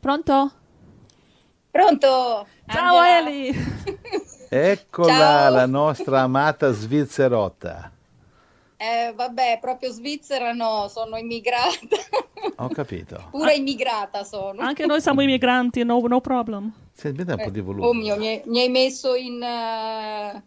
Pronto? 0.00 0.50
Pronto? 1.70 2.46
Ciao 2.66 2.96
Angela. 2.96 3.28
Eli! 3.28 3.52
Eccola 4.52 5.14
Ciao. 5.14 5.52
la 5.54 5.66
nostra 5.66 6.22
amata 6.22 6.72
svizzerota. 6.72 7.92
Eh, 8.76 9.12
vabbè, 9.14 9.58
proprio 9.60 9.92
Svizzera 9.92 10.52
no, 10.52 10.88
sono 10.88 11.16
immigrata. 11.18 11.76
Ho 12.56 12.68
capito. 12.70 13.28
Pure 13.30 13.54
immigrata 13.54 14.24
sono. 14.24 14.60
Anche 14.60 14.86
noi 14.86 15.00
siamo 15.00 15.20
immigranti, 15.20 15.84
no, 15.84 16.00
no 16.00 16.20
problem. 16.20 16.72
Senti, 16.92 17.18
mi 17.18 17.24
dai 17.24 17.36
un 17.36 17.44
po' 17.44 17.50
di 17.50 17.60
Oh 17.60 17.62
volume. 17.62 17.98
mio, 18.00 18.16
mi 18.16 18.26
hai, 18.26 18.42
mi 18.46 18.60
hai 18.62 18.68
messo 18.70 19.14
in 19.14 19.40
uh, 19.40 20.40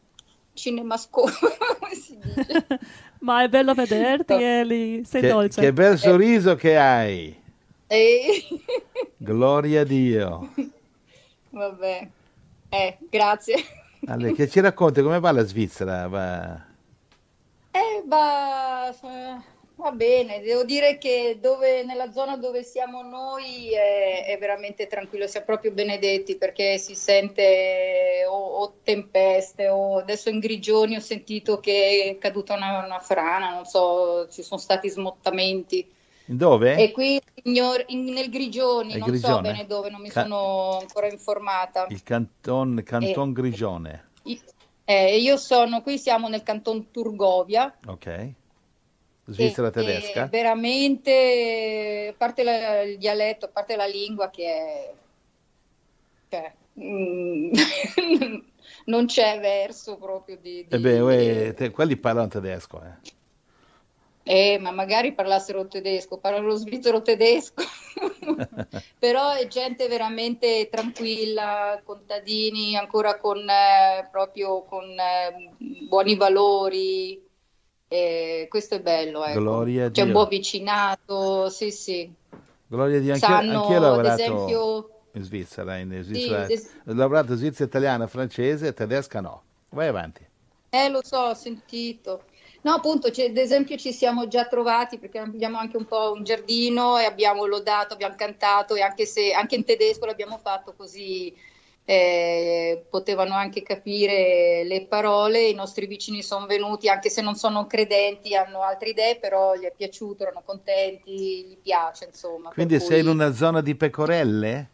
cinemascope, 0.52 1.32
come 1.80 1.94
si 1.96 2.18
dice? 2.22 2.66
Ma 3.20 3.44
è 3.44 3.48
bello 3.48 3.74
vederti, 3.74 4.34
Eli. 4.34 5.06
Sei 5.06 5.22
Che, 5.22 5.28
dolce. 5.30 5.62
che 5.62 5.72
bel 5.72 5.98
sorriso 5.98 6.56
che 6.56 6.76
hai. 6.76 7.42
Eh, 7.94 8.42
Gloria 9.18 9.82
a 9.82 9.84
Dio. 9.84 10.52
vabbè, 11.52 12.08
eh, 12.70 12.98
grazie. 13.10 13.56
Allora, 14.06 14.34
che 14.34 14.50
ci 14.50 14.60
racconti 14.60 15.02
come 15.02 15.20
va 15.20 15.32
la 15.32 15.46
Svizzera? 15.46 16.08
Va- 16.10 16.66
Eh, 17.72 18.04
va, 18.06 18.94
va 19.76 19.92
bene, 19.92 20.42
devo 20.42 20.66
dire 20.66 20.98
che 20.98 21.38
dove, 21.40 21.86
nella 21.86 22.12
zona 22.12 22.36
dove 22.36 22.64
siamo 22.64 23.02
noi 23.02 23.72
è, 23.72 24.26
è 24.26 24.38
veramente 24.38 24.88
tranquillo, 24.88 25.26
siamo 25.28 25.46
proprio 25.46 25.72
benedetti 25.72 26.36
perché 26.36 26.78
si 26.80 26.96
sente 26.96 28.26
o, 28.28 28.36
o 28.36 28.74
tempeste 28.84 29.70
o 29.70 30.00
adesso 30.00 30.30
in 30.30 30.40
Grigioni 30.40 30.98
ho 30.98 31.00
sentito 31.00 31.60
che 31.62 32.10
è 32.10 32.18
caduta 32.18 32.56
una, 32.56 32.84
una 32.84 33.00
frana, 33.00 33.54
non 33.54 33.64
so, 33.66 34.28
ci 34.30 34.44
sono 34.44 34.60
stati 34.60 34.90
smottamenti. 34.90 36.02
Dove? 36.26 36.78
E 36.78 36.92
qui 36.92 37.22
signor- 37.44 37.84
in- 37.88 38.06
nel 38.06 38.30
Grigioni, 38.30 38.94
non 38.94 39.02
so 39.02 39.06
Grigione? 39.12 39.42
bene 39.42 39.66
dove, 39.66 39.90
non 39.90 40.02
mi 40.02 40.10
Ca- 40.10 40.22
sono 40.24 40.78
ancora 40.80 41.08
informata. 41.12 41.86
Il 41.90 42.02
canton, 42.04 42.82
canton 42.86 43.30
Eh. 43.30 43.34
Grigione. 43.34 44.08
Eh, 44.86 45.18
io 45.18 45.38
sono 45.38 45.82
qui, 45.82 45.98
siamo 45.98 46.28
nel 46.30 46.44
canton 46.44 46.92
Turgovia. 46.92 47.74
Ok. 47.88 48.32
Svizzera 49.26 49.68
E- 49.68 49.72
tedesca. 49.72 50.26
e 50.26 50.28
veramente, 50.28 52.10
a 52.12 52.16
parte 52.18 52.44
la- 52.44 52.82
il 52.82 52.98
dialetto, 52.98 53.46
a 53.46 53.50
parte 53.50 53.76
la 53.78 53.86
lingua 53.86 54.30
che 54.30 54.44
è... 54.46 54.94
cioè, 56.30 56.54
mm, 56.80 57.52
non 58.86 59.06
c'è 59.06 59.40
verso 59.40 59.96
proprio 59.98 60.38
di... 60.42 60.66
di- 60.68 60.76
E 60.76 60.80
beh, 60.80 61.00
uè, 61.00 61.54
te- 61.54 61.72
quelli 61.72 61.96
parlano 61.96 62.28
tedesco. 62.28 62.82
Eh. 62.82 63.12
Eh, 64.26 64.58
ma 64.60 64.72
magari 64.72 65.14
parlassero 65.14 65.68
tedesco, 65.68 66.18
parlano 66.18 66.56
svizzero 66.56 67.02
tedesco. 67.02 67.64
Però 68.98 69.32
è 69.34 69.48
gente 69.48 69.88
veramente 69.88 70.70
tranquilla, 70.72 71.82
contadini 71.84 72.78
ancora 72.78 73.18
con 73.20 73.40
eh, 73.48 74.08
proprio 74.10 74.64
con 74.64 74.86
eh, 74.98 75.52
buoni 75.88 76.16
valori. 76.16 77.22
E 77.88 78.48
questo 78.50 78.76
è 78.76 78.82
bello, 78.82 79.24
ecco. 79.26 79.64
C'è 79.92 80.02
un 80.02 80.08
Dio. 80.08 80.14
buon 80.14 80.28
vicinato, 80.30 81.50
sì, 81.50 81.70
sì. 81.70 82.12
Gloria 82.68 82.98
a 82.98 83.02
Dio. 83.02 83.14
Anch'io, 83.14 83.36
Sanno, 83.36 83.60
anch'io 83.60 83.78
ho 83.78 83.80
lavorato 83.80 84.22
esempio, 84.24 84.90
in 85.14 85.24
Svizzera. 85.24 85.78
In 85.78 86.00
Svizzera. 86.02 86.46
es- 86.46 86.74
Ho 86.88 86.94
lavorato 86.94 87.34
in 87.34 87.38
Svizzera 87.38 87.66
italiana, 87.66 88.08
francese, 88.08 88.74
tedesca 88.74 89.22
no. 89.22 89.44
Vai 89.70 89.88
avanti. 89.88 90.26
eh, 90.72 90.90
lo 90.90 91.02
so, 91.04 91.18
ho 91.30 91.34
sentito. 91.36 92.26
No, 92.64 92.72
appunto, 92.74 93.10
c'è- 93.10 93.28
ad 93.28 93.38
esempio 93.38 93.76
ci 93.78 93.92
siamo 93.92 94.28
già 94.28 94.46
trovati 94.48 94.98
perché 94.98 95.20
abbiamo 95.20 95.58
anche 95.58 95.76
un 95.78 95.86
po' 95.86 96.14
un 96.14 96.24
giardino 96.24 96.98
e 96.98 97.04
abbiamo 97.06 97.46
lodato, 97.46 97.94
abbiamo 97.94 98.16
cantato 98.16 98.76
e 98.76 98.82
anche 98.82 99.06
se 99.06 99.34
anche 99.34 99.56
in 99.56 99.66
tedesco 99.66 100.06
l'abbiamo 100.06 100.38
fatto 100.38 100.74
così 100.74 101.36
eh, 101.86 102.86
potevano 102.90 103.34
anche 103.36 103.62
capire 103.64 104.64
le 104.64 104.86
parole, 104.88 105.48
i 105.50 105.54
nostri 105.54 105.88
vicini 105.88 106.24
sono 106.24 106.46
venuti 106.46 106.88
anche 106.88 107.10
se 107.10 107.22
non 107.22 107.36
sono 107.36 107.68
credenti, 107.68 108.34
hanno 108.36 108.62
altre 108.62 108.90
idee, 108.92 109.18
però 109.20 109.56
gli 109.56 109.64
è 109.66 109.74
piaciuto, 109.76 110.24
erano 110.24 110.42
contenti, 110.46 111.46
gli 111.46 111.58
piace, 111.62 112.06
insomma. 112.06 112.54
Quindi 112.54 112.80
cui- 112.80 112.80
sei 112.80 113.02
in 113.02 113.08
una 113.10 113.34
zona 113.34 113.60
di 113.60 113.76
pecorelle? 113.76 114.70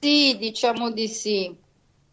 Sì, 0.00 0.36
diciamo 0.38 0.90
di 0.90 1.08
sì. 1.08 1.54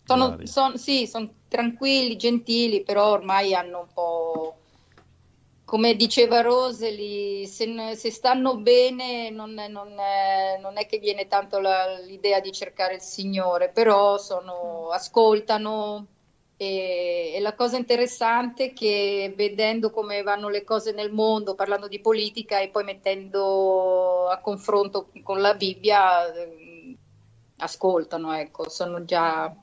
Sono, 0.04 0.40
son- 0.44 0.78
sì, 0.78 1.08
sono 1.08 1.34
tranquilli, 1.48 2.16
gentili, 2.18 2.84
però 2.84 3.12
ormai 3.12 3.54
hanno 3.54 3.80
un 3.82 3.88
po', 3.94 4.56
come 5.66 5.96
diceva 5.96 6.42
Roseli, 6.42 7.46
se, 7.46 7.96
se 7.96 8.10
stanno 8.12 8.58
bene 8.58 9.30
non, 9.30 9.54
non 9.54 10.00
è, 10.00 10.58
non 10.62 10.78
è 10.78 10.86
che 10.86 10.98
viene 11.00 11.28
tanto 11.28 11.60
la- 11.60 12.00
l'idea 12.00 12.40
di 12.40 12.52
cercare 12.54 12.96
il 12.96 13.02
Signore, 13.02 13.70
però 13.70 14.18
sono, 14.18 14.90
ascoltano. 14.92 16.08
E, 16.60 17.34
e 17.36 17.40
la 17.42 17.54
cosa 17.54 17.78
interessante 17.78 18.66
è 18.72 18.74
che 18.74 19.32
vedendo 19.36 19.92
come 19.92 20.24
vanno 20.24 20.50
le 20.50 20.64
cose 20.64 20.92
nel 20.92 21.12
mondo, 21.12 21.54
parlando 21.54 21.88
di 21.88 22.00
politica 22.00 22.60
e 22.60 22.70
poi 22.70 22.84
mettendo 22.84 24.28
a 24.30 24.40
confronto 24.40 25.10
con 25.24 25.40
la 25.42 25.54
Bibbia, 25.54 26.34
eh, 26.34 26.96
ascoltano, 27.58 28.34
ecco, 28.34 28.70
sono 28.70 29.04
già 29.06 29.54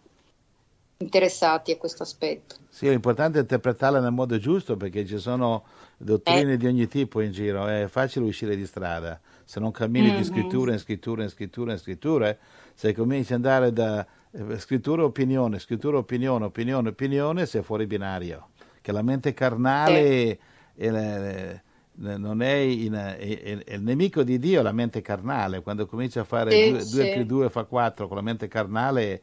interessati 0.98 1.72
a 1.72 1.76
questo 1.76 2.02
aspetto. 2.02 2.56
Sì, 2.68 2.88
è 2.88 2.92
interpretarla 2.92 4.00
nel 4.00 4.12
modo 4.12 4.38
giusto 4.38 4.76
perché 4.76 5.06
ci 5.06 5.18
sono 5.18 5.64
dottrine 5.96 6.56
di 6.56 6.66
ogni 6.66 6.86
tipo 6.88 7.20
in 7.20 7.30
giro, 7.32 7.66
è 7.66 7.86
facile 7.88 8.26
uscire 8.26 8.56
di 8.56 8.66
strada. 8.66 9.20
Se 9.44 9.60
non 9.60 9.70
cammini 9.70 10.10
di 10.10 10.18
Mhm. 10.18 10.24
scrittura 10.24 10.72
in 10.72 10.78
scrittura 10.78 11.22
in 11.22 11.28
scrittura 11.28 11.72
in 11.72 11.78
scritture, 11.78 12.38
se 12.74 12.92
cominci 12.92 13.32
ad 13.32 13.44
andare 13.44 13.72
da 13.72 14.06
eh, 14.36 14.58
scrittura 14.58 15.04
opinione, 15.04 15.60
scrittura 15.60 15.98
opinione, 15.98 16.44
opinione, 16.46 16.88
opinione, 16.88 17.46
sei 17.46 17.62
fuori 17.62 17.86
binario. 17.86 18.48
Che 18.80 18.90
la 18.90 19.02
mente 19.02 19.32
carnale 19.32 20.38
è, 20.74 20.90
è- 20.90 21.60
non 21.96 22.42
è, 22.42 22.54
in- 22.54 22.94
è- 22.94 23.16
è- 23.16 23.64
è 23.64 23.74
il 23.74 23.82
nemico 23.82 24.24
di 24.24 24.40
Dio, 24.40 24.62
la 24.62 24.72
mente 24.72 25.00
carnale. 25.02 25.62
Quando 25.62 25.86
cominci 25.86 26.18
a 26.18 26.24
fare 26.24 26.50
Sì, 26.50 26.70
2 26.70 26.80
sì. 26.80 27.08
più 27.10 27.24
2 27.24 27.48
fa 27.50 27.62
4 27.62 28.08
con 28.08 28.16
la 28.16 28.22
mente 28.24 28.48
carnale, 28.48 29.22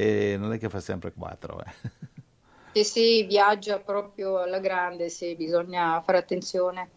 eh, 0.00 0.36
non 0.36 0.52
è 0.52 0.58
che 0.58 0.68
fa 0.68 0.80
sempre 0.80 1.12
4. 1.12 1.62
Sì, 2.72 2.84
sì, 2.84 3.22
viaggia 3.24 3.80
proprio 3.80 4.38
alla 4.38 4.60
grande, 4.60 5.08
sì, 5.08 5.34
bisogna 5.34 6.00
fare 6.02 6.18
attenzione. 6.18 6.88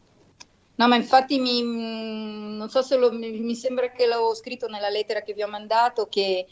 No, 0.75 0.88
ma 0.88 0.96
infatti 0.96 1.40
mi, 1.40 1.63
mm, 1.63 2.58
non 2.58 2.69
so 2.69 2.84
se 2.84 2.96
lo- 2.96 3.12
mi, 3.12 3.56
sembra 3.56 3.90
che 3.92 4.06
l'avevo 4.06 4.36
scritto 4.36 4.68
nella 4.68 4.90
lettera 4.90 5.22
che 5.22 5.34
vi 5.34 5.42
ho 5.42 5.47
mandato 5.47 6.08
che 6.08 6.46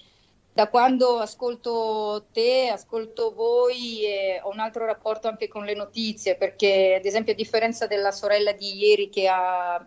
da 0.52 0.70
quando 0.70 1.20
ascolto 1.20 2.30
te, 2.32 2.70
ascolto 2.70 3.32
voi, 3.34 4.04
eh, 4.06 4.40
ho 4.44 4.50
un 4.50 4.60
altro 4.60 4.86
rapporto 4.86 5.28
anche 5.28 5.48
con 5.48 5.66
le 5.66 5.76
notizie, 5.76 6.36
perché 6.36 6.96
ad 6.96 7.06
esempio 7.06 7.34
a 7.34 7.36
differenza 7.36 7.86
della 7.86 8.12
sorella 8.12 8.52
di 8.54 8.76
ieri 8.76 9.10
che 9.10 9.28
ha, 9.28 9.86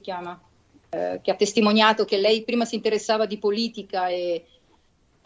chiama? 0.00 0.38
Eh, 0.90 1.20
che 1.22 1.30
ha 1.30 1.34
testimoniato 1.34 2.04
che 2.04 2.18
lei 2.18 2.44
prima 2.44 2.64
si 2.64 2.76
interessava 2.76 3.26
di 3.26 3.38
politica 3.38 4.08
e, 4.08 4.44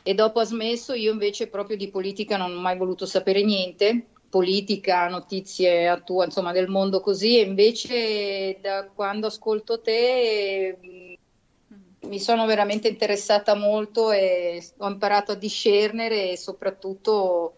e 0.02 0.14
dopo 0.14 0.40
ha 0.40 0.44
smesso, 0.44 0.94
io 0.94 1.12
invece 1.12 1.48
proprio 1.48 1.76
di 1.76 1.88
politica 1.88 2.36
non 2.36 2.54
ho 2.54 2.60
mai 2.60 2.76
voluto 2.76 3.06
sapere 3.06 3.42
niente, 3.42 4.06
politica, 4.28 5.08
notizie 5.08 5.88
attua, 5.88 6.24
insomma 6.24 6.52
del 6.52 6.68
mondo 6.68 7.00
così, 7.00 7.38
e 7.38 7.42
invece 7.42 8.58
da 8.60 8.88
quando 8.94 9.26
ascolto 9.26 9.80
te 9.80 10.78
mh, 10.80 12.08
mi 12.08 12.18
sono 12.18 12.46
veramente 12.46 12.88
interessata 12.88 13.54
molto 13.54 14.10
e 14.10 14.64
ho 14.78 14.88
imparato 14.88 15.32
a 15.32 15.36
discernere 15.36 16.30
e 16.30 16.36
soprattutto 16.36 17.54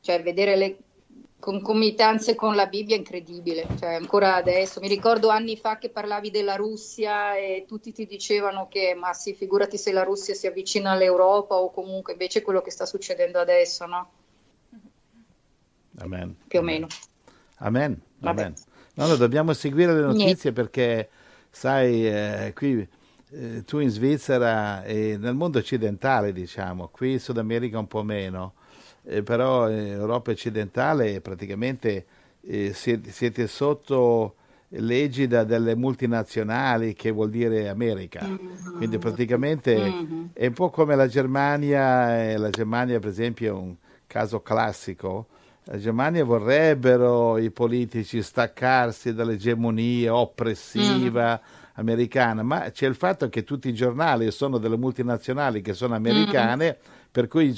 cioè, 0.00 0.22
vedere 0.22 0.56
le 0.56 0.76
concomitanze 1.38 2.34
con 2.34 2.54
la 2.54 2.66
Bibbia 2.66 2.96
incredibile, 2.96 3.66
cioè, 3.78 3.94
ancora 3.94 4.34
adesso. 4.34 4.80
Mi 4.80 4.88
ricordo 4.88 5.28
anni 5.28 5.56
fa 5.56 5.78
che 5.78 5.90
parlavi 5.90 6.30
della 6.30 6.56
Russia 6.56 7.36
e 7.36 7.64
tutti 7.68 7.92
ti 7.92 8.06
dicevano 8.06 8.68
che 8.68 8.94
ma 8.98 9.12
sì, 9.12 9.34
figurati 9.34 9.76
se 9.78 9.92
la 9.92 10.02
Russia 10.02 10.34
si 10.34 10.46
avvicina 10.46 10.92
all'Europa 10.92 11.54
o 11.54 11.70
comunque 11.70 12.12
invece 12.12 12.42
quello 12.42 12.62
che 12.62 12.70
sta 12.70 12.86
succedendo 12.86 13.38
adesso, 13.38 13.86
no? 13.86 14.10
Amen. 15.98 16.36
Più 16.48 16.58
o 16.58 16.62
meno. 16.62 16.86
Amen. 17.58 18.00
Vabbè. 18.18 18.42
Amen. 18.42 18.54
No, 18.94 19.06
no, 19.06 19.16
dobbiamo 19.16 19.52
seguire 19.52 19.92
le 19.92 20.00
Niente. 20.06 20.22
notizie 20.24 20.52
perché, 20.52 21.08
sai, 21.50 22.06
eh, 22.08 22.52
qui 22.54 22.86
eh, 23.30 23.62
tu 23.64 23.78
in 23.78 23.90
Svizzera 23.90 24.84
e 24.84 25.16
nel 25.18 25.34
mondo 25.34 25.58
occidentale, 25.58 26.32
diciamo, 26.32 26.88
qui 26.88 27.12
in 27.12 27.20
Sud 27.20 27.38
America 27.38 27.78
un 27.78 27.86
po' 27.86 28.02
meno, 28.02 28.54
eh, 29.06 29.22
però 29.22 29.70
in 29.70 29.92
Europa 29.92 30.30
occidentale 30.32 31.20
praticamente 31.20 32.04
eh, 32.42 32.72
siete, 32.74 33.10
siete 33.10 33.46
sotto 33.46 34.34
l'egida 34.70 35.44
delle 35.44 35.76
multinazionali, 35.76 36.92
che 36.94 37.10
vuol 37.10 37.30
dire 37.30 37.68
America. 37.68 38.28
Quindi 38.76 38.98
praticamente 38.98 39.76
Mhm. 39.76 40.30
è 40.32 40.46
un 40.46 40.52
po' 40.52 40.70
come 40.70 40.96
la 40.96 41.06
Germania, 41.06 42.30
e 42.30 42.36
la 42.36 42.50
Germania 42.50 42.98
per 42.98 43.10
esempio 43.10 43.48
è 43.48 43.58
un 43.58 43.74
caso 44.06 44.40
classico, 44.40 45.26
la 45.64 45.78
Germania 45.78 46.24
vorrebbero 46.24 47.38
i 47.38 47.50
politici 47.50 48.22
staccarsi 48.22 49.12
dall'egemonia 49.12 50.14
oppressiva 50.14 51.40
mm. 51.42 51.64
americana, 51.74 52.42
ma 52.44 52.70
c'è 52.70 52.86
il 52.86 52.94
fatto 52.94 53.28
che 53.28 53.42
tutti 53.42 53.68
i 53.68 53.74
giornali 53.74 54.30
sono 54.30 54.58
delle 54.58 54.76
multinazionali 54.76 55.62
che 55.62 55.74
sono 55.74 55.96
americane, 55.96 56.78
mm. 56.78 56.94
Per 57.16 57.28
cui 57.28 57.56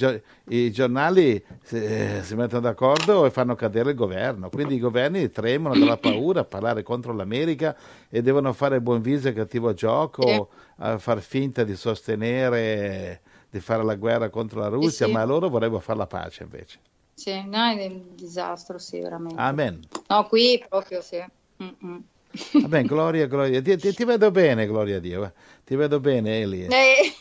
i, 0.50 0.70
giornali 0.70 1.44
eh, 1.70 2.20
si 2.22 2.36
mettono 2.36 2.60
d'accordo 2.60 3.26
e 3.26 3.30
fanno 3.32 3.56
cadere 3.56 3.90
il 3.90 3.96
governo. 3.96 4.50
Quindi 4.50 4.76
i 4.76 4.78
governi 4.78 5.32
tremano 5.32 5.76
dalla 5.76 5.96
paura 5.98 6.42
a 6.42 6.44
parlare 6.44 6.84
contro 6.84 7.12
l'America 7.12 7.76
e 8.08 8.22
devono 8.22 8.52
fare 8.52 8.80
buon 8.80 9.00
viso 9.00 9.26
e 9.26 9.32
cattivo 9.32 9.74
gioco, 9.74 10.50
a 10.76 10.98
far 10.98 11.20
finta 11.20 11.64
di 11.64 11.74
sostenere, 11.74 13.20
di 13.50 13.58
fare 13.58 13.82
la 13.82 13.96
guerra 13.96 14.30
contro 14.30 14.60
la 14.60 14.68
Russia, 14.68 15.06
sì, 15.06 15.10
sì. 15.10 15.18
ma 15.18 15.24
loro 15.24 15.48
vorrebbero 15.48 15.80
fare 15.80 15.98
la 15.98 16.06
pace 16.06 16.44
invece. 16.44 16.78
Sì, 17.14 17.44
no, 17.44 17.64
è 17.64 17.84
un 17.86 18.14
disastro, 18.14 18.78
sì, 18.78 19.00
veramente. 19.00 19.40
Amen. 19.40 19.80
No, 20.06 20.24
qui 20.28 20.64
proprio 20.68 21.00
sì. 21.00 21.20
Mm-mm. 21.60 22.04
Vabbè, 22.52 22.84
gloria, 22.84 23.26
gloria. 23.26 23.60
Ti, 23.60 23.76
ti, 23.76 23.92
ti, 23.92 24.04
vedo 24.04 24.30
bene, 24.30 24.68
gloria 24.68 24.98
a 24.98 25.00
Dio. 25.00 25.32
Ti 25.64 25.74
vedo 25.74 25.98
bene, 25.98 26.42
Eli. 26.42 26.66
Eh. 26.66 27.12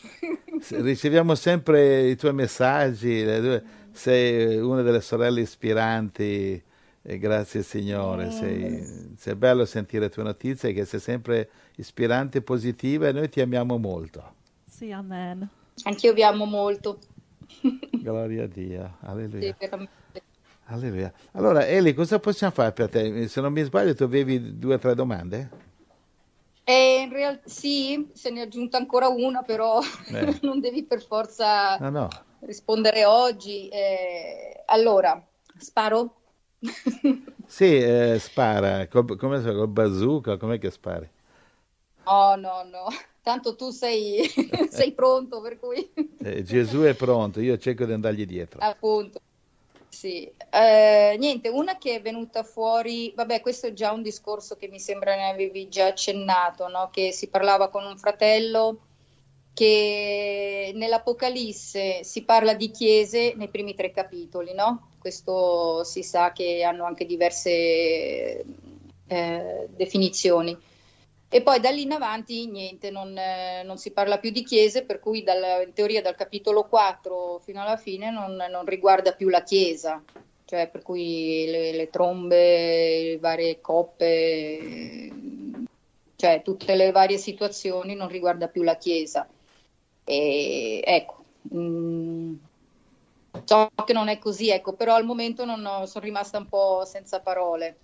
Riceviamo 0.68 1.34
sempre 1.34 2.08
i 2.08 2.16
tuoi 2.16 2.32
messaggi. 2.32 3.24
Sei 3.92 4.56
una 4.58 4.82
delle 4.82 5.00
sorelle 5.00 5.40
ispiranti. 5.40 6.62
E 7.00 7.18
grazie 7.18 7.62
Signore. 7.62 8.30
Sei, 8.30 9.14
sei 9.16 9.34
bello 9.34 9.64
sentire 9.64 10.04
le 10.04 10.10
tue 10.10 10.22
notizie, 10.22 10.72
che 10.72 10.84
sei 10.84 11.00
sempre 11.00 11.48
ispirante 11.76 12.38
e 12.38 12.42
positiva 12.42 13.08
e 13.08 13.12
noi 13.12 13.28
ti 13.28 13.40
amiamo 13.40 13.78
molto. 13.78 14.34
Sì, 14.68 14.90
amen. 14.92 15.48
Anch'io 15.84 16.12
vi 16.12 16.22
amo 16.22 16.44
molto. 16.44 16.98
Gloria 17.90 18.44
a 18.44 18.46
Dio, 18.46 18.96
alleluia. 19.00 19.56
alleluia. 20.64 21.12
Allora, 21.32 21.66
Eli, 21.66 21.94
cosa 21.94 22.18
possiamo 22.18 22.52
fare 22.52 22.72
per 22.72 22.90
te? 22.90 23.26
Se 23.28 23.40
non 23.40 23.52
mi 23.52 23.62
sbaglio, 23.62 23.94
tu 23.94 24.02
avevi 24.02 24.58
due 24.58 24.74
o 24.74 24.78
tre 24.78 24.94
domande? 24.94 25.48
Eh, 26.68 27.00
in 27.00 27.10
realtà 27.10 27.48
sì, 27.48 28.10
se 28.12 28.28
ne 28.28 28.40
è 28.40 28.42
aggiunta 28.42 28.76
ancora 28.76 29.08
una, 29.08 29.42
però 29.42 29.80
eh. 30.12 30.38
non 30.42 30.60
devi 30.60 30.84
per 30.84 31.02
forza 31.02 31.78
no, 31.78 31.88
no. 31.88 32.08
rispondere 32.40 33.06
oggi. 33.06 33.68
Eh, 33.68 34.64
allora, 34.66 35.26
sparo? 35.56 36.16
sì, 37.46 37.78
eh, 37.78 38.18
spara. 38.18 38.86
come 38.86 39.16
col 39.16 39.68
bazooka? 39.68 40.36
Com'è 40.36 40.58
che 40.58 40.70
spari? 40.70 41.08
No, 42.04 42.34
no, 42.36 42.62
no 42.64 42.86
tanto 43.28 43.56
tu 43.56 43.68
sei, 43.68 44.24
sei 44.70 44.92
pronto, 44.92 45.42
per 45.42 45.58
cui... 45.58 45.92
eh, 46.22 46.42
Gesù 46.42 46.80
è 46.80 46.94
pronto, 46.94 47.40
io 47.40 47.58
cerco 47.58 47.84
di 47.84 47.92
andargli 47.92 48.24
dietro. 48.24 48.60
Appunto. 48.62 49.20
Sì, 49.90 50.30
eh, 50.50 51.16
niente, 51.18 51.48
una 51.48 51.78
che 51.78 51.96
è 51.96 52.00
venuta 52.02 52.42
fuori, 52.44 53.12
vabbè, 53.16 53.40
questo 53.40 53.66
è 53.68 53.72
già 53.72 53.90
un 53.90 54.02
discorso 54.02 54.54
che 54.56 54.68
mi 54.68 54.78
sembra 54.78 55.16
ne 55.16 55.30
avevi 55.30 55.68
già 55.68 55.86
accennato, 55.86 56.68
no? 56.68 56.90
che 56.92 57.10
si 57.10 57.28
parlava 57.28 57.68
con 57.68 57.84
un 57.84 57.96
fratello 57.98 58.80
che 59.54 60.72
nell'Apocalisse 60.74 62.04
si 62.04 62.22
parla 62.22 62.54
di 62.54 62.70
chiese 62.70 63.32
nei 63.34 63.48
primi 63.48 63.74
tre 63.74 63.90
capitoli, 63.90 64.54
no? 64.54 64.90
Questo 64.98 65.82
si 65.84 66.02
sa 66.04 66.32
che 66.32 66.62
hanno 66.62 66.84
anche 66.84 67.04
diverse 67.06 68.44
eh, 69.08 69.68
definizioni. 69.70 70.56
E 71.30 71.42
poi 71.42 71.60
da 71.60 71.68
lì 71.70 71.82
in 71.82 71.92
avanti 71.92 72.46
niente, 72.46 72.90
non, 72.90 73.16
eh, 73.16 73.62
non 73.62 73.76
si 73.76 73.90
parla 73.90 74.18
più 74.18 74.30
di 74.30 74.42
chiese, 74.42 74.84
per 74.84 74.98
cui 74.98 75.22
dal, 75.22 75.64
in 75.66 75.74
teoria 75.74 76.00
dal 76.00 76.14
capitolo 76.14 76.64
4 76.64 77.38
fino 77.40 77.60
alla 77.60 77.76
fine 77.76 78.10
non, 78.10 78.34
non 78.34 78.64
riguarda 78.64 79.12
più 79.12 79.28
la 79.28 79.42
chiesa, 79.42 80.02
cioè 80.46 80.68
per 80.68 80.82
cui 80.82 81.44
le, 81.46 81.72
le 81.72 81.90
trombe, 81.90 83.02
le 83.10 83.18
varie 83.18 83.60
coppe, 83.60 85.10
cioè 86.16 86.40
tutte 86.42 86.74
le 86.74 86.92
varie 86.92 87.18
situazioni 87.18 87.94
non 87.94 88.08
riguarda 88.08 88.48
più 88.48 88.62
la 88.62 88.76
chiesa. 88.78 89.28
E 90.04 90.82
ecco, 90.82 91.24
mh, 91.42 91.58
mm, 91.58 92.34
so 93.44 93.68
che 93.84 93.92
non 93.92 94.08
è 94.08 94.18
così, 94.18 94.48
ecco, 94.48 94.72
però 94.72 94.94
al 94.94 95.04
momento 95.04 95.42
ho, 95.42 95.86
sono 95.86 96.04
rimasta 96.04 96.38
un 96.38 96.48
po' 96.48 96.84
senza 96.86 97.20
parole. 97.20 97.76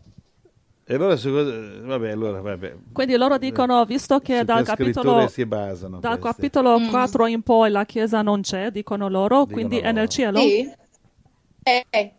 E 0.86 0.94
allora, 0.94 1.16
vabbè, 1.16 2.10
allora 2.10 2.42
vabbè. 2.42 2.76
Quindi 2.92 3.16
loro 3.16 3.38
dicono, 3.38 3.82
visto 3.86 4.18
che 4.18 4.44
dal 4.44 4.64
capitolo, 4.64 5.26
dal 5.98 6.18
capitolo 6.18 6.78
mm. 6.78 6.90
4 6.90 7.26
in 7.26 7.42
poi 7.42 7.70
la 7.70 7.86
Chiesa 7.86 8.20
non 8.20 8.42
c'è, 8.42 8.70
dicono 8.70 9.08
loro, 9.08 9.40
dicono 9.40 9.54
quindi 9.54 9.76
loro. 9.76 9.88
è 9.88 9.92
nel 9.92 10.08
cielo? 10.10 10.40
Sì. 10.40 10.70
Eh. 11.62 12.12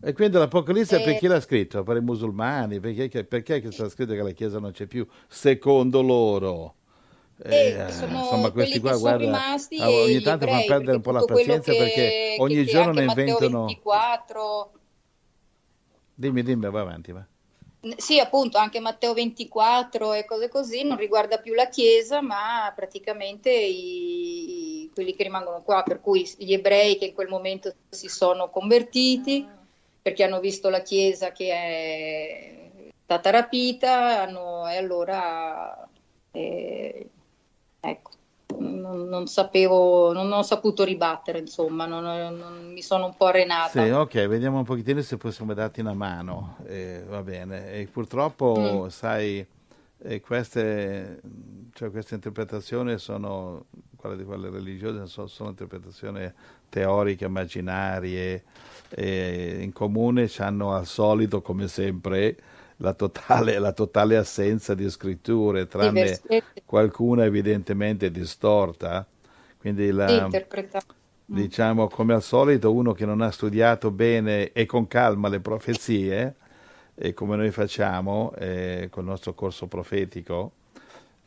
E 0.00 0.12
quindi 0.12 0.36
l'Apocalisse 0.36 1.00
eh. 1.00 1.04
per 1.04 1.16
chi 1.16 1.28
l'ha 1.28 1.40
scritto? 1.40 1.84
Per 1.84 1.96
i 1.96 2.00
musulmani? 2.00 2.80
Perché, 2.80 3.24
perché 3.24 3.70
sta 3.70 3.88
scritto 3.88 4.14
che 4.14 4.22
la 4.22 4.30
Chiesa 4.32 4.58
non 4.58 4.72
c'è 4.72 4.86
più, 4.86 5.06
secondo 5.28 6.02
loro? 6.02 6.74
Eh, 7.40 7.54
eh 7.54 7.84
insomma, 7.84 8.50
questi 8.50 8.80
qua, 8.80 8.96
guarda, 8.96 9.52
ah, 9.52 9.90
ogni 9.90 10.20
tanto 10.22 10.48
fanno 10.48 10.64
perdere 10.66 10.96
un 10.96 11.02
po' 11.02 11.12
la 11.12 11.24
pazienza 11.24 11.70
che, 11.70 11.78
perché 11.78 12.36
ogni 12.38 12.64
giorno 12.64 12.90
ne 12.90 13.04
inventano... 13.04 13.66
24. 13.66 14.72
Dimmi, 16.16 16.42
dimmi, 16.42 16.68
va 16.68 16.80
avanti, 16.80 17.12
va. 17.12 17.24
Sì, 17.96 18.18
appunto, 18.18 18.58
anche 18.58 18.80
Matteo 18.80 19.14
24 19.14 20.12
e 20.12 20.24
cose 20.24 20.48
così 20.48 20.82
non 20.82 20.96
riguarda 20.96 21.38
più 21.38 21.54
la 21.54 21.68
Chiesa, 21.68 22.20
ma 22.20 22.72
praticamente 22.74 23.50
i, 23.52 24.90
quelli 24.92 25.14
che 25.14 25.22
rimangono 25.22 25.62
qua, 25.62 25.84
per 25.84 26.00
cui 26.00 26.28
gli 26.38 26.52
ebrei 26.52 26.98
che 26.98 27.06
in 27.06 27.14
quel 27.14 27.28
momento 27.28 27.72
si 27.88 28.08
sono 28.08 28.50
convertiti, 28.50 29.46
perché 30.02 30.24
hanno 30.24 30.40
visto 30.40 30.68
la 30.70 30.82
Chiesa 30.82 31.30
che 31.30 31.52
è 31.52 32.90
stata 33.04 33.30
rapita, 33.30 34.22
hanno, 34.22 34.66
e 34.68 34.76
allora 34.76 35.88
eh, 36.32 37.08
ecco 37.80 38.10
non, 38.56 39.08
non, 39.08 39.26
sapevo, 39.26 40.12
non 40.12 40.32
ho 40.32 40.42
saputo 40.42 40.84
ribattere, 40.84 41.38
insomma, 41.38 41.86
non, 41.86 42.02
non, 42.02 42.72
mi 42.72 42.82
sono 42.82 43.06
un 43.06 43.14
po' 43.16 43.26
arenata. 43.26 43.84
Sì, 43.84 43.90
ok, 43.90 44.26
vediamo 44.26 44.58
un 44.58 44.64
pochettino 44.64 45.00
se 45.02 45.16
possiamo 45.16 45.54
darti 45.54 45.80
una 45.80 45.92
mano, 45.92 46.56
eh, 46.66 47.04
va 47.06 47.22
bene. 47.22 47.72
E 47.72 47.86
purtroppo, 47.86 48.84
mm. 48.84 48.88
sai, 48.88 49.46
eh, 50.00 50.20
queste, 50.20 51.20
cioè, 51.74 51.90
queste, 51.90 52.14
interpretazioni 52.14 52.98
sono, 52.98 53.66
quelle 53.96 54.16
di 54.16 54.24
quelle 54.24 54.48
religiose, 54.48 55.06
sono, 55.06 55.26
sono 55.26 55.50
interpretazioni 55.50 56.32
teoriche, 56.68 57.26
immaginarie, 57.26 58.44
in 58.96 59.70
comune 59.74 60.30
hanno 60.38 60.72
al 60.72 60.86
solito, 60.86 61.42
come 61.42 61.68
sempre, 61.68 62.36
la 62.78 62.92
totale, 62.94 63.58
la 63.58 63.72
totale 63.72 64.16
assenza 64.16 64.74
di 64.74 64.88
scritture, 64.90 65.66
tranne 65.66 66.20
qualcuna 66.64 67.24
evidentemente 67.24 68.10
distorta. 68.10 69.06
Quindi 69.58 69.90
la, 69.90 70.28
diciamo 71.24 71.88
come 71.88 72.14
al 72.14 72.22
solito 72.22 72.72
uno 72.72 72.92
che 72.92 73.04
non 73.04 73.20
ha 73.20 73.30
studiato 73.30 73.90
bene 73.90 74.52
e 74.52 74.66
con 74.66 74.86
calma 74.86 75.28
le 75.28 75.40
profezie, 75.40 76.34
e 76.94 77.14
come 77.14 77.36
noi 77.36 77.50
facciamo 77.50 78.32
eh, 78.36 78.88
con 78.90 79.04
il 79.04 79.10
nostro 79.10 79.34
corso 79.34 79.66
profetico, 79.66 80.52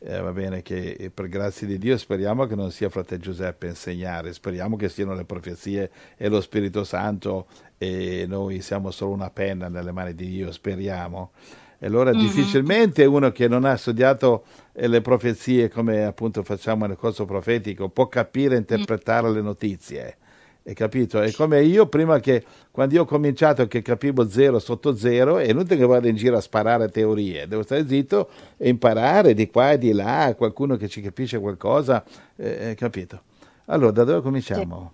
eh, 0.04 0.20
va 0.20 0.32
bene 0.32 0.62
che 0.62 1.10
per 1.14 1.28
grazia 1.28 1.66
di 1.66 1.78
Dio 1.78 1.96
speriamo 1.96 2.46
che 2.46 2.54
non 2.54 2.70
sia 2.70 2.88
fratello 2.88 3.22
Giuseppe 3.22 3.66
a 3.66 3.70
insegnare, 3.70 4.32
speriamo 4.32 4.76
che 4.76 4.88
siano 4.88 5.14
le 5.14 5.24
profezie 5.24 5.90
e 6.16 6.28
lo 6.28 6.40
Spirito 6.40 6.82
Santo 6.82 7.46
e 7.78 8.24
noi 8.26 8.60
siamo 8.62 8.90
solo 8.90 9.12
una 9.12 9.30
penna 9.30 9.68
nelle 9.68 9.92
mani 9.92 10.14
di 10.14 10.28
Dio, 10.28 10.50
speriamo. 10.50 11.30
E 11.78 11.86
allora 11.86 12.12
mm-hmm. 12.12 12.20
difficilmente 12.20 13.04
uno 13.04 13.30
che 13.32 13.48
non 13.48 13.64
ha 13.64 13.76
studiato 13.76 14.44
eh, 14.72 14.88
le 14.88 15.00
profezie 15.00 15.68
come 15.68 16.04
appunto 16.04 16.42
facciamo 16.42 16.86
nel 16.86 16.96
corso 16.96 17.24
profetico 17.24 17.88
può 17.88 18.06
capire 18.08 18.54
e 18.54 18.58
interpretare 18.58 19.28
mm. 19.28 19.34
le 19.34 19.40
notizie. 19.40 20.16
Hai 20.64 20.74
capito? 20.74 21.20
È 21.20 21.32
come 21.32 21.62
io 21.64 21.86
prima 21.86 22.20
che, 22.20 22.44
quando 22.70 22.94
io 22.94 23.02
ho 23.02 23.04
cominciato 23.04 23.66
che 23.66 23.82
capivo 23.82 24.28
zero 24.28 24.60
sotto 24.60 24.94
zero, 24.94 25.38
è 25.38 25.50
inutile 25.50 25.76
che 25.76 25.86
vada 25.86 26.08
in 26.08 26.14
giro 26.14 26.36
a 26.36 26.40
sparare 26.40 26.88
teorie, 26.88 27.48
devo 27.48 27.62
stare 27.62 27.86
zitto 27.86 28.28
e 28.56 28.68
imparare 28.68 29.34
di 29.34 29.50
qua 29.50 29.72
e 29.72 29.78
di 29.78 29.92
là, 29.92 30.32
qualcuno 30.36 30.76
che 30.76 30.88
ci 30.88 31.00
capisce 31.00 31.40
qualcosa, 31.40 32.04
eh, 32.36 32.74
capito? 32.76 33.22
Allora, 33.66 33.90
da 33.90 34.04
dove 34.04 34.20
cominciamo? 34.20 34.92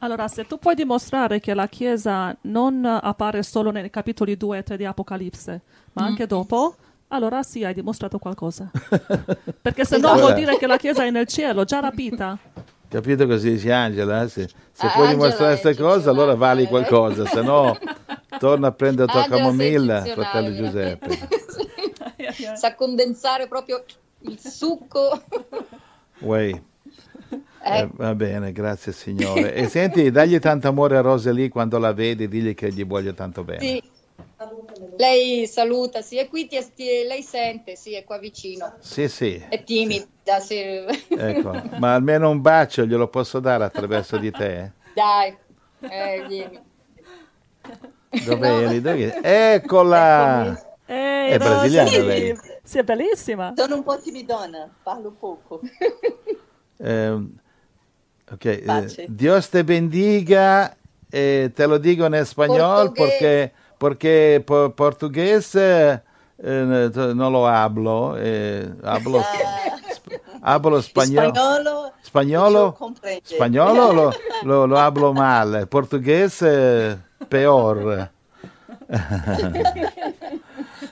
Allora, 0.00 0.28
se 0.28 0.46
tu 0.46 0.58
puoi 0.58 0.74
dimostrare 0.74 1.40
che 1.40 1.54
la 1.54 1.66
Chiesa 1.66 2.36
non 2.42 2.84
appare 2.84 3.42
solo 3.42 3.70
nei 3.70 3.88
capitoli 3.90 4.36
2 4.36 4.58
e 4.58 4.62
3 4.62 4.76
di 4.76 4.84
Apocalisse, 4.84 5.60
ma 5.92 6.04
anche 6.04 6.24
mm. 6.24 6.28
dopo, 6.28 6.74
allora 7.08 7.42
sì, 7.42 7.64
hai 7.64 7.74
dimostrato 7.74 8.18
qualcosa. 8.18 8.70
Perché 9.60 9.84
se 9.84 9.98
no 9.98 10.14
vuol 10.14 10.34
dire 10.34 10.56
che 10.56 10.66
la 10.66 10.76
Chiesa 10.76 11.04
è 11.04 11.10
nel 11.10 11.26
cielo, 11.26 11.64
già 11.64 11.80
rapita. 11.80 12.38
Capito 12.90 13.24
cosa 13.28 13.48
dice 13.48 13.70
Angela? 13.70 14.26
Se, 14.26 14.48
se 14.48 14.86
ah, 14.86 14.90
puoi 14.90 15.06
Angela 15.06 15.10
dimostrare 15.10 15.60
queste 15.60 15.80
cose, 15.80 16.08
allora 16.08 16.34
vali 16.34 16.66
qualcosa, 16.66 17.24
se 17.24 17.40
no 17.40 17.78
torna 18.40 18.66
a 18.66 18.72
prendere 18.72 19.06
la 19.06 19.12
tua 19.12 19.22
Angela 19.22 19.38
camomilla, 19.38 20.02
fratello 20.02 20.52
Giuseppe. 20.56 21.18
Sa 22.56 22.74
condensare 22.74 23.46
proprio 23.46 23.84
il 24.22 24.40
succo. 24.40 25.22
Way. 26.18 26.62
Eh, 27.62 27.88
va 27.92 28.14
bene, 28.16 28.50
grazie 28.50 28.90
Signore. 28.90 29.54
E 29.54 29.68
senti, 29.68 30.10
dagli 30.10 30.40
tanto 30.40 30.66
amore 30.66 30.96
a 30.96 31.00
Rosalie 31.00 31.48
quando 31.48 31.78
la 31.78 31.92
vedi, 31.92 32.26
digli 32.26 32.54
che 32.54 32.72
gli 32.72 32.84
voglio 32.84 33.14
tanto 33.14 33.44
bene. 33.44 33.60
Sì. 33.60 33.82
Lei 35.00 35.46
saluta, 35.46 36.02
sì, 36.02 36.18
e 36.18 36.28
qui 36.28 36.46
ti, 36.46 36.58
ti, 36.74 36.84
lei 37.06 37.22
sente, 37.22 37.74
sì, 37.74 37.94
è 37.94 38.04
qua 38.04 38.18
vicino. 38.18 38.74
Sì, 38.80 39.08
sì. 39.08 39.42
È 39.48 39.64
timida, 39.64 40.40
sì. 40.40 40.58
Ecco, 40.58 41.52
ma 41.78 41.94
almeno 41.94 42.28
un 42.28 42.42
bacio 42.42 42.84
glielo 42.84 43.08
posso 43.08 43.40
dare 43.40 43.64
attraverso 43.64 44.18
di 44.18 44.30
te? 44.30 44.72
Dai, 44.94 45.34
eh, 45.80 46.26
vieni. 46.28 46.60
Dov'è 48.26 48.50
no. 48.50 48.60
Eli? 48.60 48.80
Dov'è? 48.82 49.20
Eccola! 49.22 50.68
Ehi, 50.84 51.30
è 51.30 51.38
brasiliana 51.38 51.88
sì, 51.88 52.04
lei? 52.04 52.38
Sì, 52.62 52.78
è 52.78 52.82
bellissima. 52.82 53.54
Sono 53.56 53.76
un 53.76 53.82
po' 53.82 53.98
timidona, 53.98 54.70
parlo 54.82 55.12
poco. 55.18 55.62
Eh, 56.76 57.26
ok, 58.30 58.44
eh, 58.44 59.06
Dios 59.08 59.48
te 59.48 59.64
bendiga, 59.64 60.76
eh, 61.10 61.50
te 61.54 61.66
lo 61.66 61.78
digo 61.78 62.04
en 62.04 62.14
español 62.14 62.92
porque, 62.92 63.52
porque 63.80 64.44
por, 64.46 64.74
portugués 64.74 65.54
eh, 65.54 66.00
no 66.36 67.30
lo 67.30 67.48
hablo, 67.48 68.14
eh, 68.18 68.70
hablo, 68.82 69.24
hablo. 70.42 70.82
Spagnolo, 70.82 71.90
spagnolo, 72.02 72.76
spagnolo 73.24 73.92
lo, 73.92 74.12
lo, 74.42 74.66
lo, 74.66 74.78
hablo 74.78 75.14
mal, 75.14 75.66
portugués 75.66 76.42
eh, 76.42 76.94
peor. 77.26 78.10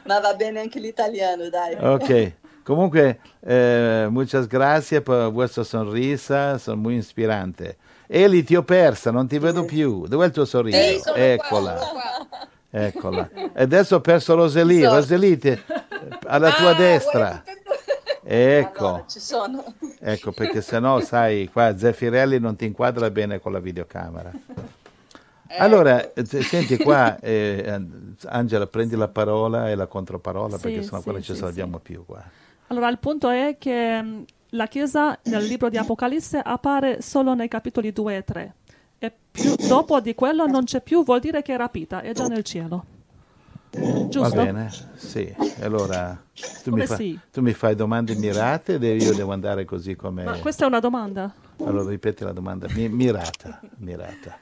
Ma 0.07 0.21
va 0.21 0.35
bene 0.35 0.61
anche 0.61 0.81
l'italiano, 0.81 1.51
dai. 1.51 1.75
Ok. 1.79 2.33
Comunque, 2.63 3.21
eh, 3.47 4.07
muchas 4.11 4.47
gracias 4.47 5.03
per 5.03 5.31
vostra 5.31 5.63
sonrisa, 5.63 6.57
sono 6.57 6.77
molto 6.77 6.97
inspirante. 6.97 7.77
Eli, 8.07 8.43
ti 8.45 8.57
ho 8.57 8.63
persa, 8.63 9.11
non 9.11 9.27
ti 9.27 9.39
vedo 9.39 9.67
più. 9.67 10.07
Dov'è 10.07 10.27
il 10.27 10.33
tuo 10.33 10.47
sorriso? 10.47 10.79
Sì, 10.79 11.01
Eccola. 11.15 11.75
Qua, 11.75 12.49
Eccola. 12.71 13.29
E 13.55 13.63
adesso 13.63 13.97
ho 13.97 14.01
perso 14.01 14.35
Roselie. 14.35 14.85
So. 14.87 14.95
Roselie, 14.95 15.39
ti- 15.39 15.59
alla 16.27 16.53
tua 16.53 16.71
Ah, 16.71 16.75
destra. 16.75 17.43
Ecco. 18.23 18.87
Allora, 18.87 19.05
ci 19.09 19.21
sono. 19.21 19.65
Ecco, 20.01 20.33
perché 20.33 20.61
sennò, 20.61 21.01
sai, 21.01 21.49
qua 21.51 21.77
Zeffirelli 21.77 22.39
non 22.39 22.57
ti 22.57 22.67
inquadra 22.67 23.11
bene 23.11 23.41
con 23.41 23.53
la 23.53 23.59
videocamera. 23.59 24.31
Allora, 25.59 26.13
eh, 26.13 26.25
senti 26.27 26.77
qua, 26.77 27.19
eh, 27.21 27.81
Angela, 28.27 28.67
prendi 28.67 28.97
la 28.97 29.09
parola 29.09 29.71
e 29.71 29.75
la 29.75 29.87
controparola, 29.87 30.57
Sì, 30.57 30.63
perché 30.63 30.83
sennò 30.83 30.99
sì, 30.99 31.03
qua 31.05 31.13
non 31.13 31.23
ci 31.23 31.33
sì, 31.33 31.39
salviamo 31.39 31.79
più 31.79 32.05
qua. 32.05 32.23
Allora, 32.67 32.89
il 32.91 32.99
punto 32.99 33.31
è 33.31 33.57
che 33.59 34.03
mh, 34.03 34.25
la 34.51 34.67
Chiesa 34.67 35.19
nel 35.25 35.45
libro 35.45 35.71
di 35.71 35.79
Apocalisse 35.79 36.39
appare 36.45 37.01
solo 37.01 37.33
nei 37.33 37.49
capitoli 37.49 37.93
2 37.95 38.17
e 38.17 38.25
3. 38.25 38.55
E 38.99 39.13
più, 39.31 39.55
dopo 39.67 40.01
di 40.01 40.15
quello 40.15 40.47
non 40.47 40.65
c'è 40.65 40.81
più, 40.81 41.05
vuol 41.05 41.21
dire 41.21 41.43
che 41.43 41.55
è 41.55 41.57
rapita, 41.57 42.01
è 42.01 42.13
già 42.13 42.27
nel 42.27 42.43
cielo. 42.43 42.85
Giusto? 44.09 44.37
Va 44.37 44.43
bene? 44.43 44.73
Sì. 44.97 45.33
Allora, 45.61 46.21
tu 46.63 46.73
mi, 46.73 46.85
fa- 46.85 46.97
sì? 46.97 47.19
tu 47.31 47.41
mi 47.43 47.53
fai 47.53 47.75
domande 47.75 48.15
mirate 48.15 48.75
ed 48.75 48.83
io 48.83 49.15
devo 49.15 49.33
andare 49.33 49.65
così 49.65 49.95
come... 49.95 50.25
Ma 50.25 50.39
questa 50.39 50.65
è 50.65 50.67
una 50.67 50.81
domanda. 50.81 51.33
Allora, 51.65 51.91
ripeti 51.91 52.25
la 52.25 52.33
domanda. 52.33 52.67
Mi- 52.75 52.89
mirata, 52.89 53.61
mirata. 53.79 54.39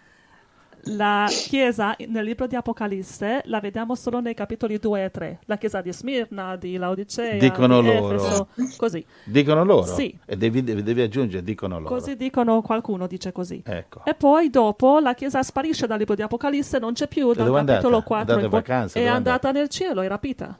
La 0.91 1.27
Chiesa 1.29 1.97
nel 2.07 2.25
libro 2.25 2.47
di 2.47 2.55
Apocalisse 2.55 3.41
la 3.47 3.59
vediamo 3.59 3.97
solo 3.97 4.21
nei 4.21 4.35
capitoli 4.35 4.79
2 4.79 5.05
e 5.05 5.11
3. 5.11 5.39
La 5.47 5.59
Chiesa 5.59 5.81
di 5.81 5.93
Smirna, 5.93 6.55
di 6.55 6.77
Laodicea, 6.77 7.39
Dicono 7.39 7.81
di 7.81 7.89
loro. 7.89 8.15
Efeso, 8.15 8.49
così. 8.77 9.05
Dicono 9.25 9.65
loro? 9.65 9.87
Sì. 9.95 10.17
E 10.25 10.37
devi, 10.37 10.63
devi- 10.63 11.01
aggiungere, 11.03 11.43
dicono 11.43 11.81
loro. 11.81 11.93
Così 11.93 12.15
dicono, 12.17 12.63
qualcuno 12.63 13.09
dice 13.09 13.33
così. 13.33 13.61
Ecco. 13.67 14.05
E 14.05 14.15
poi 14.15 14.49
dopo 14.49 15.01
la 15.01 15.15
Chiesa 15.15 15.43
sparisce 15.43 15.89
dal 15.89 15.99
libro 15.99 16.15
di 16.15 16.23
Apocalisse, 16.23 16.79
non 16.79 16.93
c'è 16.93 17.09
più 17.09 17.33
dal 17.33 17.47
dove 17.47 17.65
capitolo 17.65 17.97
andata? 17.97 18.05
4 18.07 18.33
Andata 18.35 18.45
in 18.45 18.51
vacanza, 18.51 18.99
È 18.99 19.03
è 19.03 19.07
andata 19.07 19.51
nel 19.51 19.69
cielo, 19.69 20.03
è 20.03 20.09
rapita. 20.09 20.57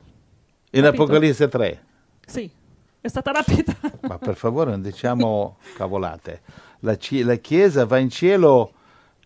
In 0.71 0.81
capito? 0.83 1.03
Apocalisse 1.03 1.47
3. 1.47 1.83
Sì, 2.25 2.51
è 2.99 3.07
stata 3.07 3.31
rapita. 3.31 3.73
Ma 4.01 4.17
per 4.17 4.35
favore 4.35 4.71
non 4.71 4.81
diciamo 4.81 5.57
cavolate. 5.77 6.41
La, 6.79 6.97
ci- 6.97 7.23
la 7.23 7.35
Chiesa 7.35 7.85
va 7.85 7.97
in 7.97 8.09
cielo 8.09 8.73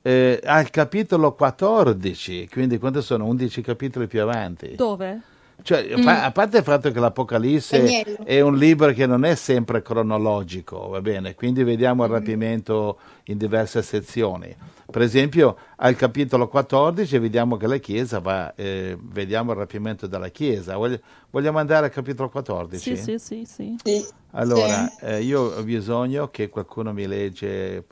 eh, 0.01 0.39
al 0.43 0.69
capitolo 0.69 1.33
14, 1.33 2.47
quindi 2.49 2.77
quanto 2.77 3.01
sono? 3.01 3.25
11 3.25 3.61
capitoli 3.61 4.07
più 4.07 4.21
avanti. 4.21 4.75
Dove? 4.75 5.21
Cioè, 5.63 5.93
a 5.93 6.01
pa- 6.03 6.23
a 6.23 6.31
parte 6.31 6.57
il 6.57 6.63
fatto 6.63 6.91
che 6.91 6.99
l'Apocalisse 6.99 8.03
è 8.23 8.41
un 8.41 8.57
libro 8.57 8.91
che 8.93 9.05
non 9.05 9.23
è 9.25 9.35
sempre 9.35 9.83
cronologico, 9.83 10.87
va 10.87 11.01
bene? 11.01 11.35
Quindi 11.35 11.63
vediamo 11.63 12.03
il 12.03 12.09
rapimento 12.09 12.97
in 13.25 13.37
diverse 13.37 13.83
sezioni. 13.83 14.55
Per 14.89 15.03
esempio, 15.03 15.55
al 15.77 15.95
capitolo 15.95 16.47
14 16.47 17.19
vediamo 17.19 17.57
che 17.57 17.67
la 17.67 17.77
Chiesa 17.77 18.19
va, 18.19 18.53
eh, 18.55 18.97
vediamo 18.99 19.51
il 19.51 19.57
rapimento 19.59 20.07
della 20.07 20.29
Chiesa. 20.29 20.75
Vogli- 20.77 20.99
Vogliamo 21.29 21.59
andare 21.59 21.85
al 21.85 21.91
capitolo 21.91 22.27
14? 22.29 22.97
Sì, 22.97 23.03
sì, 23.03 23.19
sì, 23.19 23.45
sì. 23.45 23.75
Sì. 23.83 24.05
Allora, 24.31 24.91
eh, 24.99 25.21
io 25.21 25.41
ho 25.57 25.63
bisogno 25.63 26.29
che 26.29 26.49
qualcuno 26.49 26.91
mi 26.91 27.05
legge, 27.05 27.83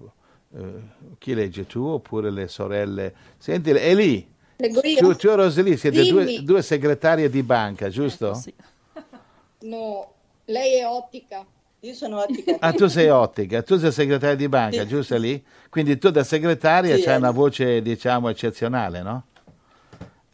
eh, 0.56 0.82
chi 1.18 1.34
legge 1.34 1.66
tu 1.66 1.84
oppure 1.86 2.32
le 2.32 2.48
sorelle? 2.48 3.14
Senti, 3.38 3.70
è 3.72 3.94
lì, 3.94 4.28
Leggo 4.58 4.82
io? 4.84 4.98
tu, 4.98 5.16
tu 5.16 5.28
e 5.30 5.36
Rosalie 5.36 5.78
siete 5.78 6.06
due, 6.06 6.44
due 6.44 6.62
segretarie 6.62 7.30
di 7.30 7.44
banca, 7.44 7.90
giusto? 7.90 8.28
Ecco, 8.30 8.40
sì. 8.40 8.54
No, 9.62 10.14
lei 10.46 10.80
è 10.80 10.88
ottica. 10.88 11.46
Io 11.82 11.94
sono 11.94 12.20
ottica. 12.20 12.58
Ah, 12.60 12.74
tu 12.74 12.88
sei 12.88 13.10
ottica, 13.10 13.62
tu 13.62 13.78
sei 13.78 13.92
segretaria 13.92 14.36
di 14.36 14.50
banca, 14.50 14.82
Sì. 14.82 14.88
giusto 14.88 15.18
lì? 15.18 15.42
Quindi 15.70 15.98
tu 15.98 16.10
da 16.10 16.24
segretaria 16.24 16.96
Sì, 16.98 17.04
c'hai 17.04 17.14
eh. 17.14 17.18
una 17.18 17.32
voce, 17.32 17.82
diciamo, 17.82 18.30
eccezionale, 18.30 19.02
no? 19.02 19.24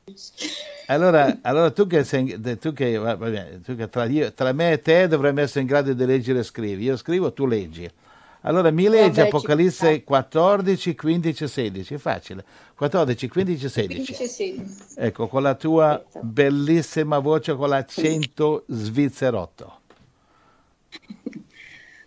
Allora, 0.88 1.40
allora 1.42 1.72
tu 1.72 1.88
che, 1.88 2.04
sei, 2.04 2.40
tu 2.60 2.72
che, 2.72 2.96
va- 2.98 3.16
va 3.16 3.28
bene, 3.30 3.60
tu 3.62 3.76
che 3.76 3.90
tra, 3.90 4.06
io- 4.06 4.32
tra 4.34 4.52
me 4.54 4.74
e 4.74 4.82
te 4.82 5.08
dovremmo 5.08 5.42
essere 5.42 5.62
in 5.62 5.66
grado 5.68 5.94
di 5.94 6.06
leggere 6.06 6.40
e 6.40 6.44
scrivi. 6.44 6.84
Io 6.84 6.96
scrivo, 6.96 7.34
tu 7.34 7.48
leggi. 7.48 7.90
Allora 8.48 8.70
mi 8.70 8.88
leggi 8.88 9.22
Apocalisse 9.22 10.04
14, 10.04 10.94
15, 10.94 11.48
16, 11.48 11.98
facile. 11.98 12.46
14, 12.76 13.28
15, 13.28 13.70
16. 13.70 13.88
15 13.88 14.28
16. 14.28 14.94
Ecco, 14.98 15.28
con 15.28 15.42
la 15.42 15.56
tua 15.56 16.04
bellissima 16.22 17.18
voce 17.18 17.56
con 17.56 17.70
l'accento 17.70 18.64
svizzerotto. 18.68 19.80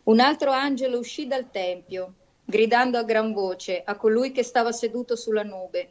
Un 0.04 0.20
altro 0.20 0.52
angelo 0.52 0.98
uscì 0.98 1.26
dal 1.26 1.50
tempio, 1.50 2.14
gridando 2.44 2.98
a 2.98 3.02
gran 3.02 3.32
voce 3.32 3.82
a 3.84 3.96
colui 3.96 4.30
che 4.30 4.44
stava 4.44 4.70
seduto 4.70 5.16
sulla 5.16 5.42
nube: 5.42 5.88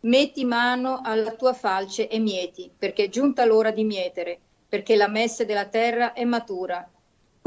Metti 0.00 0.44
mano 0.44 1.00
alla 1.02 1.32
tua 1.32 1.54
falce 1.54 2.06
e 2.06 2.20
mieti, 2.20 2.70
perché 2.78 3.04
è 3.04 3.08
giunta 3.08 3.44
l'ora 3.44 3.72
di 3.72 3.82
mietere, 3.82 4.38
perché 4.68 4.94
la 4.94 5.08
messe 5.08 5.44
della 5.44 5.66
terra 5.66 6.12
è 6.12 6.22
matura. 6.22 6.88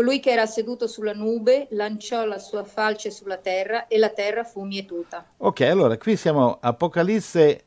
Colui 0.01 0.19
che 0.19 0.31
era 0.31 0.47
seduto 0.47 0.87
sulla 0.87 1.13
nube 1.13 1.67
lanciò 1.73 2.25
la 2.25 2.39
sua 2.39 2.63
falce 2.63 3.11
sulla 3.11 3.37
terra 3.37 3.85
e 3.85 3.99
la 3.99 4.09
terra 4.09 4.43
fu 4.43 4.63
mietuta. 4.63 5.23
Ok, 5.37 5.61
allora 5.61 5.95
qui 5.99 6.15
siamo 6.15 6.57
Apocalisse 6.59 7.65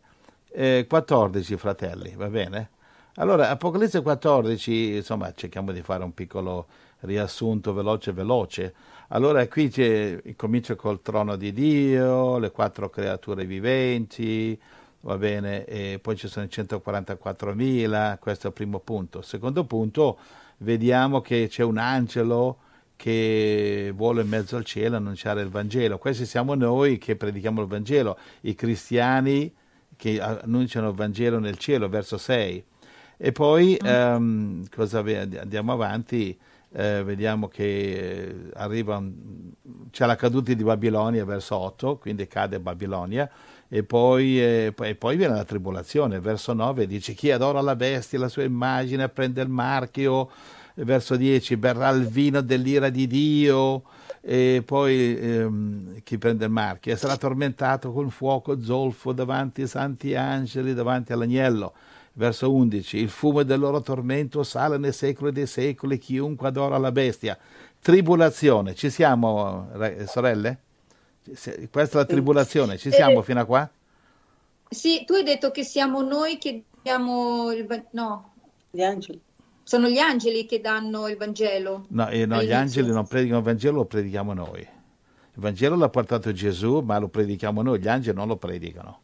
eh, 0.50 0.84
14, 0.88 1.56
fratelli, 1.56 2.12
va 2.16 2.26
bene? 2.26 2.70
Allora, 3.18 3.50
Apocalisse 3.50 4.02
14, 4.02 4.96
insomma, 4.96 5.32
cerchiamo 5.32 5.70
di 5.70 5.80
fare 5.82 6.02
un 6.02 6.12
piccolo 6.12 6.66
riassunto 7.02 7.72
veloce 7.72 8.10
veloce. 8.10 8.74
Allora, 9.10 9.46
qui 9.46 9.68
c'è, 9.68 10.20
comincia 10.34 10.74
col 10.74 11.02
trono 11.02 11.36
di 11.36 11.52
Dio, 11.52 12.38
le 12.38 12.50
quattro 12.50 12.90
creature 12.90 13.44
viventi, 13.44 14.60
va 15.02 15.16
bene, 15.16 15.64
e 15.66 16.00
poi 16.02 16.16
ci 16.16 16.26
sono 16.26 16.46
i 16.46 16.48
144.000, 16.50 18.18
questo 18.18 18.46
è 18.46 18.48
il 18.48 18.54
primo 18.54 18.80
punto. 18.80 19.22
Secondo 19.22 19.62
punto, 19.62 20.18
vediamo 20.58 21.20
che 21.20 21.48
c'è 21.48 21.62
un 21.62 21.78
angelo 21.78 22.58
che 22.96 23.92
vuole 23.94 24.22
in 24.22 24.28
mezzo 24.28 24.56
al 24.56 24.64
cielo 24.64 24.96
annunciare 24.96 25.42
il 25.42 25.48
Vangelo. 25.48 25.98
Questi 25.98 26.26
siamo 26.26 26.54
noi 26.54 26.98
che 26.98 27.16
predichiamo 27.16 27.60
il 27.60 27.66
Vangelo, 27.66 28.18
i 28.42 28.54
cristiani 28.54 29.52
che 29.96 30.20
annunciano 30.20 30.88
il 30.88 30.94
Vangelo 30.94 31.38
nel 31.38 31.58
cielo, 31.58 31.88
verso 31.88 32.16
6. 32.16 32.64
E 33.16 33.32
poi 33.32 33.76
ehm, 33.80 34.68
cosa 34.74 34.98
andiamo 35.00 35.72
avanti, 35.72 36.36
eh, 36.72 37.02
vediamo 37.04 37.48
che 37.48 38.50
arriva, 38.54 39.02
c'è 39.90 40.06
la 40.06 40.16
caduta 40.16 40.52
di 40.52 40.64
Babilonia 40.64 41.24
verso 41.24 41.56
8, 41.56 41.98
quindi 41.98 42.26
cade 42.26 42.58
Babilonia, 42.58 43.30
e 43.74 43.82
poi, 43.82 44.40
e 44.40 44.72
poi 44.96 45.16
viene 45.16 45.34
la 45.34 45.42
tribolazione, 45.42 46.20
verso 46.20 46.52
9 46.52 46.86
dice 46.86 47.12
chi 47.12 47.32
adora 47.32 47.60
la 47.60 47.74
bestia, 47.74 48.20
la 48.20 48.28
sua 48.28 48.44
immagine, 48.44 49.08
prende 49.08 49.42
il 49.42 49.48
marchio, 49.48 50.30
verso 50.74 51.16
10 51.16 51.56
berrà 51.56 51.88
il 51.88 52.06
vino 52.06 52.40
dell'ira 52.40 52.88
di 52.88 53.08
Dio, 53.08 53.82
e 54.20 54.62
poi 54.64 55.18
ehm, 55.18 56.02
chi 56.04 56.18
prende 56.18 56.44
il 56.44 56.52
marchio 56.52 56.94
sarà 56.94 57.16
tormentato 57.16 57.90
con 57.90 58.10
fuoco 58.10 58.62
zolfo 58.62 59.10
davanti 59.10 59.62
ai 59.62 59.66
santi 59.66 60.14
angeli, 60.14 60.72
davanti 60.72 61.12
all'agnello. 61.12 61.72
Verso 62.12 62.54
11, 62.54 62.96
il 62.98 63.08
fumo 63.08 63.42
del 63.42 63.58
loro 63.58 63.80
tormento 63.80 64.44
sale 64.44 64.78
nei 64.78 64.92
secoli 64.92 65.32
dei 65.32 65.48
secoli, 65.48 65.98
chiunque 65.98 66.46
adora 66.46 66.78
la 66.78 66.92
bestia. 66.92 67.36
tribolazione. 67.80 68.76
Ci 68.76 68.88
siamo, 68.88 69.68
sorelle? 70.06 70.58
Questa 71.24 71.98
è 71.98 72.00
la 72.02 72.04
tribolazione, 72.04 72.76
ci 72.76 72.90
siamo 72.90 73.20
Eh, 73.20 73.22
fino 73.22 73.40
a 73.40 73.44
qua? 73.44 73.70
Sì, 74.68 75.04
tu 75.06 75.14
hai 75.14 75.22
detto 75.22 75.50
che 75.50 75.64
siamo 75.64 76.02
noi 76.02 76.36
che 76.38 76.64
diamo 76.82 77.50
il 77.52 77.66
no, 77.92 78.32
Gli 78.70 78.82
angeli. 78.82 79.20
sono 79.62 79.88
gli 79.88 79.98
angeli 79.98 80.44
che 80.46 80.60
danno 80.60 81.08
il 81.08 81.16
Vangelo. 81.16 81.86
No, 81.88 82.08
eh, 82.08 82.26
no, 82.26 82.42
gli 82.42 82.52
angeli 82.52 82.90
non 82.90 83.06
predicano 83.06 83.38
il 83.38 83.44
Vangelo, 83.44 83.76
lo 83.78 83.84
predichiamo 83.86 84.34
noi. 84.34 84.60
Il 84.60 85.40
Vangelo 85.40 85.76
l'ha 85.76 85.88
portato 85.88 86.32
Gesù, 86.32 86.80
ma 86.80 86.98
lo 86.98 87.08
predichiamo 87.08 87.62
noi, 87.62 87.80
gli 87.80 87.88
angeli 87.88 88.16
non 88.16 88.28
lo 88.28 88.36
predicano. 88.36 89.00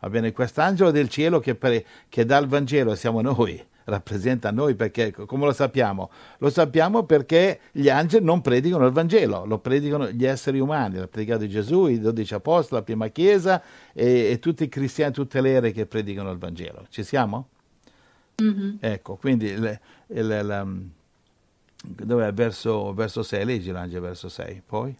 Va 0.00 0.08
bene, 0.10 0.30
quest'angelo 0.32 0.90
del 0.90 1.08
cielo 1.08 1.40
che, 1.40 1.54
pre- 1.56 1.84
che 2.08 2.24
dà 2.24 2.36
il 2.38 2.46
Vangelo 2.46 2.94
siamo 2.94 3.20
noi, 3.22 3.62
rappresenta 3.86 4.50
noi 4.50 4.74
perché, 4.74 5.12
come 5.12 5.44
lo 5.46 5.52
sappiamo? 5.52 6.10
Lo 6.38 6.50
sappiamo 6.50 7.04
perché 7.04 7.60
gli 7.72 7.88
angeli 7.88 8.24
non 8.24 8.40
predicano 8.40 8.86
il 8.86 8.92
Vangelo, 8.92 9.44
lo 9.44 9.58
predicano 9.58 10.08
gli 10.10 10.24
esseri 10.24 10.58
umani, 10.60 10.96
l'ha 10.98 11.08
predicato 11.08 11.46
Gesù, 11.46 11.86
i 11.86 11.98
dodici 11.98 12.34
apostoli, 12.34 12.80
la 12.80 12.84
prima 12.84 13.08
chiesa 13.08 13.62
e, 13.92 14.30
e 14.30 14.38
tutti 14.38 14.64
i 14.64 14.68
cristiani, 14.68 15.12
tutte 15.12 15.40
le 15.40 15.50
ere 15.50 15.72
che 15.72 15.86
predicano 15.86 16.30
il 16.30 16.38
Vangelo. 16.38 16.86
Ci 16.88 17.02
siamo? 17.02 17.48
Mhm. 18.36 18.78
Ecco, 18.80 19.16
quindi 19.16 19.46
il, 19.46 19.80
il- 20.08 20.88
dov'è? 21.82 22.32
Verso, 22.32 22.92
verso 22.92 23.22
6, 23.22 23.44
leggi 23.44 23.70
l'angelo 23.70 24.02
verso 24.06 24.28
6, 24.28 24.62
poi? 24.66 24.96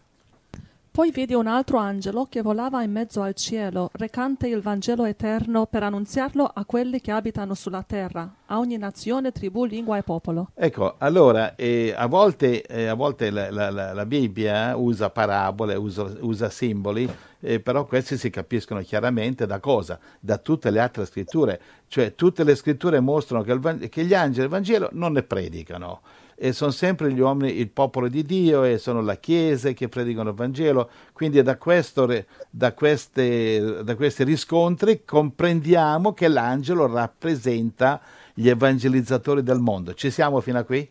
Poi 0.97 1.11
vidi 1.11 1.35
un 1.35 1.45
altro 1.45 1.77
angelo 1.77 2.25
che 2.27 2.41
volava 2.41 2.81
in 2.81 2.91
mezzo 2.91 3.21
al 3.21 3.35
cielo, 3.35 3.91
recante 3.93 4.47
il 4.47 4.61
Vangelo 4.61 5.05
eterno 5.05 5.67
per 5.67 5.83
annunziarlo 5.83 6.43
a 6.51 6.65
quelli 6.65 7.01
che 7.01 7.11
abitano 7.11 7.53
sulla 7.53 7.83
terra, 7.83 8.27
a 8.47 8.57
ogni 8.57 8.77
nazione, 8.77 9.31
tribù, 9.31 9.65
lingua 9.65 9.97
e 9.97 10.01
popolo. 10.01 10.49
Ecco, 10.55 10.95
allora, 10.97 11.55
eh, 11.55 11.93
a 11.95 12.07
volte, 12.07 12.63
eh, 12.63 12.87
a 12.87 12.95
volte 12.95 13.29
la, 13.29 13.51
la- 13.51 13.69
la- 13.69 13.93
la 13.93 14.05
Bibbia 14.07 14.75
usa 14.75 15.11
parabole, 15.11 15.75
usa, 15.75 16.11
usa 16.21 16.49
simboli, 16.49 17.07
eh, 17.41 17.59
però 17.59 17.85
questi 17.85 18.17
si 18.17 18.31
capiscono 18.31 18.81
chiaramente 18.81 19.45
da 19.45 19.59
cosa? 19.59 19.99
Da 20.19 20.39
tutte 20.39 20.71
le 20.71 20.79
altre 20.79 21.05
scritture. 21.05 21.61
Cioè, 21.87 22.15
tutte 22.15 22.43
le 22.43 22.55
scritture 22.55 22.99
mostrano 23.01 23.43
che, 23.43 23.51
il 23.51 23.89
che 23.89 24.03
gli 24.03 24.15
angeli 24.15 24.39
del 24.39 24.49
Vangelo 24.49 24.89
non 24.93 25.11
ne 25.11 25.21
predicano. 25.21 26.01
E 26.39 26.53
sono 26.53 26.69
sempre 26.69 27.11
gli 27.11 27.19
uomini, 27.19 27.57
il 27.57 27.69
popolo 27.69 28.07
di 28.07 28.21
Dio 28.23 28.63
e 28.63 28.77
sono 28.77 29.01
la 29.01 29.15
Chiesa 29.15 29.71
che 29.71 29.89
predicano 29.89 30.29
il 30.29 30.35
Vangelo. 30.35 30.87
Quindi 31.11 31.41
da, 31.41 31.57
questo 31.57 32.05
da 32.51 32.73
queste- 32.73 33.81
da 33.83 33.95
questi 33.95 34.23
riscontri 34.23 35.03
comprendiamo 35.03 36.13
che 36.13 36.27
l'angelo 36.27 36.85
rappresenta 36.85 37.99
gli 38.35 38.49
evangelizzatori 38.49 39.41
del 39.41 39.57
mondo. 39.57 39.95
Ci 39.95 40.11
siamo 40.11 40.39
fino 40.39 40.59
a 40.59 40.63
qui? 40.63 40.87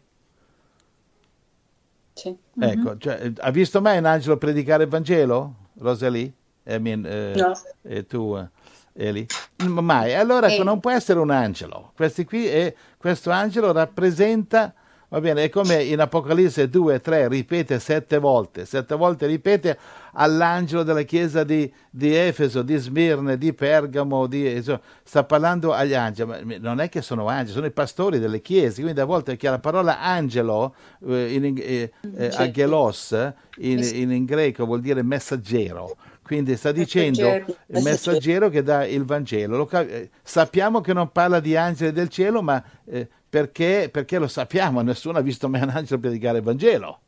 Sì. 2.12 2.35
Ecco, 2.59 2.97
cioè, 2.99 3.21
eh, 3.26 3.33
ha 3.38 3.50
visto 3.50 3.81
mai 3.81 3.99
un 3.99 4.07
angelo 4.07 4.38
predicare 4.38 4.85
il 4.85 4.88
Vangelo, 4.88 5.55
Rosalie? 5.79 6.33
I 6.65 6.79
mean, 6.81 7.05
eh, 7.07 7.35
No. 7.37 7.53
E 7.83 8.07
tu, 8.07 8.35
eh, 8.37 8.49
Eli? 8.95 9.26
Mai. 9.69 10.15
Allora 10.15 10.50
ecco, 10.50 10.62
Eh. 10.62 10.65
non 10.65 10.81
può 10.81 10.91
essere 10.91 11.21
un 11.21 11.31
angelo. 11.31 11.93
Questi 11.95 12.25
qui 12.25 12.47
è- 12.47 12.75
questo 12.97 13.31
angelo 13.31 13.71
rappresenta, 13.71 14.73
va 15.09 15.21
bene, 15.21 15.45
è 15.45 15.49
come 15.49 15.83
in 15.83 16.01
Apocalisse 16.01 16.69
2, 16.69 17.01
3, 17.01 17.29
ripete 17.29 17.79
sette 17.79 18.19
volte, 18.19 18.65
sette 18.65 18.95
volte 18.95 19.27
ripete 19.27 19.79
all'angelo 20.13 20.83
della 20.83 21.03
chiesa 21.03 21.45
di, 21.45 21.71
di 21.91 22.15
Efeso, 22.15 22.63
di 22.63 22.77
Smirne, 22.77 23.39
di 23.39 23.53
Pergamo, 23.53 24.27
di, 24.27 24.51
insomma, 24.57 24.81
sta 25.05 25.25
parlando 25.25 25.73
agli 25.73 25.95
angeli, 25.95 26.45
ma 26.45 26.57
non 26.59 26.81
è 26.81 26.89
che 26.89 27.03
sono 27.03 27.29
angeli, 27.29 27.53
sono 27.53 27.67
i 27.67 27.73
pastori 27.73 28.19
delle 28.19 28.41
chiese, 28.41 28.83
quindi 28.83 29.01
a 29.01 29.05
volte 29.05 29.37
che 29.37 29.49
la 29.49 29.59
parola 29.59 30.01
angelo, 30.01 30.75
eh, 31.07 31.35
in, 31.35 31.55
eh, 31.59 31.93
eh, 32.17 32.31
angelos, 32.35 33.13
in, 33.59 33.79
in, 33.79 34.11
in 34.11 34.25
greco 34.25 34.65
vuol 34.65 34.81
dire 34.81 35.03
messaggero, 35.03 35.97
quindi 36.27 36.57
sta 36.57 36.73
dicendo 36.73 37.23
Messaggero. 37.23 37.57
il 37.69 37.83
messaggero. 37.83 38.49
che 38.49 38.63
dà 38.65 38.85
il 38.85 39.05
Vangelo. 39.05 39.57
Lo 39.57 39.65
cap- 39.65 39.89
eh, 39.89 40.11
sappiamo 40.25 40.81
che 40.81 40.93
non 40.93 41.13
parla 41.13 41.39
di 41.39 41.57
angeli 41.57 41.93
del 41.93 42.09
cielo, 42.09 42.43
ma 42.43 42.61
eh, 42.85 43.09
perché, 43.37 43.90
perché 43.93 44.19
lo 44.19 44.28
sappiamo? 44.28 44.81
Nessuno 44.81 45.19
ha 45.19 45.21
visto 45.21 45.47
mai 45.47 45.61
un 45.61 45.69
angelo 45.69 46.00
predicare 46.00 46.38
il 46.38 46.45
Vangelo. 46.45 47.00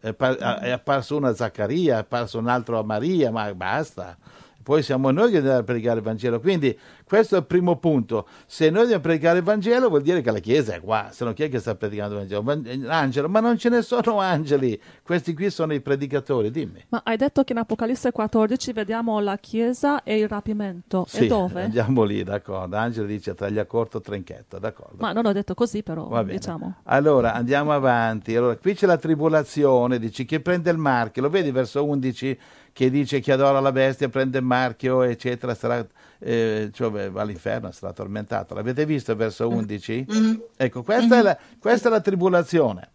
È, 0.00 0.12
par- 0.12 0.36
è 0.36 0.70
apparso 0.70 1.16
uno 1.16 1.28
a 1.28 1.34
Zaccaria, 1.36 1.94
è 1.94 1.98
apparso 2.00 2.38
un 2.40 2.48
altro 2.48 2.80
a 2.80 2.82
Maria, 2.82 3.30
ma 3.30 3.54
basta. 3.54 4.16
Poi 4.62 4.82
siamo 4.82 5.10
noi 5.10 5.30
che 5.30 5.40
dobbiamo 5.40 5.62
predicare 5.62 5.98
il 5.98 6.04
Vangelo. 6.04 6.40
Quindi 6.40 6.78
questo 7.04 7.36
è 7.36 7.38
il 7.38 7.46
primo 7.46 7.76
punto. 7.76 8.26
Se 8.46 8.70
noi 8.70 8.82
dobbiamo 8.82 9.02
predicare 9.02 9.38
il 9.38 9.44
Vangelo 9.44 9.88
vuol 9.88 10.02
dire 10.02 10.20
che 10.20 10.30
la 10.30 10.38
Chiesa 10.38 10.74
è 10.74 10.80
qua, 10.80 11.08
se 11.10 11.24
no 11.24 11.32
chi 11.32 11.42
è 11.42 11.48
che 11.48 11.58
sta 11.58 11.74
predicando 11.74 12.14
il 12.14 12.20
Vangelo? 12.20 12.42
Van- 12.42 12.86
Angelo, 12.88 13.28
ma 13.28 13.40
non 13.40 13.58
ce 13.58 13.68
ne 13.68 13.82
sono 13.82 14.20
angeli. 14.20 14.80
Questi 15.02 15.34
qui 15.34 15.50
sono 15.50 15.72
i 15.72 15.80
predicatori, 15.80 16.50
dimmi. 16.50 16.84
Ma 16.88 17.02
hai 17.04 17.16
detto 17.16 17.42
che 17.42 17.52
in 17.52 17.58
Apocalisse 17.58 18.12
14 18.12 18.72
vediamo 18.72 19.18
la 19.20 19.36
Chiesa 19.38 20.02
e 20.02 20.18
il 20.18 20.28
rapimento. 20.28 21.04
Sì, 21.08 21.24
e 21.24 21.26
dove? 21.26 21.64
andiamo 21.64 22.04
lì, 22.04 22.22
d'accordo. 22.22 22.76
Angelo 22.76 23.06
dice 23.06 23.34
taglia 23.34 23.66
corto 23.66 24.00
trinchetto, 24.00 24.58
d'accordo. 24.58 24.96
Ma 24.98 25.12
non 25.12 25.26
ho 25.26 25.32
detto 25.32 25.54
così 25.54 25.82
però, 25.82 26.22
diciamo. 26.22 26.76
Allora 26.84 27.34
andiamo 27.34 27.72
avanti. 27.72 28.36
Allora, 28.36 28.56
qui 28.56 28.74
c'è 28.74 28.86
la 28.86 28.96
tribolazione, 28.96 29.98
dici 29.98 30.24
chi 30.24 30.40
prende 30.40 30.70
il 30.70 30.78
marchio, 30.78 31.22
lo 31.22 31.30
vedi 31.30 31.50
verso 31.50 31.84
11 31.84 32.38
che 32.72 32.90
dice 32.90 33.20
chi 33.20 33.30
adora 33.30 33.60
la 33.60 33.72
bestia 33.72 34.08
prende 34.08 34.38
il 34.38 34.44
marchio, 34.44 35.02
eccetera, 35.02 35.54
sarà, 35.54 35.86
eh, 36.18 36.70
cioè, 36.72 37.10
va 37.10 37.20
all'inferno, 37.20 37.70
sarà 37.70 37.92
tormentato. 37.92 38.54
L'avete 38.54 38.86
visto 38.86 39.14
verso 39.14 39.48
11? 39.48 40.06
Mhm. 40.08 40.42
Ecco, 40.56 40.82
questa, 40.82 41.18
è 41.18 41.22
la, 41.22 41.38
questa 41.58 41.88
è 41.88 41.90
la 41.90 42.00
tribolazione. 42.00 42.90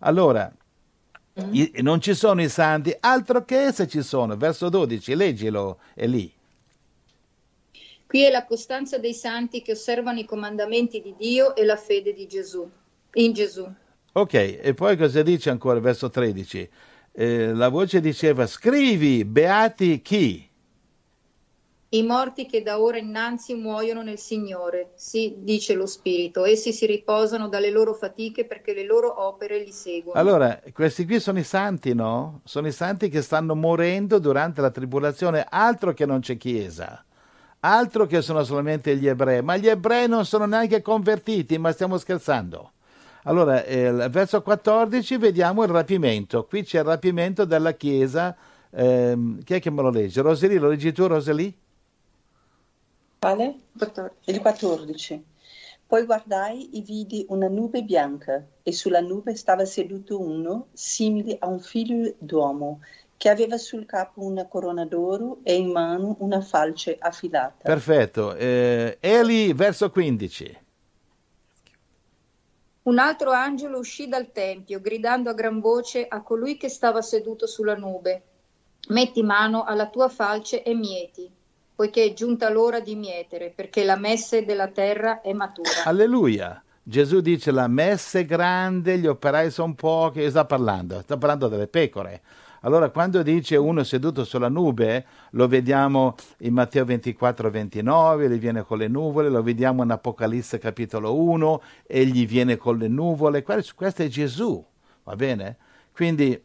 Allora, 0.00 0.52
i- 1.50 1.72
non 1.80 2.00
ci 2.00 2.14
sono 2.14 2.42
i 2.42 2.48
santi, 2.48 2.94
altro 3.00 3.44
che 3.44 3.72
se 3.72 3.86
ci 3.88 4.02
sono. 4.02 4.36
Verso 4.36 4.68
12, 4.68 5.14
leggilo, 5.14 5.78
è 5.94 6.06
lì. 6.06 6.30
Qui 8.06 8.22
è 8.24 8.30
la 8.30 8.44
costanza 8.44 8.98
dei 8.98 9.14
santi 9.14 9.62
che 9.62 9.72
osservano 9.72 10.18
i 10.18 10.26
comandamenti 10.26 11.00
di 11.00 11.14
Dio 11.16 11.56
e 11.56 11.64
la 11.64 11.76
fede 11.76 12.12
di 12.12 12.26
Gesù. 12.26 12.68
In 13.14 13.32
Gesù. 13.32 13.66
Ok, 14.12 14.34
e 14.34 14.74
poi 14.74 14.98
cosa 14.98 15.22
dice 15.22 15.48
ancora, 15.48 15.80
verso 15.80 16.10
13? 16.10 16.68
Eh, 17.14 17.52
la 17.52 17.68
voce 17.68 18.00
diceva, 18.00 18.46
scrivi, 18.46 19.24
beati 19.26 20.00
chi? 20.00 20.48
I 21.90 22.02
morti 22.04 22.46
che 22.46 22.62
da 22.62 22.80
ora 22.80 22.96
innanzi 22.96 23.52
muoiono 23.54 24.02
nel 24.02 24.16
Signore, 24.16 24.92
sì, 24.94 25.34
dice 25.40 25.74
lo 25.74 25.84
Spirito, 25.84 26.46
essi 26.46 26.72
si 26.72 26.86
riposano 26.86 27.48
dalle 27.48 27.68
loro 27.68 27.92
fatiche 27.92 28.46
perché 28.46 28.72
le 28.72 28.86
loro 28.86 29.26
opere 29.26 29.58
li 29.58 29.72
seguono. 29.72 30.18
Allora, 30.18 30.58
questi 30.72 31.04
qui 31.04 31.20
sono 31.20 31.38
i 31.38 31.44
santi, 31.44 31.92
no? 31.92 32.40
Sono 32.44 32.66
i 32.68 32.72
santi 32.72 33.10
che 33.10 33.20
stanno 33.20 33.54
morendo 33.54 34.18
durante 34.18 34.62
la 34.62 34.70
tribolazione, 34.70 35.44
altro 35.46 35.92
che 35.92 36.06
non 36.06 36.20
c'è 36.20 36.38
chiesa, 36.38 37.04
altro 37.60 38.06
che 38.06 38.22
sono 38.22 38.42
solamente 38.42 38.96
gli 38.96 39.06
ebrei, 39.06 39.42
ma 39.42 39.58
gli 39.58 39.68
ebrei 39.68 40.08
non 40.08 40.24
sono 40.24 40.46
neanche 40.46 40.80
convertiti, 40.80 41.58
ma 41.58 41.72
stiamo 41.72 41.98
scherzando. 41.98 42.71
Allora, 43.24 43.64
eh, 43.64 44.08
verso 44.08 44.42
14 44.42 45.16
vediamo 45.16 45.62
il 45.62 45.68
rapimento, 45.68 46.44
qui 46.44 46.64
c'è 46.64 46.78
il 46.78 46.84
rapimento 46.84 47.44
della 47.44 47.72
chiesa, 47.72 48.36
ehm, 48.70 49.44
chi 49.44 49.54
è 49.54 49.60
che 49.60 49.70
me 49.70 49.82
lo 49.82 49.90
legge? 49.90 50.22
Rosalie, 50.22 50.58
lo 50.58 50.68
leggi 50.68 50.92
tu 50.92 51.06
Rosalie? 51.06 51.52
Quale? 53.20 53.54
Il 54.24 54.40
14. 54.40 55.24
Poi 55.86 56.04
guardai 56.04 56.70
e 56.72 56.80
vidi 56.80 57.24
una 57.28 57.46
nube 57.46 57.82
bianca 57.82 58.44
e 58.62 58.72
sulla 58.72 59.00
nube 59.00 59.36
stava 59.36 59.64
seduto 59.66 60.18
uno 60.20 60.68
simile 60.72 61.36
a 61.38 61.46
un 61.46 61.60
figlio 61.60 62.14
d'uomo 62.18 62.80
che 63.16 63.28
aveva 63.28 63.56
sul 63.56 63.86
capo 63.86 64.22
una 64.22 64.48
corona 64.48 64.84
d'oro 64.84 65.38
e 65.44 65.54
in 65.54 65.70
mano 65.70 66.16
una 66.18 66.40
falce 66.40 66.96
affilata. 66.98 67.62
Perfetto, 67.62 68.34
eh, 68.34 68.96
Eli, 68.98 69.52
verso 69.52 69.90
15. 69.90 70.61
Un 72.84 72.98
altro 72.98 73.30
angelo 73.30 73.78
uscì 73.78 74.08
dal 74.08 74.32
tempio, 74.32 74.80
gridando 74.80 75.30
a 75.30 75.34
gran 75.34 75.60
voce 75.60 76.04
a 76.08 76.20
colui 76.20 76.56
che 76.56 76.68
stava 76.68 77.00
seduto 77.00 77.46
sulla 77.46 77.76
nube: 77.76 78.22
Metti 78.88 79.22
mano 79.22 79.62
alla 79.62 79.88
tua 79.88 80.08
falce 80.08 80.64
e 80.64 80.74
mieti, 80.74 81.30
poiché 81.76 82.04
è 82.04 82.12
giunta 82.12 82.50
l'ora 82.50 82.80
di 82.80 82.96
mietere, 82.96 83.52
perché 83.54 83.84
la 83.84 83.96
messe 83.96 84.44
della 84.44 84.66
terra 84.66 85.20
è 85.20 85.32
matura. 85.32 85.84
Alleluia. 85.84 86.60
Gesù 86.84 87.20
dice 87.20 87.52
la 87.52 87.68
messa 87.68 88.18
è 88.18 88.24
grande, 88.24 88.98
gli 88.98 89.06
operai 89.06 89.52
sono 89.52 89.74
pochi, 89.74 90.28
sta 90.28 90.44
parlando? 90.44 91.00
Sta 91.02 91.16
parlando 91.16 91.46
delle 91.46 91.68
pecore. 91.68 92.20
Allora 92.64 92.90
quando 92.90 93.22
dice 93.22 93.56
uno 93.56 93.82
seduto 93.82 94.24
sulla 94.24 94.48
nube, 94.48 95.04
lo 95.30 95.48
vediamo 95.48 96.14
in 96.38 96.52
Matteo 96.52 96.84
24, 96.84 97.50
29, 97.50 98.28
gli 98.28 98.38
viene 98.38 98.62
con 98.62 98.78
le 98.78 98.86
nuvole, 98.86 99.28
lo 99.28 99.42
vediamo 99.42 99.82
in 99.82 99.90
Apocalisse 99.90 100.58
capitolo 100.58 101.20
1, 101.20 101.62
egli 101.84 102.24
viene 102.24 102.56
con 102.56 102.78
le 102.78 102.86
nuvole, 102.86 103.42
questo 103.42 104.02
è 104.02 104.06
Gesù, 104.06 104.64
va 105.02 105.16
bene? 105.16 105.56
Quindi 105.92 106.40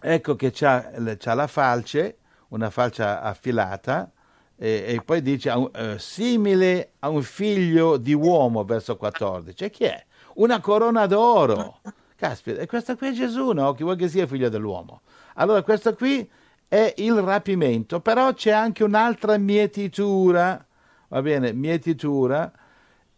ecco 0.00 0.36
che 0.36 0.50
c'ha, 0.52 0.90
c'ha 1.18 1.34
la 1.34 1.46
falce, 1.46 2.16
una 2.48 2.70
falce 2.70 3.02
affilata, 3.02 4.10
e, 4.56 4.84
e 4.86 5.02
poi 5.04 5.20
dice 5.20 5.50
uh, 5.50 5.70
simile 5.98 6.92
a 7.00 7.10
un 7.10 7.22
figlio 7.22 7.98
di 7.98 8.14
uomo, 8.14 8.64
verso 8.64 8.96
14. 8.96 9.64
E 9.64 9.68
chi 9.70 9.84
è? 9.84 10.02
Una 10.36 10.60
corona 10.60 11.04
d'oro 11.04 11.80
caspita, 12.16 12.60
e 12.60 12.66
questo 12.66 12.96
qui 12.96 13.08
è 13.08 13.12
Gesù, 13.12 13.52
no? 13.52 13.74
Chi 13.74 13.82
vuoi 13.82 13.96
che 13.96 14.08
sia 14.08 14.26
figlio 14.26 14.48
dell'uomo? 14.48 15.02
Allora 15.38 15.62
questo 15.62 15.94
qui 15.94 16.28
è 16.68 16.94
il 16.98 17.14
rapimento, 17.20 18.00
però 18.00 18.32
c'è 18.32 18.50
anche 18.50 18.84
un'altra 18.84 19.38
mietitura, 19.38 20.64
va 21.08 21.22
bene, 21.22 21.52
mietitura, 21.52 22.50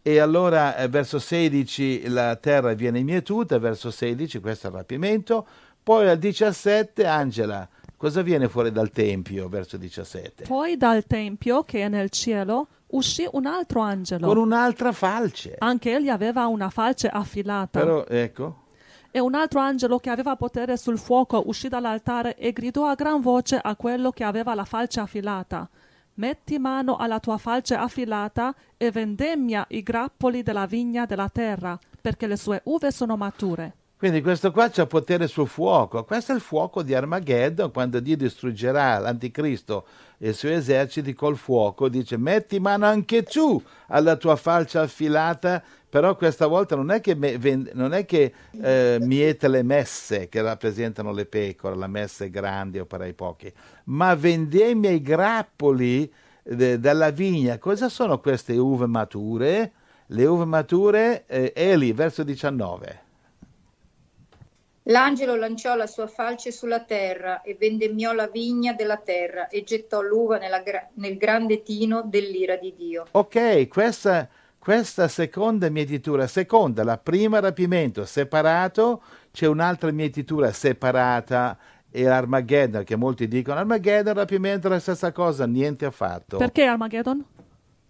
e 0.01 0.19
allora 0.19 0.75
eh, 0.77 0.87
verso 0.87 1.19
16 1.19 2.07
la 2.09 2.35
terra 2.35 2.73
viene 2.73 3.01
mietuta, 3.03 3.57
verso 3.57 3.91
16 3.91 4.39
questo 4.39 4.67
è 4.67 4.69
il 4.69 4.75
rapimento, 4.75 5.47
poi 5.81 6.07
al 6.07 6.17
17 6.17 7.05
Angela, 7.05 7.67
cosa 7.97 8.21
viene 8.21 8.47
fuori 8.47 8.71
dal 8.71 8.91
Tempio 8.91 9.49
verso 9.49 9.77
17? 9.77 10.43
Poi 10.43 10.77
dal 10.77 11.05
Tempio, 11.05 11.63
che 11.63 11.81
è 11.81 11.87
nel 11.87 12.09
cielo, 12.09 12.67
uscì 12.87 13.27
un 13.31 13.45
altro 13.45 13.81
angelo. 13.81 14.27
Con 14.27 14.37
un'altra 14.37 14.91
falce. 14.91 15.55
Anche 15.57 15.95
egli 15.95 16.09
aveva 16.09 16.47
una 16.47 16.69
falce 16.69 17.07
affilata. 17.07 17.79
Però 17.79 18.05
ecco, 18.05 18.67
E 19.11 19.19
un 19.19 19.33
altro 19.33 19.59
angelo 19.59 19.97
che 19.97 20.11
aveva 20.11 20.35
potere 20.35 20.77
sul 20.77 20.99
fuoco 20.99 21.43
uscì 21.47 21.67
dall'altare 21.67 22.35
e 22.35 22.51
gridò 22.51 22.85
a 22.85 22.93
gran 22.93 23.21
voce 23.21 23.59
a 23.61 23.75
quello 23.75 24.11
che 24.11 24.23
aveva 24.23 24.53
la 24.53 24.65
falce 24.65 24.99
affilata. 24.99 25.67
Metti 26.15 26.59
mano 26.59 26.95
alla 26.95 27.19
tua 27.19 27.37
falce 27.37 27.73
affilata 27.73 28.53
e 28.77 28.91
vendemmia 28.91 29.65
i 29.69 29.81
grappoli 29.81 30.43
della 30.43 30.67
vigna 30.67 31.05
della 31.05 31.29
terra, 31.29 31.79
perché 31.99 32.27
le 32.27 32.35
sue 32.35 32.61
uve 32.65 32.91
sono 32.91 33.17
mature. 33.17 33.73
Quindi 33.99 34.21
questo 34.21 34.51
qua 34.51 34.69
c'ha 34.69 34.85
potere 34.85 35.27
sul 35.27 35.49
fuoco. 35.49 36.05
Questo 36.05 36.31
è 36.31 36.35
il 36.35 36.39
fuoco 36.39 36.83
di 36.83 36.93
Armageddon, 36.93 37.69
quando 37.69 37.99
Dio 37.99 38.15
distruggerà 38.15 38.97
l'anticristo 38.97 39.85
e 40.17 40.29
i 40.29 40.33
suoi 40.33 40.53
eserciti 40.53 41.13
col 41.13 41.35
fuoco. 41.35 41.89
Dice, 41.89 42.15
metti 42.15 42.61
mano 42.61 42.85
anche 42.85 43.23
tu 43.23 43.61
alla 43.87 44.15
tua 44.15 44.37
falce 44.37 44.77
affilata, 44.77 45.61
però 45.89 46.15
questa 46.15 46.45
volta 46.47 46.75
non 46.75 46.91
è 46.91 47.01
che, 47.01 47.15
me- 47.15 47.37
ven- 47.37 47.69
non 47.73 47.93
è 47.93 48.05
che 48.05 48.31
eh, 48.61 48.97
miete 49.01 49.47
le 49.47 49.63
messe 49.63 50.29
che 50.29 50.41
rappresentano 50.41 51.11
le 51.11 51.25
pecore, 51.25 51.75
la 51.75 51.87
messe 51.87 52.29
grandi 52.29 52.79
o 52.79 52.85
per 52.85 53.01
i 53.07 53.13
pochi, 53.13 53.51
ma 53.85 54.13
vendemmia 54.15 54.91
i 54.91 55.01
grappoli 55.01 56.11
de- 56.43 56.79
della 56.79 57.09
vigna. 57.09 57.57
Cosa 57.57 57.89
sono 57.89 58.19
queste 58.19 58.55
uve 58.57 58.85
mature? 58.85 59.71
Le 60.07 60.25
uve 60.25 60.45
mature, 60.45 61.25
eh, 61.27 61.53
Eli, 61.55 61.91
verso 61.93 62.23
19. 62.23 63.07
L'angelo 64.83 65.35
lanciò 65.35 65.75
la 65.75 65.85
sua 65.85 66.07
falce 66.07 66.51
sulla 66.51 66.79
terra 66.79 67.41
e 67.43 67.55
vendemmiò 67.59 68.11
la 68.11 68.27
vigna 68.27 68.73
della 68.73 68.97
terra 68.97 69.47
e 69.47 69.63
gettò 69.63 70.01
l'uva 70.01 70.39
gra- 70.39 70.89
nel 70.93 71.15
grande 71.17 71.61
tino 71.61 72.01
dell'ira 72.03 72.55
di 72.55 72.73
Dio. 72.75 73.05
Ok, 73.11 73.67
questa, 73.67 74.27
questa 74.69 75.07
seconda 75.07 75.67
mietitura, 75.71 76.27
seconda, 76.27 76.83
la 76.83 76.99
prima 76.99 77.39
rapimento 77.39 78.05
separato, 78.05 79.01
c'è 79.31 79.47
un'altra 79.47 79.89
mietitura 79.91 80.51
separata 80.51 81.57
e 81.89 82.05
Armageddon, 82.05 82.83
che 82.83 82.95
molti 82.95 83.27
dicono 83.27 83.57
Armageddon, 83.57 84.13
rapimento 84.13 84.67
è 84.67 84.69
la 84.69 84.77
stessa 84.77 85.11
cosa, 85.11 85.47
niente 85.47 85.85
affatto. 85.85 86.37
Perché 86.37 86.65
Armageddon? 86.65 87.25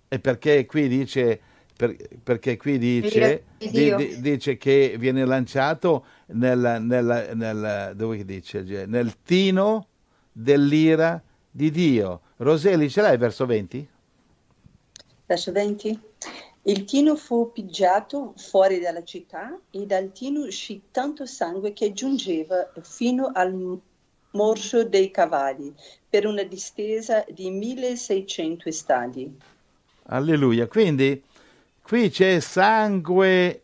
E 0.07 0.19
perché 0.19 0.65
qui 0.65 0.87
dice, 0.87 1.41
per- 1.75 1.97
perché 2.23 2.55
qui 2.55 2.77
dice, 2.77 3.43
di 3.57 3.93
di- 3.97 4.21
dice 4.21 4.55
che 4.55 4.95
viene 4.97 5.25
lanciato 5.25 6.05
nel, 6.27 6.77
nel- 6.79 7.31
nel- 7.33 8.23
dice? 8.23 8.85
nel 8.87 9.21
tino 9.21 9.85
dell'ira 10.31 11.21
di 11.51 11.71
Dio. 11.71 12.21
Roseli, 12.37 12.89
ce 12.89 13.01
l'hai 13.01 13.17
verso 13.17 13.45
20? 13.45 13.85
Verso 15.25 15.51
20. 15.51 16.07
Il 16.63 16.83
tino 16.83 17.15
fu 17.15 17.51
pigiato 17.51 18.33
fuori 18.35 18.79
dalla 18.79 19.03
città 19.03 19.57
e 19.71 19.85
dal 19.85 20.11
tino 20.11 20.41
uscì 20.41 20.81
tanto 20.91 21.25
sangue 21.25 21.73
che 21.73 21.93
giungeva 21.93 22.69
fino 22.81 23.31
al 23.33 23.79
morso 24.31 24.83
dei 24.83 25.09
cavalli 25.09 25.73
per 26.07 26.25
una 26.25 26.43
distesa 26.43 27.23
di 27.29 27.49
1600 27.49 28.71
stadi. 28.71 29.39
Alleluia. 30.07 30.67
Quindi 30.67 31.23
qui 31.81 32.09
c'è 32.09 32.39
sangue 32.39 33.61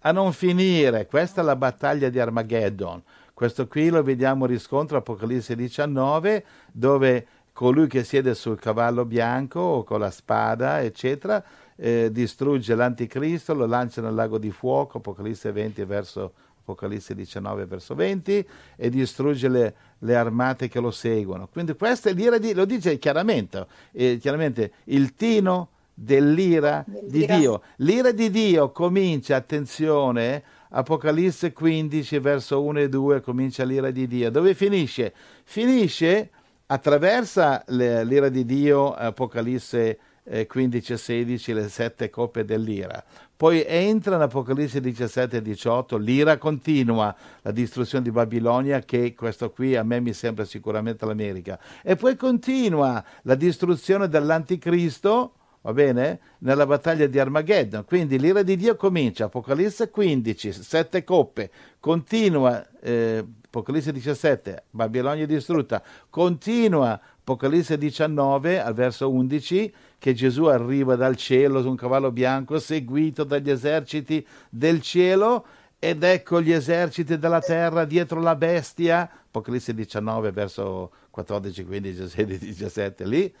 a 0.00 0.12
non 0.12 0.32
finire. 0.32 1.06
Questa 1.06 1.42
è 1.42 1.44
la 1.44 1.56
battaglia 1.56 2.08
di 2.08 2.18
Armageddon. 2.18 3.02
Questo 3.34 3.66
qui 3.66 3.88
lo 3.88 4.02
vediamo 4.02 4.46
riscontro 4.46 4.96
Apocalisse 4.98 5.54
19, 5.54 6.44
dove 6.72 7.26
colui 7.52 7.86
che 7.86 8.04
siede 8.04 8.34
sul 8.34 8.58
cavallo 8.58 9.04
bianco 9.04 9.60
o 9.60 9.84
con 9.84 10.00
la 10.00 10.10
spada, 10.10 10.80
eccetera, 10.80 11.42
eh, 11.76 12.10
distrugge 12.12 12.74
l'anticristo, 12.74 13.54
lo 13.54 13.66
lancia 13.66 14.00
nel 14.00 14.14
lago 14.14 14.38
di 14.38 14.50
fuoco, 14.50 14.98
Apocalisse 14.98 15.52
20 15.52 15.84
verso 15.84 16.32
Apocalisse 16.62 17.14
19 17.14 17.66
verso 17.66 17.94
20, 17.94 18.46
e 18.76 18.88
distrugge 18.88 19.48
le, 19.48 19.74
le 19.98 20.14
armate 20.14 20.68
che 20.68 20.80
lo 20.80 20.92
seguono. 20.92 21.48
Quindi 21.48 21.74
questa 21.74 22.10
è 22.10 22.12
l'ira 22.12 22.38
di, 22.38 22.54
lo 22.54 22.64
dice 22.64 22.98
chiaramente, 22.98 23.66
eh, 23.92 24.18
chiaramente 24.18 24.72
il 24.84 25.14
tino 25.14 25.70
dell'ira 25.94 26.84
di. 26.86 27.26
Dio. 27.26 27.62
L'ira 27.76 28.12
di 28.12 28.30
Dio 28.30 28.70
comincia, 28.70 29.36
attenzione, 29.36 30.42
Apocalisse 30.70 31.52
15 31.52 32.18
verso 32.18 32.62
1 32.62 32.80
e 32.80 32.88
2 32.88 33.20
comincia 33.20 33.64
l'ira 33.64 33.90
di 33.90 34.06
Dio. 34.06 34.30
Dove 34.30 34.54
finisce? 34.54 35.12
Finisce 35.44 36.30
attraversa 36.66 37.62
l'ira 37.66 38.28
di 38.28 38.44
Dio, 38.46 38.94
Apocalisse 38.94 39.98
eh, 40.24 40.46
15 40.46 40.92
e 40.92 40.96
16, 40.96 41.52
le 41.52 41.68
sette 41.68 42.10
coppe 42.10 42.44
dell'ira. 42.44 43.04
Poi 43.36 43.64
entra 43.66 44.14
in 44.14 44.22
Apocalisse 44.22 44.80
17 44.80 45.38
e 45.38 45.42
18, 45.42 45.96
l'ira 45.96 46.38
continua, 46.38 47.14
la 47.42 47.50
distruzione 47.50 48.04
di 48.04 48.12
Babilonia, 48.12 48.80
che 48.80 49.14
questo 49.14 49.50
qui 49.50 49.74
a 49.74 49.82
me 49.82 49.98
mi 50.00 50.12
sembra 50.12 50.44
sicuramente 50.44 51.04
l'America. 51.04 51.58
E 51.82 51.96
poi 51.96 52.14
continua 52.14 53.04
la 53.22 53.34
distruzione 53.34 54.08
dell'anticristo, 54.08 55.32
va 55.62 55.72
bene? 55.72 56.20
Nella 56.38 56.66
battaglia 56.66 57.06
di 57.08 57.18
Armageddon. 57.18 57.84
Quindi 57.84 58.16
l'ira 58.16 58.42
di 58.42 58.56
Dio 58.56 58.76
comincia, 58.76 59.24
Apocalisse 59.24 59.90
15, 59.90 60.52
sette 60.52 61.02
coppe, 61.02 61.50
continua, 61.80 62.64
eh, 62.80 63.24
Apocalisse 63.44 63.90
17, 63.90 64.66
Babilonia 64.70 65.26
distrutta, 65.26 65.82
continua, 66.08 66.98
Apocalisse 67.18 67.76
19 67.76 68.60
al 68.60 68.72
verso 68.72 69.10
11, 69.10 69.72
che 70.02 70.14
Gesù 70.14 70.46
arriva 70.46 70.96
dal 70.96 71.14
cielo 71.14 71.62
su 71.62 71.68
un 71.68 71.76
cavallo 71.76 72.10
bianco, 72.10 72.58
seguito 72.58 73.22
dagli 73.22 73.48
eserciti 73.48 74.26
del 74.50 74.82
cielo, 74.82 75.46
ed 75.78 76.02
ecco 76.02 76.42
gli 76.42 76.50
eserciti 76.50 77.18
della 77.18 77.38
terra 77.38 77.84
dietro 77.84 78.20
la 78.20 78.34
bestia, 78.34 79.08
Apocalisse 79.28 79.72
19 79.72 80.32
verso 80.32 80.90
14, 81.10 81.64
15, 81.64 82.08
16, 82.08 82.38
17 82.46 83.06
lì, 83.06 83.32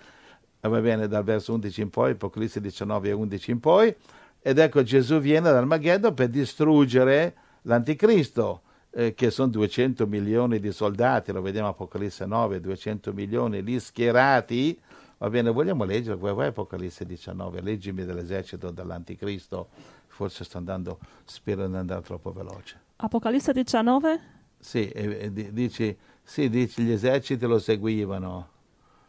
eh, 0.60 0.68
va 0.68 0.80
bene, 0.80 1.08
dal 1.08 1.24
verso 1.24 1.52
11 1.52 1.80
in 1.80 1.90
poi, 1.90 2.12
Apocalisse 2.12 2.60
19 2.60 3.08
e 3.08 3.12
11 3.12 3.50
in 3.50 3.58
poi, 3.58 3.92
ed 4.40 4.58
ecco 4.58 4.84
Gesù 4.84 5.18
viene 5.18 5.48
ad 5.48 5.56
Armageddon 5.56 6.14
per 6.14 6.28
distruggere 6.28 7.34
l'anticristo, 7.62 8.62
eh, 8.92 9.14
che 9.14 9.32
sono 9.32 9.48
200 9.48 10.06
milioni 10.06 10.60
di 10.60 10.70
soldati, 10.70 11.32
lo 11.32 11.42
vediamo 11.42 11.70
Apocalisse 11.70 12.24
9, 12.24 12.60
200 12.60 13.12
milioni 13.12 13.64
lì 13.64 13.80
schierati, 13.80 14.78
va 15.22 15.30
bene, 15.30 15.50
vogliamo 15.50 15.84
leggere, 15.84 16.16
vai, 16.16 16.48
Apocalisse 16.48 17.06
19, 17.06 17.60
leggimi 17.60 18.04
dell'esercito 18.04 18.70
dell'anticristo, 18.72 19.68
forse 20.08 20.42
sto 20.42 20.58
andando, 20.58 20.98
spero 21.24 21.68
di 21.68 21.76
andare 21.76 22.02
troppo 22.02 22.32
veloce. 22.32 22.80
Apocalisse 22.96 23.52
19? 23.52 24.20
Sì, 24.58 24.88
e- 24.88 25.18
e 25.20 25.32
di- 25.32 25.52
dici, 25.52 25.96
sì, 26.24 26.48
dici, 26.48 26.82
gli 26.82 26.90
eserciti 26.90 27.46
lo 27.46 27.60
seguivano, 27.60 28.48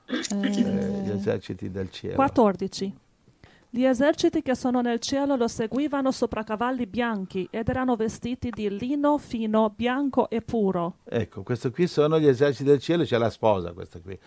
eh, 0.06 1.02
gli 1.04 1.10
eserciti 1.10 1.72
del 1.72 1.90
cielo. 1.90 2.16
14. 2.16 2.96
Gli 3.72 3.86
eserciti 3.86 4.44
che 4.44 4.54
sono 4.54 4.82
nel 4.82 5.00
cielo 5.00 5.36
lo 5.36 5.48
seguivano 5.48 6.12
sopra 6.12 6.44
cavalli 6.44 6.86
bianchi 6.86 7.48
ed 7.50 7.70
erano 7.70 7.96
vestiti 7.96 8.52
di 8.52 8.70
lino 8.78 9.18
fino, 9.18 9.72
bianco 9.76 10.30
e 10.30 10.42
puro. 10.42 10.98
Ecco, 11.06 11.42
questo 11.42 11.72
qui 11.72 11.88
sono 11.88 12.20
gli 12.20 12.28
eserciti 12.28 12.70
del 12.70 12.78
cielo, 12.78 13.04
c'è 13.04 13.18
la 13.18 13.32
sposa 13.32 13.74
questa 13.74 14.00
qui. 14.00 14.20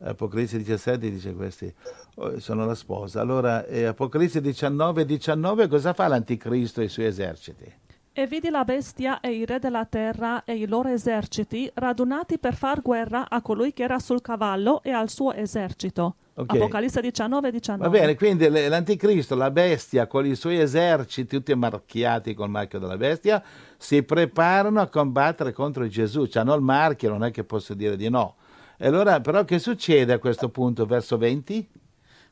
Apocalisse 0.00 0.58
17 0.58 1.10
dice 1.10 1.34
questi 1.34 1.72
oh, 2.16 2.38
sono 2.40 2.66
la 2.66 2.74
sposa. 2.74 3.20
Allora, 3.20 3.64
eh, 3.66 3.84
Apocalisse 3.84 4.40
19, 4.40 5.04
19, 5.04 5.68
cosa 5.68 5.92
fa 5.92 6.08
l'anticristo 6.08 6.80
e 6.80 6.84
i 6.84 6.88
suoi 6.88 7.06
eserciti? 7.06 7.72
E 8.16 8.28
vidi 8.28 8.48
la 8.48 8.62
bestia 8.62 9.18
e 9.18 9.32
i 9.32 9.44
re 9.44 9.58
della 9.58 9.86
terra 9.86 10.44
e 10.44 10.54
i 10.54 10.68
loro 10.68 10.88
eserciti 10.88 11.68
radunati 11.74 12.38
per 12.38 12.54
far 12.54 12.80
guerra 12.80 13.28
a 13.28 13.42
colui 13.42 13.72
che 13.72 13.82
era 13.82 13.98
sul 13.98 14.20
cavallo 14.20 14.82
e 14.84 14.92
al 14.92 15.08
suo 15.08 15.32
esercito. 15.32 16.14
Ok. 16.36 16.54
Apocalisse 16.54 17.00
19, 17.00 17.50
19. 17.50 17.82
Va 17.82 17.90
bene, 17.90 18.14
quindi 18.14 18.48
l'anticristo, 18.48 19.34
la 19.34 19.50
bestia 19.50 20.06
con 20.06 20.26
i 20.26 20.36
suoi 20.36 20.60
eserciti, 20.60 21.36
tutti 21.36 21.54
marchiati 21.54 22.34
col 22.34 22.50
marchio 22.50 22.78
della 22.78 22.96
bestia, 22.96 23.42
si 23.76 24.02
preparano 24.04 24.80
a 24.80 24.86
combattere 24.86 25.52
contro 25.52 25.86
Gesù. 25.88 26.28
Hanno 26.34 26.54
il 26.54 26.62
marchio, 26.62 27.10
non 27.10 27.24
è 27.24 27.32
che 27.32 27.42
posso 27.42 27.74
dire 27.74 27.96
di 27.96 28.08
no. 28.08 28.36
E 28.76 28.86
allora, 28.86 29.20
però, 29.20 29.44
che 29.44 29.58
succede 29.58 30.12
a 30.12 30.18
questo 30.18 30.48
punto, 30.48 30.86
verso 30.86 31.16
20? 31.16 31.68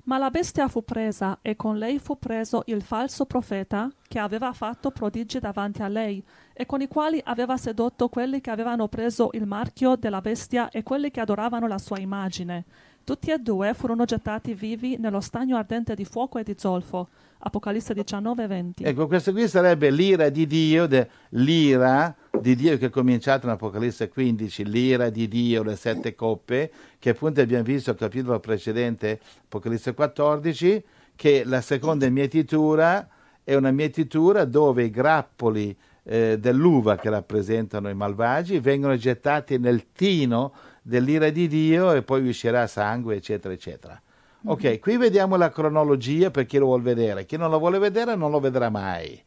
Ma 0.05 0.19
la 0.19 0.31
bestia 0.31 0.67
fu 0.67 0.83
presa 0.83 1.39
e 1.43 1.55
con 1.55 1.79
lei 1.79 2.01
fu 2.01 2.19
preso 2.19 2.65
il 2.67 2.83
falso 2.83 3.25
profeta 3.25 3.89
che 4.09 4.19
aveva 4.19 4.53
fatto 4.53 4.91
prodigi 4.91 5.39
davanti 5.39 5.81
a 5.83 5.87
lei 5.87 6.21
e 6.53 6.67
con 6.67 6.81
i 6.81 6.89
quali 6.89 7.21
aveva 7.23 7.57
sedotto 7.57 8.09
quelli 8.09 8.41
che 8.41 8.51
avevano 8.51 8.89
preso 8.89 9.29
il 9.33 9.47
marchio 9.47 9.95
della 9.95 10.21
bestia 10.21 10.71
e 10.71 10.83
quelli 10.83 11.13
che 11.13 11.21
adoravano 11.21 11.69
la 11.69 11.79
sua 11.79 12.01
immagine. 12.01 12.65
Tutti 13.05 13.33
e 13.33 13.39
due 13.39 13.75
furono 13.75 14.05
gettati 14.05 14.55
vivi 14.55 14.97
nello 14.97 15.21
stagno 15.21 15.57
ardente 15.57 15.97
di 15.97 16.05
fuoco 16.05 16.39
e 16.39 16.45
di 16.45 16.55
zolfo. 16.57 17.09
Apocalisse 17.39 17.95
19, 17.95 18.47
20. 18.47 18.85
Ecco, 18.85 19.09
questo 19.09 19.33
qui 19.33 19.49
sarebbe 19.49 19.91
l'ira 19.91 20.29
di 20.29 20.47
Dio, 20.47 20.87
de, 20.87 21.09
l'ira 21.31 22.15
di 22.41 22.55
Dio 22.55 22.79
che 22.79 22.87
è 22.87 22.91
cominciato 22.91 23.47
in 23.47 23.53
Apocalisse 23.53 24.09
15, 24.09 24.65
l'ira 24.65 25.11
di 25.11 25.27
Dio, 25.27 25.65
le 25.65 25.75
sette 25.75 26.15
coppe, 26.15 26.71
che 27.01 27.11
appunto 27.11 27.41
abbiamo 27.41 27.65
visto 27.65 27.91
al 27.91 27.97
capitolo 27.97 28.39
precedente, 28.39 29.19
Apocalisse 29.47 29.95
14, 29.95 30.85
che 31.17 31.43
la 31.45 31.61
seconda 31.61 32.09
mietitura 32.09 33.09
è 33.43 33.55
una 33.57 33.73
mietitura 33.73 34.45
dove 34.45 34.85
i 34.85 34.91
grappoli 34.91 35.77
eh, 36.05 36.39
dell'uva 36.39 36.97
che 36.97 37.11
rappresentano 37.11 37.89
i 37.89 37.95
malvagi 37.95 38.59
vengono 38.59 38.97
gettati 38.97 39.59
nel 39.59 39.93
tino 39.93 40.53
dell'ira 40.83 41.31
di 41.31 41.47
Dio 41.47 41.93
e 41.93 42.03
poi 42.03 42.29
uscirà 42.29 42.67
sangue, 42.67 43.17
eccetera, 43.17 43.55
eccetera. 43.55 44.01
Ok, 44.45 44.81
qui 44.81 44.97
vediamo 44.97 45.37
la 45.37 45.51
cronologia 45.51 46.33
per 46.33 46.47
chi 46.47 46.59
lo 46.59 46.67
vuole 46.67 46.83
vedere. 46.83 47.25
Chi 47.25 47.37
non 47.37 47.49
lo 47.49 47.61
vuole 47.61 47.79
vedere 47.79 48.17
non 48.17 48.33
lo 48.33 48.41
vedrà 48.41 48.71
mai. 48.71 49.23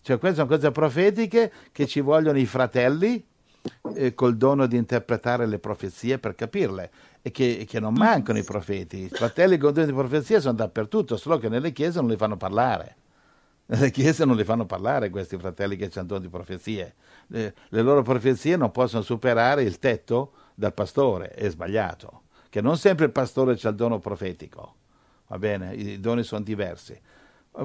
Cioè, 0.00 0.18
queste 0.18 0.38
sono 0.38 0.48
cose 0.48 0.70
profetiche 0.70 1.52
che 1.72 1.86
ci 1.86 2.00
vogliono 2.00 2.38
i 2.38 2.46
fratelli 2.46 3.24
eh, 3.94 4.14
col 4.14 4.36
dono 4.36 4.66
di 4.66 4.76
interpretare 4.76 5.46
le 5.46 5.58
profezie 5.58 6.18
per 6.18 6.34
capirle 6.36 6.90
e 7.20 7.30
che, 7.32 7.64
che, 7.68 7.80
non 7.80 7.94
mancano 7.94 8.38
i 8.38 8.44
profeti. 8.44 9.04
I 9.04 9.08
fratelli 9.08 9.58
con 9.58 9.72
dono 9.72 9.86
di 9.86 9.92
profezie 9.92 10.40
sono 10.40 10.54
dappertutto, 10.54 11.16
solo 11.16 11.38
che 11.38 11.48
nelle 11.48 11.72
chiese 11.72 12.00
non 12.00 12.08
li 12.08 12.16
fanno 12.16 12.36
parlare. 12.36 12.96
Nelle 13.66 13.90
chiese 13.90 14.24
non 14.24 14.36
li 14.36 14.44
fanno 14.44 14.66
parlare 14.66 15.10
questi 15.10 15.36
fratelli 15.36 15.76
che 15.76 15.90
hanno 15.94 16.06
dono 16.06 16.20
di 16.20 16.28
profezie. 16.28 16.94
Le, 17.28 17.54
le 17.68 17.82
loro 17.82 18.02
profezie 18.02 18.56
non 18.56 18.70
possono 18.70 19.02
superare 19.02 19.62
il 19.62 19.78
tetto 19.78 20.32
dal 20.54 20.74
pastore, 20.74 21.30
è 21.30 21.48
sbagliato 21.48 22.22
che 22.52 22.60
non 22.60 22.76
sempre 22.76 23.06
il 23.06 23.12
pastore 23.12 23.58
ha 23.58 23.68
il 23.70 23.74
dono 23.74 23.98
profetico, 23.98 24.74
va 25.28 25.38
bene? 25.38 25.72
I 25.72 25.98
doni 25.98 26.22
sono 26.22 26.42
diversi. 26.42 26.94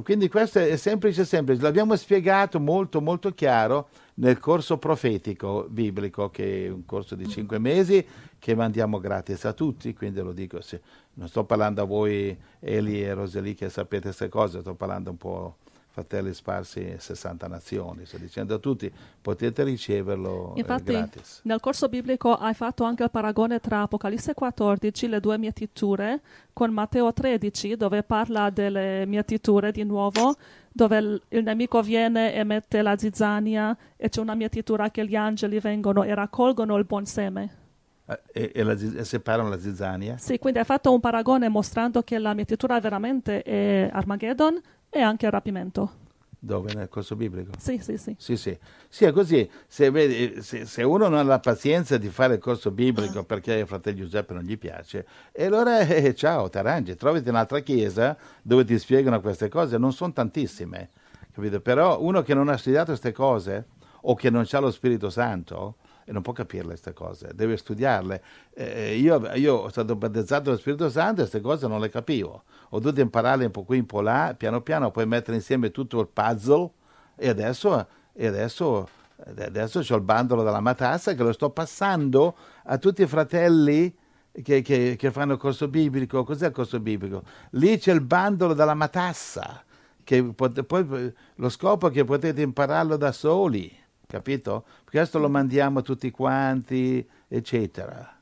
Quindi 0.01 0.29
questo 0.29 0.59
è 0.59 0.77
semplice, 0.77 1.25
semplice. 1.25 1.61
L'abbiamo 1.61 1.93
spiegato 1.97 2.57
molto, 2.61 3.01
molto 3.01 3.33
chiaro 3.33 3.89
nel 4.15 4.39
corso 4.39 4.77
profetico 4.77 5.67
biblico, 5.69 6.29
che 6.29 6.67
è 6.67 6.69
un 6.69 6.85
corso 6.85 7.15
di 7.15 7.27
cinque 7.27 7.59
mesi, 7.59 8.05
che 8.39 8.55
mandiamo 8.55 8.99
gratis 8.99 9.43
a 9.43 9.51
tutti, 9.51 9.93
quindi 9.93 10.21
lo 10.21 10.31
dico, 10.31 10.61
se, 10.61 10.79
non 11.15 11.27
sto 11.27 11.43
parlando 11.43 11.81
a 11.81 11.85
voi 11.85 12.37
Eli 12.61 13.03
e 13.03 13.13
Roseli 13.13 13.55
che 13.55 13.67
sapete 13.67 14.03
queste 14.03 14.29
cose, 14.29 14.61
sto 14.61 14.73
parlando 14.73 15.09
un 15.09 15.17
po' 15.17 15.57
fratelli 15.97 16.31
sparsi 16.31 16.81
in 16.81 16.99
60 16.99 17.47
nazioni, 17.47 18.05
sto 18.05 18.19
dicendo 18.19 18.53
a 18.53 18.59
tutti 18.59 18.91
potete 19.19 19.63
riceverlo 19.63 20.53
eh, 20.53 20.59
Infatti, 20.59 20.91
gratis. 20.91 21.39
Nel 21.45 21.59
corso 21.59 21.89
biblico 21.89 22.35
hai 22.35 22.53
fatto 22.53 22.83
anche 22.83 23.01
il 23.01 23.09
paragone 23.09 23.59
tra 23.59 23.81
Apocalisse 23.81 24.35
14, 24.35 25.07
le 25.07 25.19
due 25.19 25.39
mietiture, 25.39 26.21
con 26.53 26.71
Matteo 26.71 27.11
13, 27.11 27.77
dove 27.77 28.03
parla 28.03 28.51
delle 28.51 29.07
mietiture 29.07 29.71
di 29.71 29.83
nuovo, 29.83 30.35
dove 30.71 30.97
il, 30.99 31.21
il 31.29 31.41
nemico 31.41 31.81
viene 31.81 32.31
e 32.35 32.43
mette 32.43 32.83
la 32.83 32.95
zizzania 32.95 33.75
e 33.95 34.09
c'è 34.09 34.21
una 34.21 34.35
mietitura 34.35 34.91
che 34.91 35.03
gli 35.03 35.15
angeli 35.15 35.59
vengono 35.59 36.03
e 36.03 36.13
raccolgono 36.13 36.77
il 36.77 36.85
buon 36.85 37.07
seme. 37.07 37.65
Eh, 38.09 38.21
e, 38.31 38.51
e, 38.55 38.63
la, 38.63 38.71
e, 38.71 39.03
separano 39.03 39.49
la 39.49 39.59
zizzania? 39.59 40.17
Sì, 40.17 40.39
quindi 40.39 40.59
hai 40.59 40.65
fatto 40.65 40.93
un 40.93 40.99
paragone 40.99 41.49
mostrando 41.49 42.03
che 42.03 42.17
la 42.17 42.33
mietitura 42.33 42.79
veramente 42.79 43.41
è 43.41 43.89
Armageddon, 43.91 44.61
e 44.89 45.01
anche 45.01 45.25
il 45.25 45.31
rapimento. 45.31 46.05
Dove? 46.39 46.73
Nel 46.73 46.87
corso 46.87 47.15
biblico? 47.15 47.51
Sì, 47.57 47.79
sì, 47.79 47.97
sì. 47.97 48.15
Sì, 48.17 48.37
sì. 48.37 48.57
sì 48.87 49.05
è 49.05 49.11
così. 49.11 49.49
Se, 49.67 49.89
vedi, 49.89 50.41
se, 50.41 50.65
se, 50.65 50.83
uno 50.83 51.07
non 51.07 51.17
ha 51.17 51.23
la 51.23 51.39
pazienza 51.39 51.97
di 51.97 52.09
fare 52.09 52.35
il 52.35 52.39
corso 52.39 52.71
biblico 52.71 53.23
perché 53.23 53.55
il 53.55 53.67
fratello 53.67 53.97
Giuseppe 53.97 54.33
non 54.33 54.43
gli 54.43 54.57
piace, 54.57 55.05
e 55.31 55.45
allora 55.45 55.79
eh, 55.79 56.13
ciao, 56.15 56.49
ti 56.49 56.57
arrangi, 56.57 56.95
trovati 56.95 57.27
un'altra 57.27 57.59
chiesa 57.59 58.15
dove 58.41 58.63
ti 58.65 58.77
spiegano 58.77 59.19
queste 59.19 59.49
cose. 59.49 59.77
Non 59.77 59.93
sono 59.93 60.13
tantissime, 60.13 60.89
capito? 61.33 61.59
Però 61.59 62.01
uno 62.01 62.21
che 62.21 62.33
non 62.33 62.49
ha 62.49 62.57
studiato 62.57 62.87
queste 62.87 63.11
cose 63.11 63.65
o 64.01 64.13
che 64.13 64.29
non 64.29 64.45
ha 64.49 64.59
lo 64.59 64.71
Spirito 64.71 65.09
Santo 65.09 65.77
e 66.09 66.13
non 66.13 66.21
può 66.21 66.31
capirle 66.31 66.69
queste 66.69 66.93
cose, 66.93 67.31
deve 67.35 67.57
studiarle. 67.57 68.23
Eh, 68.53 68.95
io, 68.95 69.29
io, 69.33 69.57
sono 69.57 69.69
stato 69.69 69.95
battezzato 69.97 70.43
dallo 70.43 70.57
Spirito 70.57 70.89
Santo 70.89 71.19
e 71.19 71.27
queste 71.27 71.41
cose 71.41 71.67
non 71.67 71.81
le 71.81 71.89
capivo. 71.89 72.43
Ho 72.69 72.79
dovuto 72.79 73.01
impararle 73.01 73.43
un 73.43 73.51
po' 73.51 73.63
qui, 73.63 73.79
un 73.79 73.85
po' 73.85 73.99
là, 73.99 74.33
piano 74.37 74.61
piano, 74.61 74.89
poi 74.89 75.05
mettere 75.05 75.35
insieme 75.35 75.69
tutto 75.69 75.99
il 75.99 76.07
puzzle 76.07 76.71
e 77.17 77.27
adesso, 77.27 77.87
e 78.13 78.25
adesso, 78.25 78.87
adesso 79.17 79.79
ho 79.79 79.95
il 79.97 80.01
bandolo 80.01 80.43
della 80.43 80.61
matassa 80.61 81.13
che 81.13 81.23
lo 81.23 81.33
sto 81.33 81.49
passando 81.49 82.37
a 82.63 82.77
tutti 82.77 83.01
i 83.01 83.07
fratelli 83.07 83.93
che, 84.41 84.61
che, 84.61 84.95
che 84.97 85.11
fanno 85.11 85.35
corso 85.35 85.67
biblico. 85.67 86.23
Cos'è 86.23 86.47
il 86.47 86.53
corso 86.53 86.79
biblico? 86.79 87.23
Lì 87.51 87.77
c'è 87.77 87.91
il 87.91 88.01
bandolo 88.01 88.53
della 88.53 88.75
matassa, 88.75 89.61
che 90.05 90.23
pot- 90.23 90.63
poi 90.63 91.13
lo 91.35 91.49
scopo 91.49 91.89
è 91.89 91.91
che 91.91 92.05
potete 92.05 92.41
impararlo 92.41 92.95
da 92.95 93.11
soli 93.11 93.85
capito? 94.07 94.63
Questo 94.89 95.19
lo 95.19 95.29
mandiamo 95.29 95.81
tutti 95.81 96.09
quanti, 96.09 97.07
eccetera. 97.27 98.15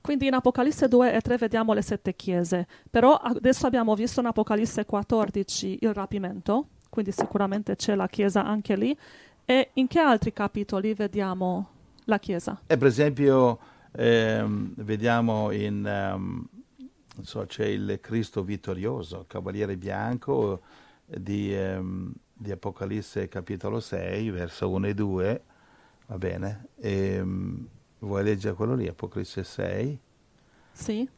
Quindi 0.00 0.28
in 0.28 0.34
Apocalisse 0.34 0.86
2 0.86 1.14
e 1.14 1.20
3 1.20 1.36
vediamo 1.36 1.72
le 1.72 1.82
sette 1.82 2.14
chiese, 2.14 2.68
però 2.88 3.14
adesso 3.14 3.66
abbiamo 3.66 3.96
visto 3.96 4.20
in 4.20 4.26
Apocalisse 4.26 4.84
14 4.84 5.78
il 5.80 5.92
rapimento, 5.92 6.68
quindi 6.88 7.10
sicuramente 7.10 7.74
c'è 7.74 7.96
la 7.96 8.06
chiesa 8.06 8.44
anche 8.44 8.76
lì. 8.76 8.96
E 9.44 9.70
in 9.74 9.88
che 9.88 9.98
altri 9.98 10.32
capitoli 10.32 10.94
vediamo 10.94 11.70
la 12.04 12.18
chiesa? 12.20 12.60
E 12.66 12.76
per 12.76 12.86
esempio 12.86 13.58
ehm, 13.92 14.74
vediamo 14.76 15.50
in, 15.50 16.12
um, 16.14 16.46
so, 17.22 17.44
c'è 17.46 17.64
il 17.64 17.98
Cristo 18.00 18.44
vittorioso, 18.44 19.24
cavaliere 19.26 19.76
bianco 19.76 20.60
di... 21.04 21.52
Um, 21.52 22.12
di 22.38 22.50
Apocalisse 22.50 23.28
capitolo 23.28 23.80
6, 23.80 24.30
verso 24.30 24.68
1 24.68 24.86
e 24.88 24.94
2, 24.94 25.42
va 26.06 26.18
bene? 26.18 26.68
E, 26.76 27.20
um, 27.20 27.66
vuoi 28.00 28.22
leggere 28.22 28.54
quello 28.54 28.74
lì, 28.74 28.86
Apocalisse 28.86 29.42
6? 29.42 29.98
Sì. 30.72 31.08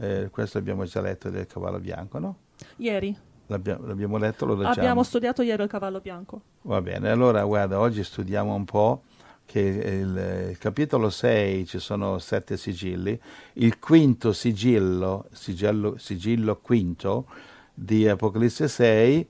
Eh, 0.00 0.28
questo 0.30 0.58
abbiamo 0.58 0.84
già 0.84 1.00
letto 1.00 1.30
del 1.30 1.46
cavallo 1.46 1.78
bianco, 1.78 2.18
no? 2.18 2.36
Ieri. 2.76 3.16
L'abbiamo, 3.46 3.86
l'abbiamo 3.86 4.16
letto, 4.18 4.44
lo 4.44 4.54
leggiamo? 4.54 4.74
Abbiamo 4.74 5.02
studiato 5.04 5.42
ieri 5.42 5.62
il 5.62 5.68
cavallo 5.68 6.00
bianco. 6.00 6.42
Va 6.62 6.82
bene, 6.82 7.08
allora 7.08 7.44
guarda, 7.44 7.78
oggi 7.78 8.02
studiamo 8.02 8.52
un 8.52 8.64
po' 8.64 9.02
che 9.46 9.60
il, 9.60 10.48
il, 10.50 10.58
capitolo 10.58 11.08
6 11.08 11.66
ci 11.66 11.78
sono 11.78 12.18
sette 12.18 12.56
sigilli, 12.56 13.18
il 13.54 13.78
quinto 13.78 14.32
sigillo, 14.32 15.26
sigillo, 15.32 15.96
sigillo 15.96 16.56
quinto 16.56 17.26
di 17.72 18.06
Apocalisse 18.08 18.68
6 18.68 19.28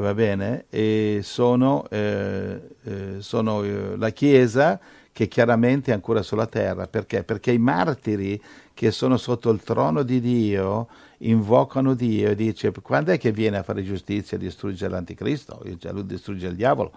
va 0.00 0.14
bene? 0.14 0.64
E 0.70 1.20
sono, 1.22 1.86
eh, 1.88 2.60
eh, 2.82 3.16
sono 3.20 3.62
eh, 3.62 3.96
la 3.96 4.10
Chiesa 4.10 4.80
che 5.12 5.28
chiaramente 5.28 5.92
è 5.92 5.94
ancora 5.94 6.22
sulla 6.22 6.46
terra. 6.46 6.88
Perché? 6.88 7.22
Perché 7.22 7.52
i 7.52 7.58
martiri 7.58 8.42
che 8.74 8.90
sono 8.90 9.16
sotto 9.16 9.50
il 9.50 9.62
trono 9.62 10.02
di 10.02 10.20
Dio 10.20 10.88
invocano 11.18 11.94
Dio 11.94 12.30
e 12.30 12.34
dice 12.34 12.72
quando 12.82 13.12
è 13.12 13.18
che 13.18 13.30
viene 13.30 13.58
a 13.58 13.62
fare 13.62 13.84
giustizia 13.84 14.36
e 14.36 14.40
distrugge 14.40 14.88
l'anticristo? 14.88 15.62
Cioè 15.78 15.92
lui 15.92 16.04
distrugge 16.04 16.48
il 16.48 16.56
diavolo. 16.56 16.90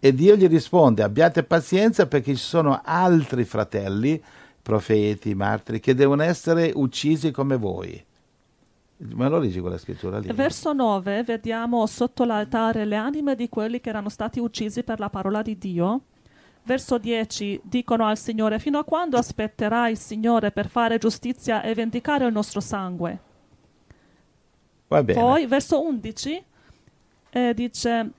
E 0.00 0.12
Dio 0.12 0.34
gli 0.34 0.48
risponde 0.48 1.04
abbiate 1.04 1.44
pazienza 1.44 2.08
perché 2.08 2.34
ci 2.34 2.42
sono 2.42 2.80
altri 2.84 3.44
fratelli, 3.44 4.20
profeti, 4.60 5.32
martiri, 5.36 5.78
che 5.78 5.94
devono 5.94 6.24
essere 6.24 6.72
uccisi 6.74 7.30
come 7.30 7.56
voi. 7.56 8.04
Ma 9.10 9.28
lo 9.28 9.38
leggi 9.38 9.58
quella 9.58 9.78
scrittura 9.78 10.18
lì? 10.18 10.32
Verso 10.32 10.72
9 10.72 11.24
vediamo 11.24 11.86
sotto 11.86 12.24
l'altare 12.24 12.84
le 12.84 12.94
anime 12.94 13.34
di 13.34 13.48
quelli 13.48 13.80
che 13.80 13.88
erano 13.88 14.08
stati 14.08 14.38
uccisi 14.38 14.84
per 14.84 15.00
la 15.00 15.10
parola 15.10 15.42
di 15.42 15.58
Dio. 15.58 16.02
Verso 16.64 16.98
10 16.98 17.62
dicono 17.64 18.06
al 18.06 18.16
Signore, 18.16 18.60
fino 18.60 18.78
a 18.78 18.84
quando 18.84 19.16
aspetterà 19.16 19.88
il 19.88 19.98
Signore 19.98 20.52
per 20.52 20.68
fare 20.68 20.98
giustizia 20.98 21.62
e 21.62 21.74
vendicare 21.74 22.26
il 22.26 22.32
nostro 22.32 22.60
sangue? 22.60 23.18
Poi 24.86 25.46
verso 25.46 25.82
11 25.82 26.44
eh, 27.30 27.54
dice, 27.54 28.10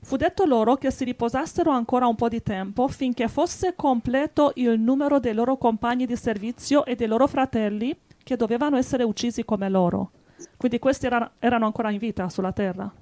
fu 0.00 0.16
detto 0.16 0.44
loro 0.44 0.74
che 0.74 0.90
si 0.90 1.04
riposassero 1.04 1.70
ancora 1.70 2.06
un 2.06 2.16
po' 2.16 2.28
di 2.28 2.42
tempo 2.42 2.88
finché 2.88 3.28
fosse 3.28 3.74
completo 3.76 4.52
il 4.56 4.80
numero 4.80 5.20
dei 5.20 5.34
loro 5.34 5.56
compagni 5.56 6.06
di 6.06 6.16
servizio 6.16 6.84
e 6.84 6.96
dei 6.96 7.06
loro 7.06 7.28
fratelli 7.28 7.96
che 8.24 8.36
dovevano 8.36 8.76
essere 8.76 9.04
uccisi 9.04 9.44
come 9.44 9.68
loro. 9.68 10.10
Quindi 10.56 10.80
questi 10.80 11.06
era, 11.06 11.34
erano 11.38 11.66
ancora 11.66 11.90
in 11.90 11.98
vita 11.98 12.28
sulla 12.28 12.52
terra, 12.52 12.92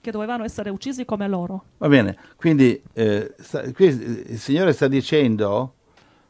che 0.00 0.10
dovevano 0.12 0.44
essere 0.44 0.70
uccisi 0.70 1.04
come 1.04 1.26
loro. 1.26 1.64
Va 1.78 1.88
bene, 1.88 2.16
quindi 2.36 2.80
eh, 2.92 3.34
sta, 3.38 3.68
qui 3.72 3.86
il 3.86 4.38
Signore 4.38 4.72
sta 4.72 4.86
dicendo 4.86 5.74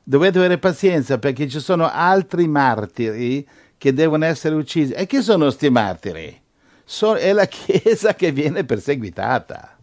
dovete 0.03 0.39
avere 0.39 0.59
pazienza 0.59 1.19
perché 1.19 1.49
ci 1.49 1.59
sono 1.59 1.91
altri 1.91 2.47
martiri 2.47 3.47
che 3.77 3.93
devono 3.93 4.25
essere 4.25 4.55
uccisi. 4.55 4.93
E 4.93 5.07
chi 5.07 5.21
sono 5.21 5.45
questi 5.45 5.69
martiri? 5.69 6.41
So, 6.85 7.15
è 7.15 7.33
la 7.33 7.47
Chiesa 7.47 8.15
che 8.15 8.31
viene 8.31 8.65
perseguitata. 8.65 9.77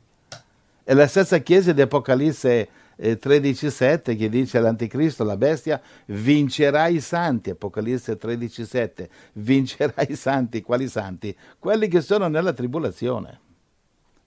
È 0.83 0.93
la 0.93 1.07
stessa 1.07 1.37
Chiesa 1.39 1.73
di 1.73 1.81
Apocalisse 1.81 2.69
13.7 2.97 4.17
che 4.17 4.29
dice 4.29 4.57
all'anticristo, 4.57 5.23
la 5.23 5.37
bestia, 5.37 5.81
vincerà 6.05 6.87
i 6.87 6.99
santi, 6.99 7.49
Apocalisse 7.49 8.17
13.7, 8.17 9.07
vincerà 9.33 10.01
i 10.07 10.15
santi, 10.15 10.61
quali 10.61 10.87
santi? 10.87 11.35
Quelli 11.59 11.87
che 11.87 12.01
sono 12.01 12.27
nella 12.27 12.53
tribolazione. 12.53 13.39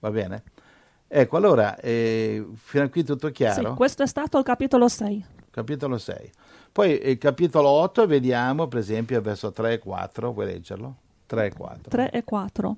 Va 0.00 0.10
bene? 0.10 0.42
Ecco, 1.08 1.36
allora, 1.36 1.76
eh, 1.78 2.44
fino 2.56 2.84
a 2.84 2.88
qui 2.88 3.04
tutto 3.04 3.30
chiaro? 3.30 3.70
Sì, 3.70 3.76
questo 3.76 4.02
è 4.02 4.06
stato 4.06 4.38
il 4.38 4.44
capitolo 4.44 4.88
6. 4.88 5.24
Capitolo 5.50 5.98
6. 5.98 6.30
Poi 6.72 6.90
il 6.90 7.00
eh, 7.02 7.18
capitolo 7.18 7.68
8 7.68 8.06
vediamo, 8.06 8.66
per 8.66 8.80
esempio, 8.80 9.20
verso 9.20 9.52
3 9.52 9.74
e 9.74 9.78
4, 9.78 10.32
vuoi 10.32 10.46
leggerlo? 10.46 10.96
3 11.26 11.46
e 11.46 11.52
4. 11.52 11.90
3 11.90 12.10
e 12.10 12.24
4. 12.24 12.76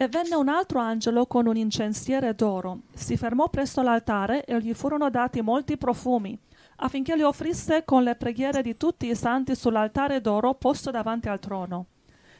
E 0.00 0.06
venne 0.06 0.36
un 0.36 0.46
altro 0.46 0.78
angelo 0.78 1.26
con 1.26 1.48
un 1.48 1.56
incensiere 1.56 2.32
d'oro. 2.32 2.82
Si 2.94 3.16
fermò 3.16 3.48
presso 3.48 3.82
l'altare 3.82 4.44
e 4.44 4.56
gli 4.60 4.72
furono 4.72 5.10
dati 5.10 5.40
molti 5.40 5.76
profumi, 5.76 6.38
affinché 6.76 7.16
li 7.16 7.22
offrisse 7.22 7.84
con 7.84 8.04
le 8.04 8.14
preghiere 8.14 8.62
di 8.62 8.76
tutti 8.76 9.08
i 9.08 9.16
santi 9.16 9.56
sull'altare 9.56 10.20
d'oro 10.20 10.54
posto 10.54 10.92
davanti 10.92 11.28
al 11.28 11.40
trono. 11.40 11.86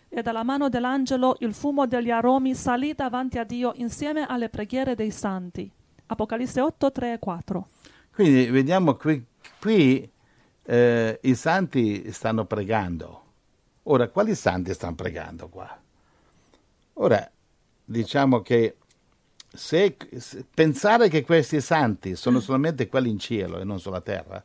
E 0.09 0.23
dalla 0.23 0.45
mano 0.45 0.69
dell'angelo 0.69 1.35
il 1.41 1.53
fumo 1.53 1.89
degli 1.89 2.13
aromi 2.13 2.55
salì 2.55 2.95
davanti 2.95 3.39
a 3.39 3.45
Dio 3.45 3.73
insieme 3.75 4.25
alle 4.25 4.51
preghiere 4.51 4.95
dei 4.95 5.11
santi. 5.11 5.69
Apocalisse 6.07 6.61
8, 6.61 6.93
3 6.93 7.13
e 7.15 7.19
4. 7.19 7.69
Quindi 8.15 8.47
vediamo 8.51 8.95
qui, 8.95 9.21
qui 9.59 10.09
eh, 10.63 11.19
i 11.21 11.35
santi 11.35 12.13
stanno 12.13 12.45
pregando. 12.45 13.23
Ora, 13.83 14.07
quali 14.07 14.37
santi 14.37 14.73
stanno 14.73 14.95
pregando 14.95 15.49
qua? 15.49 15.77
Ora, 17.01 17.29
diciamo 17.89 18.43
che 18.43 18.77
se, 19.51 19.97
se, 20.19 20.45
pensare 20.53 21.09
che 21.09 21.25
questi 21.25 21.61
santi 21.61 22.17
sono 22.17 22.39
solamente 22.39 22.87
quelli 22.87 23.09
in 23.09 23.19
cielo 23.19 23.59
e 23.59 23.65
non 23.65 23.81
sulla 23.81 24.03
terra, 24.03 24.43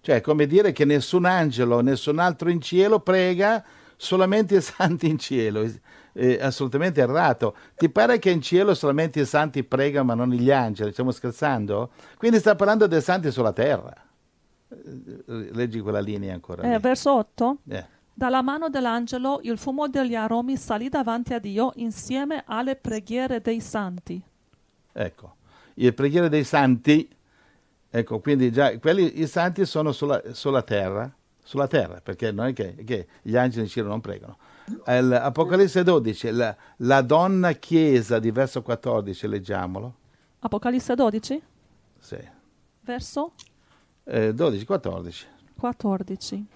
cioè 0.00 0.16
è 0.16 0.20
come 0.20 0.46
dire 0.46 0.72
che 0.72 0.84
nessun 0.84 1.24
angelo, 1.24 1.80
nessun 1.80 2.18
altro 2.18 2.50
in 2.50 2.60
cielo 2.60 2.98
prega 3.00 3.64
solamente 3.96 4.56
i 4.56 4.60
santi 4.60 5.08
in 5.08 5.18
cielo, 5.18 5.70
è 6.12 6.38
assolutamente 6.40 7.00
errato. 7.00 7.54
Ti 7.76 7.88
pare 7.90 8.18
che 8.18 8.30
in 8.30 8.42
cielo 8.42 8.74
solamente 8.74 9.20
i 9.20 9.26
santi 9.26 9.62
pregano 9.62 10.06
ma 10.06 10.14
non 10.14 10.30
gli 10.30 10.50
angeli? 10.50 10.90
Stiamo 10.90 11.12
scherzando? 11.12 11.90
Quindi 12.16 12.38
sta 12.38 12.56
parlando 12.56 12.88
dei 12.88 13.00
santi 13.00 13.30
sulla 13.30 13.52
terra. 13.52 13.94
Eh, 14.68 15.50
leggi 15.52 15.78
quella 15.80 16.00
linea 16.00 16.34
ancora. 16.34 16.62
Eh, 16.74 16.78
verso 16.80 17.14
8? 17.14 17.58
Eh. 17.68 17.98
Dalla 18.20 18.42
mano 18.42 18.68
dell'angelo 18.68 19.40
il 19.44 19.56
fumo 19.56 19.88
degli 19.88 20.14
aromi 20.14 20.58
salì 20.58 20.90
davanti 20.90 21.32
a 21.32 21.38
Dio 21.38 21.72
insieme 21.76 22.42
alle 22.46 22.76
preghiere 22.76 23.40
dei 23.40 23.62
santi. 23.62 24.22
Ecco, 24.92 25.36
le 25.72 25.92
preghiere 25.94 26.28
dei 26.28 26.44
santi, 26.44 27.08
ecco, 27.88 28.20
quindi 28.20 28.52
già 28.52 28.78
quelli, 28.78 29.22
i 29.22 29.26
santi 29.26 29.64
sono 29.64 29.92
sulla, 29.92 30.20
sulla 30.32 30.60
terra, 30.60 31.10
sulla 31.42 31.66
terra, 31.66 32.02
perché 32.02 32.30
non 32.30 32.48
è 32.48 32.52
che, 32.52 32.84
che 32.84 33.06
gli 33.22 33.38
angeli 33.38 33.62
in 33.62 33.70
cielo 33.70 33.88
non 33.88 34.02
pregano. 34.02 34.36
Apocalisse 34.84 35.82
12, 35.82 36.30
la, 36.32 36.54
la, 36.76 37.00
donna 37.00 37.52
chiesa 37.52 38.18
di 38.18 38.30
verso 38.30 38.60
14, 38.60 39.28
leggiamolo. 39.28 39.94
Apocalisse 40.40 40.94
12? 40.94 41.42
Sì. 41.98 42.18
Verso? 42.82 43.32
Eh, 44.04 44.34
12, 44.34 44.66
14. 44.66 45.26
14. 45.56 46.46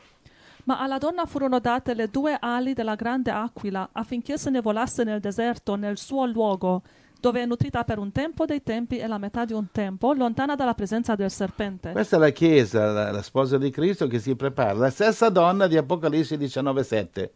Ma 0.65 0.81
alla 0.81 0.99
donna 0.99 1.27
furono 1.27 1.59
date 1.59 1.95
le 1.95 2.09
due 2.09 2.37
ali 2.41 2.73
della 2.73 2.95
grande 2.95 3.31
aquila 3.31 3.91
affinché 3.93 4.39
se 4.39 4.51
ne 4.51 4.61
volasse 4.61 5.05
nel 5.05 5.21
deserto, 5.21 5.75
nel 5.77 5.99
suo 5.99 6.25
luogo, 6.25 6.83
dove 7.21 7.43
è 7.43 7.47
nutrita 7.47 7.85
per 7.85 7.99
un 7.99 8.13
tempo 8.13 8.45
dei 8.45 8.63
tempi 8.63 8.99
e 8.99 9.07
la 9.07 9.19
metà 9.19 9.45
di 9.45 9.53
un 9.53 9.67
tempo, 9.73 10.13
lontana 10.13 10.55
dalla 10.55 10.75
presenza 10.75 11.15
del 11.15 11.31
serpente. 11.31 11.93
Questa 11.93 12.17
è 12.17 12.19
la 12.19 12.31
Chiesa, 12.31 12.93
la, 12.93 13.11
la 13.11 13.23
sposa 13.23 13.57
di 13.57 13.71
Cristo 13.71 14.07
che 14.07 14.19
si 14.19 14.37
prepara, 14.37 14.75
la 14.75 14.91
stessa 14.91 15.29
donna 15.31 15.67
di 15.67 15.77
Apocalisse 15.77 16.37
19,7. 16.37 17.31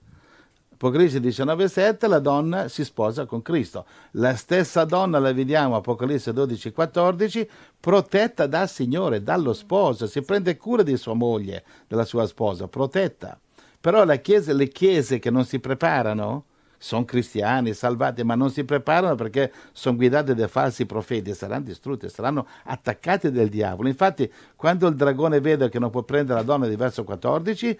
Apocalisse 0.80 1.18
19,7 1.18 2.08
la 2.08 2.20
donna 2.20 2.68
si 2.68 2.84
sposa 2.84 3.26
con 3.26 3.42
Cristo. 3.42 3.84
La 4.12 4.36
stessa 4.36 4.84
donna 4.84 5.18
la 5.18 5.32
vediamo 5.32 5.74
Apocalisse 5.74 6.30
12,14 6.30 7.48
protetta 7.80 8.46
dal 8.46 8.68
Signore, 8.68 9.24
dallo 9.24 9.54
sposo, 9.54 10.06
si 10.06 10.22
prende 10.22 10.56
cura 10.56 10.84
di 10.84 10.96
sua 10.96 11.14
moglie, 11.14 11.64
della 11.88 12.04
sua 12.04 12.28
sposa, 12.28 12.68
protetta. 12.68 13.36
Però 13.80 14.06
chiesa, 14.20 14.52
le 14.52 14.68
chiese 14.68 15.18
che 15.18 15.30
non 15.30 15.44
si 15.44 15.58
preparano 15.58 16.44
sono 16.78 17.04
cristiani, 17.04 17.74
salvati, 17.74 18.22
ma 18.22 18.36
non 18.36 18.52
si 18.52 18.64
preparano 18.64 19.16
perché 19.16 19.52
sono 19.72 19.96
guidate 19.96 20.36
dai 20.36 20.46
falsi 20.46 20.86
profeti, 20.86 21.34
saranno 21.34 21.64
distrutte, 21.64 22.08
saranno 22.08 22.46
attaccate 22.62 23.32
dal 23.32 23.48
diavolo. 23.48 23.88
Infatti, 23.88 24.32
quando 24.54 24.86
il 24.86 24.94
dragone 24.94 25.40
vede 25.40 25.68
che 25.70 25.80
non 25.80 25.90
può 25.90 26.04
prendere 26.04 26.38
la 26.38 26.44
donna 26.44 26.68
di 26.68 26.76
verso 26.76 27.02
14, 27.02 27.78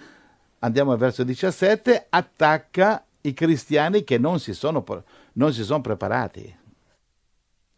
andiamo 0.60 0.92
al 0.92 0.98
verso 0.98 1.24
17, 1.24 2.06
attacca 2.08 3.04
i 3.22 3.34
cristiani 3.34 4.04
che 4.04 4.18
non 4.18 4.40
si 4.40 4.54
sono, 4.54 4.84
non 5.34 5.52
si 5.52 5.64
sono 5.64 5.80
preparati. 5.80 6.56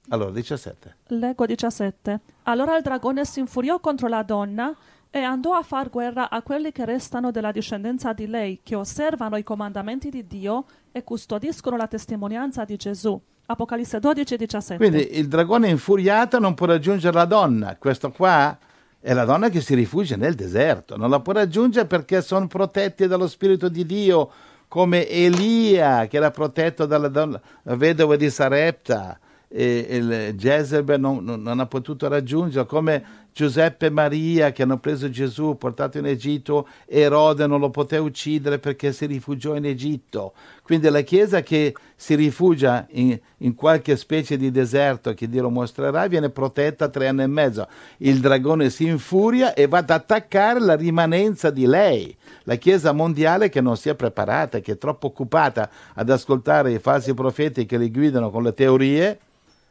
Allora, 0.09 0.31
17. 0.31 0.97
Leggo 1.09 1.47
17. 1.47 2.21
Allora 2.45 2.77
il 2.77 2.83
dragone 2.83 3.25
si 3.25 3.41
infuriò 3.41 3.79
contro 3.79 4.09
la 4.09 4.23
donna 4.23 4.75
e 5.09 5.21
andò 5.21 5.55
a 5.55 5.63
far 5.63 5.91
guerra 5.91 6.31
a 6.31 6.43
quelli 6.43 6.73
che 6.73 6.85
restano 6.85 7.31
della 7.31 7.53
discendenza 7.53 8.13
di 8.13 8.27
lei, 8.27 8.61
che 8.63 8.75
osservano 8.75 9.37
i 9.37 9.43
comandamenti 9.43 10.09
di 10.11 10.27
Dio 10.27 10.65
e 10.93 11.05
custodiscono 11.05 11.77
la 11.77 11.87
testimonianza 11.87 12.65
di 12.65 12.77
Gesù. 12.77 13.21
Apocalisse 13.47 13.99
12, 13.99 14.37
17. 14.37 14.77
Quindi 14.77 15.19
il 15.19 15.27
dragone 15.27 15.69
infuriato 15.69 16.39
non 16.39 16.55
può 16.55 16.67
raggiungere 16.67 17.15
la 17.17 17.25
donna. 17.25 17.77
Questo 17.77 18.11
qua 18.13 18.57
è 19.01 19.15
la 19.15 19.25
donna 19.25 19.49
che 19.49 19.63
si 19.63 19.75
rifugia 19.75 20.17
nel 20.17 20.35
deserto, 20.35 20.97
non 20.97 21.09
la 21.09 21.21
può 21.21 21.33
raggiungere 21.33 21.87
perché 21.87 22.21
sono 22.21 22.47
protetti 22.47 23.07
dallo 23.07 23.27
Spirito 23.27 23.69
di 23.69 23.87
Dio, 23.87 24.31
come 24.69 25.09
Elia 25.09 26.07
che 26.07 26.19
era 26.19 26.31
protetto 26.31 26.85
dalla 26.85 27.09
donna, 27.09 27.41
vedova 27.63 28.17
di 28.17 28.29
Sarepta, 28.31 29.19
e 29.49 29.87
il 29.91 30.35
Jezebel 30.37 31.01
non, 31.01 31.25
non, 31.25 31.43
non, 31.43 31.59
ha 31.59 31.67
potuto 31.67 32.07
raggiungerlo, 32.07 32.67
come 32.67 33.29
Giuseppe 33.33 33.87
e 33.87 33.91
Maria 33.91 34.53
che 34.53 34.63
hanno 34.63 34.79
preso 34.79 35.09
Gesù, 35.09 35.57
portato 35.57 35.99
in 35.99 36.07
Egitto, 36.07 36.67
Erode 36.87 37.47
non 37.47 37.61
lo 37.61 37.71
poteva 37.71 38.05
uccidere 38.05 38.59
perché 38.59 38.93
si 38.93 39.07
rifugiò 39.07 39.55
in 39.55 39.65
Egitto. 39.65 40.33
Quindi 40.63 40.89
la 40.89 41.01
Chiesa 41.01 41.43
che 41.43 41.75
si 41.97 42.15
rifugia 42.15 42.87
in, 42.91 43.19
in 43.39 43.55
qualche 43.55 43.97
specie 43.97 44.37
di 44.37 44.51
deserto 44.51 45.15
che 45.15 45.29
Dio 45.29 45.43
lo 45.43 45.51
mostrerà 45.51 46.07
viene 46.07 46.31
protetta 46.31 46.89
tre 46.89 47.09
anni 47.09 47.23
e 47.23 47.27
mezzo. 47.27 47.69
Il 47.99 48.21
dragone 48.21 48.71
si 48.71 48.87
infuria 48.87 49.55
e 49.55 49.67
va 49.67 49.79
ad 49.79 49.91
attaccare 49.91 50.61
la 50.61 50.77
rimanenza 50.77 51.51
di 51.51 51.67
lei. 51.67 52.17
La 52.45 52.57
Chiesa 52.57 52.93
mondiale 52.93 53.49
che 53.49 53.61
non 53.61 53.77
si 53.77 53.89
è 53.89 53.95
preparata, 53.95 54.61
che 54.61 54.73
è 54.73 54.79
troppo 54.79 55.09
occupata 55.09 55.71
ad 55.95 56.11
ascoltare 56.11 56.73
i 56.73 56.79
falsi 56.79 57.15
profeti 57.15 57.67
che 57.67 57.79
li 57.79 57.91
guidano 57.91 58.31
con 58.31 58.43
le 58.43 58.55
teorie, 58.55 59.19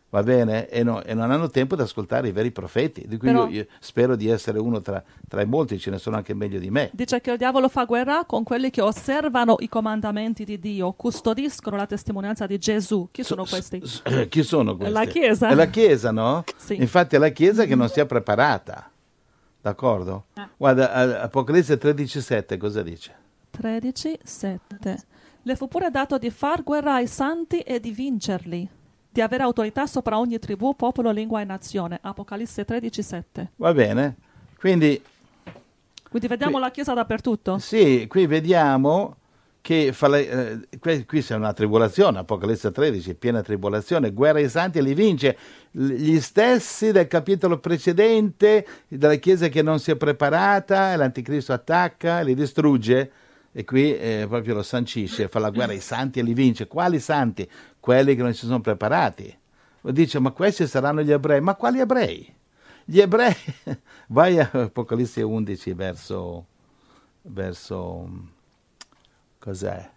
va 0.10 0.24
bene? 0.24 0.68
E, 0.70 0.84
no, 0.84 1.04
e, 1.04 1.14
non 1.14 1.32
hanno 1.32 1.50
tempo 1.50 1.76
di 1.76 1.82
ascoltare 1.82 2.28
i 2.28 2.32
veri 2.32 2.52
profeti, 2.52 3.06
di 3.08 3.18
cui 3.18 3.28
Però, 3.28 3.48
io, 3.48 3.60
io, 3.60 3.66
spero 3.80 4.16
di 4.16 4.28
essere 4.28 4.60
uno 4.60 4.82
tra, 4.82 5.04
tra, 5.28 5.42
i 5.42 5.46
molti, 5.46 5.80
ce 5.80 5.90
ne 5.90 5.98
sono 5.98 6.16
anche 6.16 6.34
meglio 6.34 6.60
di 6.60 6.70
me. 6.70 6.90
Dice 6.94 7.22
che 7.22 7.32
il 7.32 7.38
diavolo 7.38 7.70
fa 7.70 7.86
guerra 7.86 8.26
con 8.26 8.44
quelli 8.44 8.70
che 8.70 8.82
osservano 8.82 9.56
i 9.60 9.70
comandamenti 9.70 10.44
di 10.44 10.60
Dio, 10.60 10.92
custodiscono 10.94 11.76
la 11.76 11.86
testimonianza 11.86 12.46
di 12.46 12.58
Gesù. 12.58 13.10
Chi 13.12 13.24
sono 13.24 13.46
so, 13.46 13.56
questi? 13.56 13.82
So, 13.84 14.02
chi 14.28 14.44
sono 14.44 14.76
questi? 14.76 14.94
È 14.94 14.98
la 14.98 15.06
Chiesa. 15.06 15.48
È 15.50 15.56
la 15.56 15.68
Chiesa, 15.68 16.12
no? 16.12 16.44
Sì. 16.56 16.76
Infatti 16.76 17.16
è 17.16 17.20
la 17.20 17.30
Chiesa 17.30 17.66
che 17.66 17.76
non 17.76 17.90
si 17.90 18.00
è 18.00 18.06
preparata. 18.06 18.92
D'accordo? 19.62 20.26
Ah. 20.36 20.50
Guarda, 20.56 21.22
Apocalisse 21.22 21.78
13,7 21.78 22.58
cosa 22.58 22.82
dice? 22.82 23.16
13,7 23.62 24.98
Le 25.42 25.56
fu 25.56 25.68
pure 25.68 25.92
dato 25.92 26.18
di 26.18 26.30
far 26.30 26.64
guerra 26.64 26.96
ai 26.96 27.08
santi 27.08 27.60
e 27.60 27.80
di 27.80 27.92
vincerli 27.92 28.70
di 29.10 29.22
avere 29.22 29.44
autorità 29.44 29.88
sopra 29.88 30.20
ogni 30.20 30.38
tribù, 30.40 30.76
popolo, 30.76 31.12
lingua 31.12 31.42
e 31.42 31.46
nazione. 31.46 32.00
Apocalisse 32.02 32.66
13:7. 32.66 33.52
Va 33.56 33.74
bene. 33.74 34.16
Quindi 34.60 35.02
quindi 36.10 36.28
vediamo 36.28 36.54
qui, 36.54 36.62
la 36.62 36.72
Chiesa 36.72 36.94
dappertutto? 36.94 37.60
Sì, 37.60 38.08
qui 38.08 38.26
vediamo 38.26 39.16
che 39.62 39.94
le, 40.08 40.30
eh, 40.30 40.80
qui, 40.80 41.06
qui, 41.06 41.22
c'è 41.22 41.36
una 41.36 41.54
tribolazione, 41.54 42.20
Apocalisse 42.20 42.72
13, 42.72 43.14
piena 43.14 43.44
tribolazione, 43.44 44.12
guerra 44.12 44.40
ai 44.40 44.50
santi 44.50 44.80
e 44.80 44.82
li 44.82 44.96
vince. 44.96 45.38
Gli 45.70 46.20
stessi 46.20 46.92
del 46.92 47.08
capitolo 47.08 47.60
precedente, 47.60 48.66
della 48.88 49.16
Chiesa 49.16 49.50
che 49.50 49.62
non 49.62 49.80
si 49.80 49.92
è 49.92 49.96
preparata, 49.96 50.96
l'Anticristo 50.96 51.54
attacca, 51.54 52.22
li 52.22 52.34
distrugge 52.34 53.12
e 53.52 53.64
qui 53.64 53.96
eh, 53.96 54.26
proprio 54.28 54.56
lo 54.56 54.64
sancisce, 54.64 55.28
fa 55.28 55.40
la 55.40 55.50
guerra 55.50 55.74
ai 55.74 55.80
santi 55.80 56.20
e 56.20 56.24
li 56.24 56.34
vince. 56.34 56.68
Quali 56.68 57.00
santi? 57.00 57.48
Quelli 57.80 58.16
che 58.16 58.22
non 58.22 58.34
si 58.34 58.46
sono 58.46 58.62
preparati. 58.62 59.38
Dice, 59.82 60.20
ma 60.20 60.32
questi 60.32 60.68
saranno 60.68 61.02
gli 61.02 61.12
ebrei. 61.12 61.42
Ma 61.42 61.56
quali 61.56 61.80
ebrei? 61.80 62.36
Gli 62.84 63.00
ebrei, 63.00 63.36
vai 64.08 64.40
a 64.40 64.50
Apocalisse 64.52 65.22
11 65.22 65.74
verso, 65.74 66.46
verso 67.22 68.10
cos'è? 69.38 69.90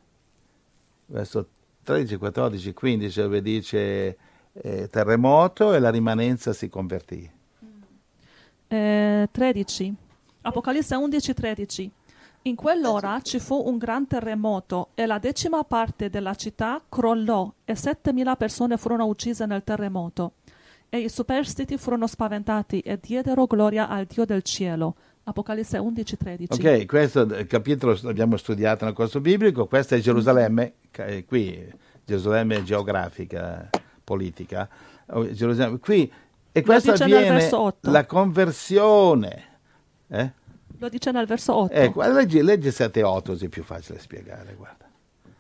Verso 1.07 1.49
13, 1.85 2.17
14, 2.17 2.75
15 2.75 3.21
dove 3.21 3.41
dice 3.41 4.17
eh, 4.53 4.89
terremoto 4.89 5.73
e 5.73 5.79
la 5.79 5.91
rimanenza 5.91 6.53
si 6.53 6.69
convertì. 6.69 7.31
Eh, 8.69 9.29
13. 9.31 9.95
Apocalisse 10.43 10.95
11, 10.95 11.35
13. 11.35 11.93
In 12.45 12.57
quell'ora 12.57 13.21
ci 13.23 13.39
fu 13.39 13.55
un 13.69 13.79
gran 13.79 14.09
terremoto 14.09 14.89
e 14.95 15.07
la 15.07 15.21
decima 15.21 15.63
parte 15.63 16.11
della 16.11 16.35
città 16.35 16.83
crollò 16.89 17.53
e 17.65 17.75
7.000 17.75 18.37
persone 18.37 18.77
furono 18.77 19.07
uccise 19.07 19.47
nel 19.47 19.63
terremoto. 19.63 20.33
E 20.89 20.99
i 20.99 21.09
superstiti 21.09 21.79
furono 21.79 22.09
spaventati 22.09 22.81
e 22.81 22.99
diedero 23.01 23.47
gloria 23.47 23.89
al 23.89 24.07
Dio 24.07 24.25
del 24.25 24.43
cielo. 24.43 24.97
Apocalisse 25.23 25.79
11, 25.79 26.17
13. 26.17 26.61
Ok, 26.61 26.87
questo 26.87 27.29
capitolo 27.47 27.97
l'abbiamo 28.03 28.37
studiato 28.37 28.85
nel 28.87 28.95
corso 28.95 29.21
biblico, 29.21 29.67
questa 29.67 29.95
è 29.95 30.01
Gerusalemme, 30.01 30.75
eh, 30.97 31.25
qui 31.25 31.65
Gerusalemme 32.05 32.65
geografica, 32.65 33.71
politica. 34.03 34.69
Oh, 35.11 35.31
Gerusalemme, 35.31 35.79
qui, 35.79 36.13
e 36.51 36.63
questo 36.63 36.91
avviene 36.91 37.49
la 37.83 38.05
conversione. 38.05 39.51
Eh? 40.09 40.33
Lo 40.83 40.89
dice 40.89 41.13
nel 41.13 41.27
verso 41.27 41.55
8. 41.55 41.73
Ecco, 41.73 42.03
leggi, 42.11 42.43
leggi 42.43 42.73
7 42.73 42.99
e 42.99 43.03
8 43.05 43.31
così 43.31 43.45
è 43.45 43.49
più 43.49 43.63
facile 43.63 44.01
spiegare, 44.01 44.53
guarda. 44.57 44.85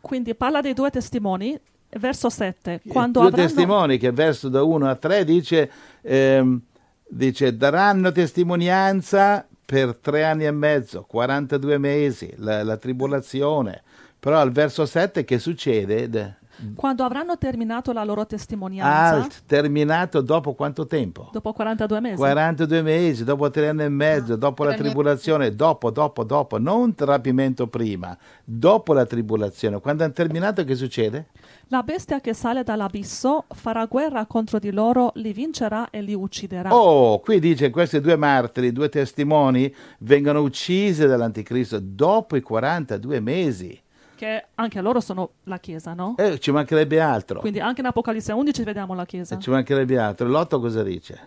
Quindi 0.00 0.36
parla 0.36 0.60
dei 0.60 0.72
due 0.72 0.88
testimoni, 0.90 1.58
verso 1.98 2.30
7. 2.30 2.82
Quando 2.86 3.18
due 3.18 3.28
avranno... 3.30 3.48
testimoni 3.48 3.98
che 3.98 4.12
verso 4.12 4.48
da 4.48 4.62
1 4.62 4.88
a 4.88 4.94
3 4.94 5.24
dice, 5.24 5.70
ehm, 6.00 6.60
dice 7.08 7.56
daranno 7.56 8.12
testimonianza 8.12 9.44
per 9.66 9.96
tre 9.96 10.22
anni 10.22 10.44
e 10.44 10.52
mezzo, 10.52 11.02
42 11.08 11.76
mesi, 11.76 12.32
la, 12.36 12.62
la 12.62 12.76
tribolazione. 12.76 13.82
Però 14.20 14.38
al 14.38 14.52
verso 14.52 14.86
7 14.86 15.24
che 15.24 15.40
succede? 15.40 16.36
Quando 16.74 17.04
avranno 17.04 17.36
terminato 17.38 17.92
la 17.92 18.04
loro 18.04 18.26
testimonianza. 18.26 19.22
Alt, 19.22 19.42
terminato 19.46 20.20
dopo 20.20 20.54
quanto 20.54 20.86
tempo? 20.86 21.28
Dopo 21.32 21.52
42 21.52 22.00
mesi. 22.00 22.16
42 22.16 22.82
mesi, 22.82 23.24
dopo 23.24 23.50
tre 23.50 23.68
anni 23.68 23.84
e 23.84 23.88
mezzo, 23.88 24.36
dopo 24.36 24.64
la 24.64 24.74
tribolazione, 24.74 25.54
dopo, 25.54 25.90
dopo, 25.90 26.24
dopo, 26.24 26.58
non 26.58 26.94
rapimento 26.96 27.66
prima, 27.66 28.16
dopo 28.44 28.92
la 28.92 29.04
tribolazione. 29.04 29.80
Quando 29.80 30.04
hanno 30.04 30.12
terminato 30.12 30.64
che 30.64 30.74
succede? 30.74 31.26
La 31.68 31.82
bestia 31.82 32.20
che 32.20 32.34
sale 32.34 32.62
dall'abisso 32.62 33.44
farà 33.48 33.86
guerra 33.86 34.26
contro 34.26 34.58
di 34.58 34.70
loro, 34.70 35.12
li 35.14 35.32
vincerà 35.32 35.90
e 35.90 36.02
li 36.02 36.14
ucciderà. 36.14 36.74
Oh, 36.74 37.20
qui 37.20 37.40
dice 37.40 37.70
questi 37.70 38.00
due 38.00 38.16
martiri, 38.16 38.72
due 38.72 38.88
testimoni, 38.88 39.74
vengono 40.00 40.42
uccisi 40.42 41.06
dall'anticristo 41.06 41.78
dopo 41.80 42.36
i 42.36 42.42
42 42.42 43.20
mesi 43.20 43.81
che 44.22 44.46
anche 44.54 44.80
loro 44.80 45.00
sono 45.00 45.30
la 45.44 45.58
Chiesa, 45.58 45.94
no? 45.94 46.14
Eh, 46.16 46.38
ci 46.38 46.52
mancherebbe 46.52 47.00
altro. 47.00 47.40
Quindi 47.40 47.58
anche 47.58 47.80
in 47.80 47.88
Apocalisse 47.88 48.30
11 48.30 48.62
vediamo 48.62 48.94
la 48.94 49.04
Chiesa. 49.04 49.34
Eh, 49.34 49.40
ci 49.40 49.50
mancherebbe 49.50 49.98
altro. 49.98 50.28
L'otto 50.28 50.60
cosa 50.60 50.84
dice? 50.84 51.20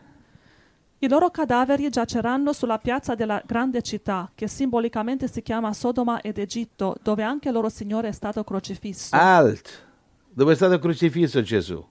I 0.99 1.09
loro 1.09 1.29
cadaveri 1.29 1.89
giaceranno 1.89 2.53
sulla 2.53 2.77
piazza 2.77 3.13
della 3.13 3.43
grande 3.45 3.81
città, 3.81 4.31
che 4.33 4.47
simbolicamente 4.47 5.27
si 5.27 5.41
chiama 5.41 5.73
Sodoma 5.73 6.21
ed 6.21 6.37
Egitto, 6.37 6.95
dove 7.03 7.21
anche 7.23 7.51
loro 7.51 7.67
Signore 7.67 8.07
è 8.07 8.11
stato 8.13 8.45
crocifisso. 8.45 9.13
Alt! 9.13 9.87
Dove 10.29 10.53
è 10.53 10.55
stato 10.55 10.79
crocifisso 10.79 11.41
Gesù? 11.41 11.85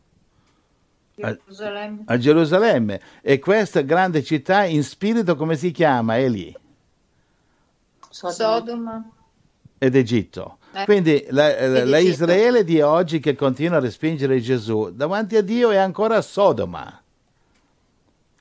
Gerusalemme. 1.16 2.02
A, 2.07 2.14
a 2.14 2.16
Gerusalemme. 2.16 3.00
E 3.20 3.38
questa 3.40 3.82
grande 3.82 4.22
città 4.22 4.64
in 4.64 4.82
spirito 4.82 5.36
come 5.36 5.57
si 5.57 5.70
chiama? 5.70 6.16
È 6.16 6.26
lì. 6.30 6.57
Sodoma. 8.09 9.07
Ed 9.76 9.94
Egitto. 9.96 10.59
Eh. 10.75 10.85
Quindi 10.85 11.25
la, 11.31 11.68
la, 11.68 11.85
la 11.85 11.99
Israele 11.99 12.64
di 12.64 12.81
oggi 12.81 13.20
che 13.20 13.35
continua 13.35 13.77
a 13.77 13.81
respingere 13.81 14.41
Gesù 14.41 14.91
davanti 14.93 15.37
a 15.37 15.43
Dio 15.43 15.70
è 15.70 15.77
ancora 15.77 16.20
Sodoma. 16.20 17.01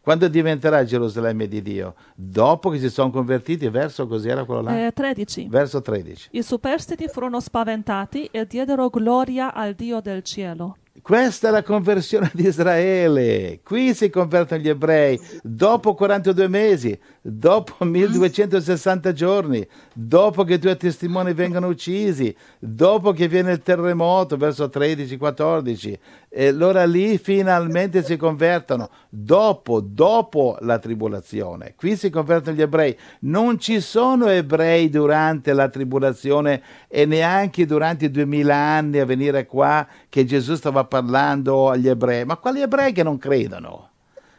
Quando 0.02 0.28
diventerà 0.28 0.84
Gerusalemme 0.84 1.48
di 1.48 1.62
Dio? 1.62 1.96
Dopo 2.14 2.70
che 2.70 2.78
si 2.80 2.90
sono 2.90 3.10
convertiti 3.10 3.70
verso 3.70 4.06
cos'era 4.06 4.44
quello 4.44 4.62
là? 4.64 4.88
Eh, 4.88 4.92
13. 4.92 5.48
Verso 5.48 5.82
13. 5.82 6.30
I 6.32 6.44
superstiti 6.44 7.08
furono 7.08 7.40
spaventati 7.40 8.26
e 8.26 8.46
diedero 8.46 8.90
gloria 8.90 9.54
al 9.54 9.76
Dio 9.76 10.02
del 10.02 10.22
cielo. 10.24 10.76
Questa 11.04 11.50
è 11.50 11.52
la 11.52 11.64
conversione 11.64 12.32
di 12.34 12.48
Israele. 12.48 13.60
Qui 13.62 13.94
si 13.94 14.10
convertono 14.10 14.62
gli 14.62 14.70
ebrei 14.70 15.20
dopo 15.42 15.96
42 15.96 16.48
mesi, 16.48 16.98
dopo 17.22 17.84
1260 17.84 19.12
giorni, 19.12 19.68
dopo 19.92 20.46
che 20.46 20.54
i 20.54 20.60
due 20.60 20.78
testimoni 20.78 21.34
vengono 21.34 21.68
uccisi, 21.68 22.34
dopo 22.58 23.12
che 23.12 23.28
viene 23.28 23.52
il 23.52 23.62
terremoto 23.62 24.38
verso 24.38 24.68
13-14. 24.74 25.98
E 26.30 26.48
allora 26.48 26.86
lì 26.86 27.18
finalmente 27.18 28.02
si 28.02 28.16
convertono, 28.16 28.90
dopo, 29.10 29.82
dopo 29.82 30.56
la 30.62 30.80
tribolazione. 30.80 31.74
Qui 31.76 31.98
si 31.98 32.10
convertono 32.10 32.56
gli 32.56 32.62
ebrei. 32.62 32.98
Non 33.20 33.60
ci 33.60 33.82
sono 33.82 34.28
ebrei 34.28 34.90
durante 34.90 35.52
la 35.52 35.68
tribolazione 35.68 36.62
e 36.88 37.06
neanche 37.06 37.66
durante 37.66 38.06
i 38.06 38.10
2000 38.10 38.56
anni 38.56 39.00
a 39.00 39.06
venire 39.06 39.46
qua 39.46 39.86
che 40.08 40.24
Gesù 40.24 40.56
stava 40.56 40.86
parlando 40.94 41.72
agli 41.72 41.88
ebrei. 41.88 42.24
Ma 42.24 42.38
quali 42.38 42.62
ebrei 42.62 42.92
che 42.92 43.02
non 43.02 43.18
credono? 43.18 43.90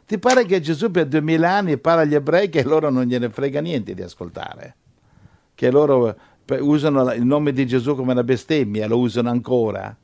Ti 0.07 0.19
pare 0.21 0.45
che 0.45 0.61
Gesù 0.61 0.89
per 0.93 1.07
2000 1.07 1.51
anni 1.51 1.79
parla 1.79 2.03
agli 2.03 2.15
ebrei 2.15 2.49
che 2.49 2.63
loro 2.63 2.91
non 2.91 3.05
gliene 3.07 3.29
frega 3.29 3.61
niente 3.61 3.93
di 3.93 4.03
ascoltare? 4.03 4.77
Che 5.53 5.71
loro 5.73 6.15
usano 6.61 7.13
il 7.13 7.25
nome 7.25 7.53
di 7.53 7.67
Gesù 7.67 7.97
come 7.97 8.13
una 8.13 8.23
bestemmia, 8.23 8.87
lo 8.87 8.99
usano 8.99 9.31
ancora? 9.31 9.97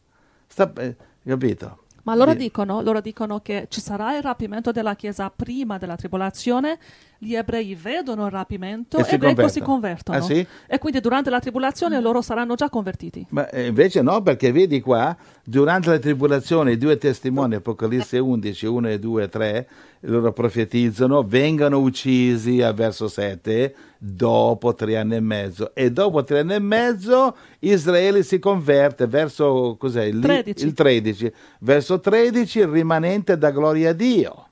Sta, 0.48 0.72
eh, 0.78 0.96
capito? 1.24 1.84
Ma 2.03 2.14
loro 2.14 2.34
dicono, 2.34 2.80
loro 2.80 3.01
dicono, 3.01 3.40
che 3.40 3.66
ci 3.68 3.80
sarà 3.80 4.16
il 4.16 4.22
rapimento 4.22 4.72
della 4.72 4.96
Chiesa 4.96 5.30
prima 5.30 5.78
della 5.78 5.96
tribolazione, 5.96 6.78
gli 7.18 7.34
ebrei 7.34 7.74
vedono 7.74 8.24
il 8.24 8.30
rapimento 8.30 8.96
e, 8.96 9.05
e 9.09 9.18
ecco 9.20 9.48
si 9.48 9.61
convertono. 9.61 10.18
Ah, 10.18 10.22
sì? 10.22 10.44
E 10.66 10.78
quindi 10.78 11.01
durante 11.01 11.28
la 11.28 11.38
tribolazione 11.38 12.01
loro 12.01 12.22
saranno 12.22 12.55
già 12.55 12.70
convertiti. 12.70 13.26
Ma 13.30 13.48
eh, 13.51 13.66
invece 13.66 14.01
no, 14.01 14.22
perché 14.22 14.51
vedi 14.51 14.80
qua, 14.80 15.14
durante 15.51 15.90
la 15.90 15.98
tribolazione 15.98 16.72
i 16.72 16.78
due 16.78 16.96
testimoni, 16.96 17.57
Apocalisse 17.57 18.20
11, 18.20 18.66
1 18.66 18.88
e 18.88 18.98
2 19.01 19.22
e 19.24 19.28
3, 19.28 19.68
loro 20.03 20.32
profetizzano, 20.32 21.24
vengano 21.24 21.80
uccisi 21.80 22.62
a 22.62 22.72
verso 22.72 23.09
7 23.09 23.74
dopo 23.98 24.74
tre 24.74 24.96
anni 24.96 25.16
e 25.16 25.20
mezzo. 25.20 25.74
E 25.74 25.90
dopo 25.90 26.22
tre 26.22 26.38
anni 26.38 26.55
e 26.55 26.61
mezzo 26.61 27.36
Israele 27.59 28.22
si 28.22 28.38
converte 28.38 29.09
verso 29.09 29.74
cos'è? 29.76 30.05
Il 30.05 30.20
13. 30.20 30.64
il 30.64 30.72
13. 30.72 31.32
Verso 31.59 31.98
13 31.98 32.61
il 32.61 32.68
rimanente 32.68 33.36
da 33.36 33.51
gloria 33.51 33.90
a 33.90 33.92
Dio. 33.92 34.46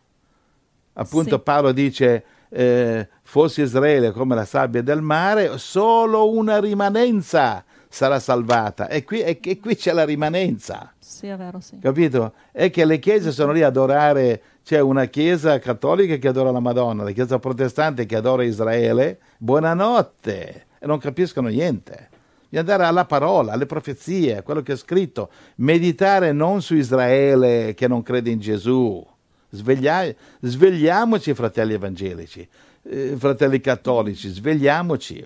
Appunto 0.95 1.37
Sì. 1.37 1.43
Paolo 1.43 1.71
dice 1.71 2.25
eh, 2.49 3.09
fosse 3.23 3.63
Israele 3.63 4.11
come 4.11 4.35
la 4.35 4.45
sabbia 4.45 4.83
del 4.83 5.01
mare, 5.01 5.59
solo 5.59 6.29
una 6.29 6.59
rimanenza 6.59 7.65
sarà 7.89 8.19
salvata. 8.21 8.89
E 8.89 9.05
qui, 9.05 9.21
e- 9.21 9.39
e 9.43 9.59
qui 9.59 9.77
c'è 9.77 9.93
la 9.93 10.05
rimanenza. 10.05 10.93
Sì, 10.99 11.27
è 11.27 11.37
vero, 11.37 11.61
sì. 11.61 11.79
Capito? 11.79 12.35
È 12.53 12.71
che 12.71 12.85
le 12.85 12.99
chiese 12.99 13.33
sono 13.33 13.53
lì 13.53 13.63
ad 13.63 13.71
adorare, 13.77 14.43
c'è 14.65 14.81
una 14.81 15.07
chiesa 15.07 15.59
cattolica 15.59 16.17
che 16.17 16.29
adora 16.29 16.51
la 16.51 16.61
Madonna, 16.61 17.03
la 17.03 17.13
chiesa 17.13 17.39
protestante 17.39 18.07
che 18.07 18.17
adora 18.17 18.45
Israele, 18.45 19.19
buonanotte, 19.39 20.67
e 20.79 20.87
non 20.87 20.99
capiscono 20.99 21.49
niente. 21.49 22.09
Di 22.51 22.57
andare 22.57 22.85
alla 22.85 23.05
parola, 23.05 23.53
alle 23.53 23.67
profezie, 23.67 24.39
a 24.39 24.43
quello 24.43 24.63
che 24.63 24.73
è 24.73 24.77
scritto, 24.77 25.31
meditare 25.57 26.33
non 26.33 26.63
su 26.63 26.75
Israele 26.75 27.75
che 27.75 27.89
non 27.89 28.03
crede 28.03 28.31
in 28.31 28.39
Gesù. 28.39 29.07
Sveglia- 29.51 30.15
svegliamoci, 30.41 31.35
fratelli 31.35 31.75
evangelici, 31.75 32.47
eh, 32.83 33.15
fratelli 33.19 33.61
cattolici, 33.61 34.29
svegliamoci, 34.29 35.25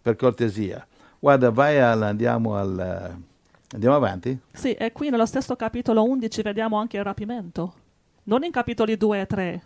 per 0.00 0.16
cortesia. 0.16 0.86
Guarda, 1.24 1.50
vai 1.50 1.80
al, 1.80 2.02
andiamo 2.02 2.54
al... 2.54 3.16
Andiamo 3.72 3.96
avanti? 3.96 4.38
Sì, 4.52 4.74
e 4.74 4.92
qui 4.92 5.08
nello 5.08 5.24
stesso 5.24 5.56
capitolo 5.56 6.02
11 6.04 6.42
vediamo 6.42 6.76
anche 6.76 6.98
il 6.98 7.02
rapimento. 7.02 7.72
Non 8.24 8.44
in 8.44 8.50
capitoli 8.50 8.98
2 8.98 9.20
e 9.22 9.26
3, 9.26 9.62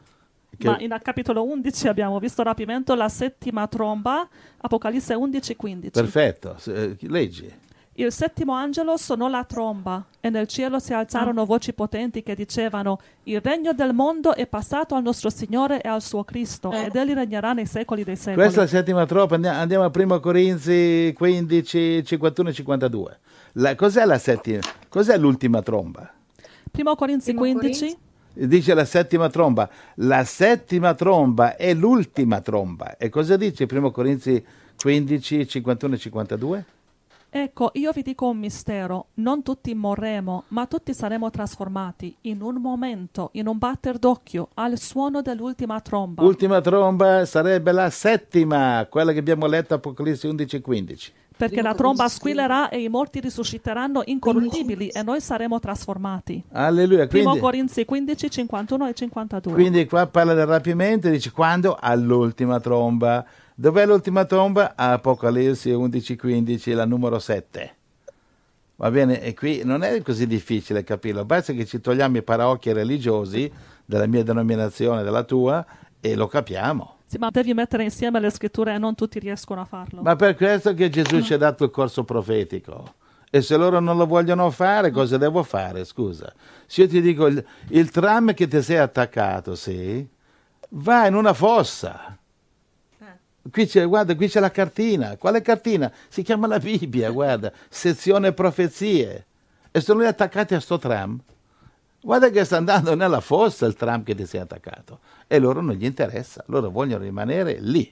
Che- 0.57 0.69
ma 0.69 0.79
in 0.79 0.97
capitolo 1.03 1.43
11 1.43 1.89
abbiamo 1.89 2.21
visto 2.21 2.43
il 2.43 2.47
rapimento, 2.47 2.95
la 2.95 3.09
settima 3.09 3.67
tromba, 3.67 4.29
Apocalisse 4.59 5.15
11, 5.15 5.57
15. 5.57 5.91
Perfetto, 6.01 6.57
eh, 6.69 6.97
leggi. 7.01 7.53
Il 8.01 8.13
settimo 8.13 8.53
angelo 8.53 8.97
suonò 8.97 9.27
la 9.27 9.43
tromba 9.43 10.05
e 10.21 10.31
nel 10.31 10.47
cielo 10.47 10.79
si 10.79 10.93
alzarono 10.93 11.45
voci 11.45 11.73
potenti 11.73 12.23
che 12.23 12.37
dicevano 12.37 13.01
il 13.25 13.41
regno 13.41 13.73
del 13.73 13.93
mondo 13.93 14.37
è 14.37 14.47
passato 14.47 14.95
al 14.95 15.03
nostro 15.03 15.31
Signore 15.31 15.81
e 15.81 15.89
al 15.89 16.01
suo 16.01 16.23
Cristo 16.23 16.71
ed 16.71 16.95
egli 16.95 17.13
regnerà 17.13 17.55
nei 17.55 17.67
secoli 17.67 18.05
dei 18.05 18.15
secoli. 18.15 18.37
Questa 18.37 18.61
è 18.61 18.63
la 18.63 18.69
settima 18.69 19.05
troppa, 19.05 19.35
andiamo, 19.35 19.83
a 19.83 19.91
1 19.93 20.21
Corinzi 20.21 21.13
15, 21.13 22.05
51 22.05 22.49
e 22.49 22.53
52. 22.53 23.19
La- 23.55 23.75
cos'è 23.75 24.05
la 24.05 24.19
settima? 24.19 24.61
Cos'è 24.89 25.19
l'ultima 25.19 25.61
tromba? 25.63 26.09
Primo 26.71 26.95
Corinzi 26.95 27.35
Primo 27.35 27.59
15, 27.59 27.99
Dice 28.35 28.75
la 28.75 28.85
settima 28.85 29.29
tromba. 29.29 29.69
La 29.97 30.23
settima 30.23 30.95
tromba 30.95 31.57
è 31.57 31.75
l'ultima 31.75 32.41
tromba. 32.43 32.97
E 32.97 33.09
cosa 33.09 33.37
dice 33.37 33.67
1 33.69 33.91
Corinzi 33.91 34.41
15, 34.77 35.49
51 35.49 35.95
e 35.95 35.99
52? 35.99 36.65
Ecco, 37.31 37.71
io 37.75 37.93
vi 37.93 38.01
dico 38.03 38.27
un 38.29 38.39
mistero, 38.39 39.09
non 39.15 39.43
tutti 39.43 39.75
morremo, 39.75 40.45
ma 40.49 40.67
tutti 40.67 40.95
saremo 40.95 41.29
trasformati 41.31 42.17
in 42.23 42.41
un 42.41 42.55
momento, 42.57 43.29
in 43.33 43.47
un 43.47 43.59
batter 43.59 43.99
d'occhio, 43.99 44.49
al 44.55 44.79
suono 44.79 45.21
dell'ultima 45.21 45.79
tromba. 45.81 46.23
Ultima 46.23 46.63
tromba 46.63 47.27
sarebbe 47.27 47.73
la 47.73 47.91
settima, 47.91 48.87
quella 48.89 49.13
che 49.13 49.19
abbiamo 49.19 49.47
letto 49.47 49.75
Apocalisse 49.75 50.27
11-15. 50.29 51.11
perché 51.37 51.63
la 51.63 51.75
tromba 51.75 52.09
squillerà 52.09 52.69
e 52.69 52.81
i 52.83 52.89
morti 52.89 53.21
risusciteranno 53.21 54.03
incorruttibili 54.07 54.89
e 54.89 55.03
noi 55.05 55.21
saremo 55.21 55.61
trasformati. 55.61 56.43
Alleluia. 56.53 57.07
Primo 57.07 57.37
Corinzi 57.37 57.85
15, 57.85 58.29
51 58.31 58.89
e 58.89 58.95
52. 58.95 59.53
quindi 59.53 59.87
qua 59.87 60.07
parla 60.07 60.35
del 60.35 60.47
rapimento 60.47 61.07
e 61.07 61.11
dice 61.11 61.31
quando? 61.31 61.77
All'ultima 61.79 62.59
tromba. 62.59 63.25
Dov'è 63.61 63.85
l'ultima 63.87 64.25
tromba? 64.25 64.75
Apocalisse 64.77 65.73
11-15, 65.73 66.77
la 66.77 66.85
numero 66.85 67.19
7. 67.19 67.75
Va 68.77 68.89
bene? 68.89 69.21
E 69.21 69.35
qui 69.35 69.63
non 69.65 69.83
è 69.83 70.01
così 70.01 70.29
difficile 70.29 70.85
capirlo, 70.85 71.25
basta 71.25 71.53
che 71.53 71.67
ci 71.67 71.81
togliamo 71.81 72.19
i 72.19 72.23
paraocchi 72.23 72.73
religiosi 72.73 73.51
della 73.85 74.07
mia 74.07 74.23
denominazione, 74.23 75.03
della 75.03 75.25
tua, 75.25 75.67
e 76.01 76.15
lo 76.15 76.29
capiamo. 76.29 76.99
Sì, 77.05 77.19
ma 77.19 77.31
devi 77.31 77.53
mettere 77.53 77.83
insieme 77.83 78.21
le 78.21 78.31
scritture 78.31 78.75
e 78.75 78.79
non 78.79 78.95
tutti 78.95 79.19
riescono 79.19 79.63
a 79.63 79.65
farlo. 79.65 80.03
Ma 80.03 80.15
per 80.15 80.37
questo 80.37 80.73
che 80.73 80.89
Gesù 80.89 81.21
ci 81.21 81.35
ha 81.35 81.39
dato 81.39 81.65
il 81.65 81.71
corso 81.71 82.05
profetico. 82.05 82.95
E 83.29 83.43
se 83.43 83.57
loro 83.57 83.81
non 83.81 83.97
lo 83.97 84.07
vogliono 84.07 84.53
fare, 84.53 84.93
cosa 84.93 85.17
devo 85.17 85.43
fare? 85.43 85.85
Scusa. 85.85 86.33
Se 86.65 86.83
io 86.83 86.87
ti 86.87 87.01
dico 87.01 87.27
il, 87.27 87.45
il 87.71 87.91
tram 87.91 88.35
che 88.35 88.47
ti 88.47 88.63
sei 88.63 88.77
attaccato, 88.77 89.57
sì, 89.57 90.09
va 90.69 91.09
in 91.09 91.17
una 91.17 91.33
fossa. 91.33 92.18
Qui 93.51 93.67
c'è, 93.67 93.87
guarda, 93.87 94.15
qui 94.15 94.29
c'è 94.29 94.41
la 94.41 94.51
cartina. 94.51 95.17
Quale 95.17 95.41
cartina? 95.43 95.91
Si 96.09 96.23
chiama 96.23 96.47
la 96.47 96.59
Bibbia, 96.59 97.11
guarda, 97.11 97.51
sezione 97.69 98.33
profezie. 98.33 99.27
E 99.71 99.81
sono 99.81 100.01
lì 100.01 100.07
attaccati 100.07 100.55
a 100.55 100.61
sto 100.61 100.79
tram. 100.79 101.19
Guarda 102.01 102.31
che 102.31 102.45
sta 102.45 102.57
andando 102.59 102.95
nella 102.95 103.21
fossa 103.21 103.67
il 103.67 103.75
tram 103.75 104.03
che 104.03 104.15
ti 104.15 104.27
sei 104.27 104.41
attaccato. 104.41 105.01
E 105.27 105.39
loro 105.39 105.61
non 105.61 105.75
gli 105.75 105.85
interessa, 105.85 106.43
loro 106.49 106.71
vogliono 106.71 107.05
rimanere 107.05 107.59
lì. 107.61 107.91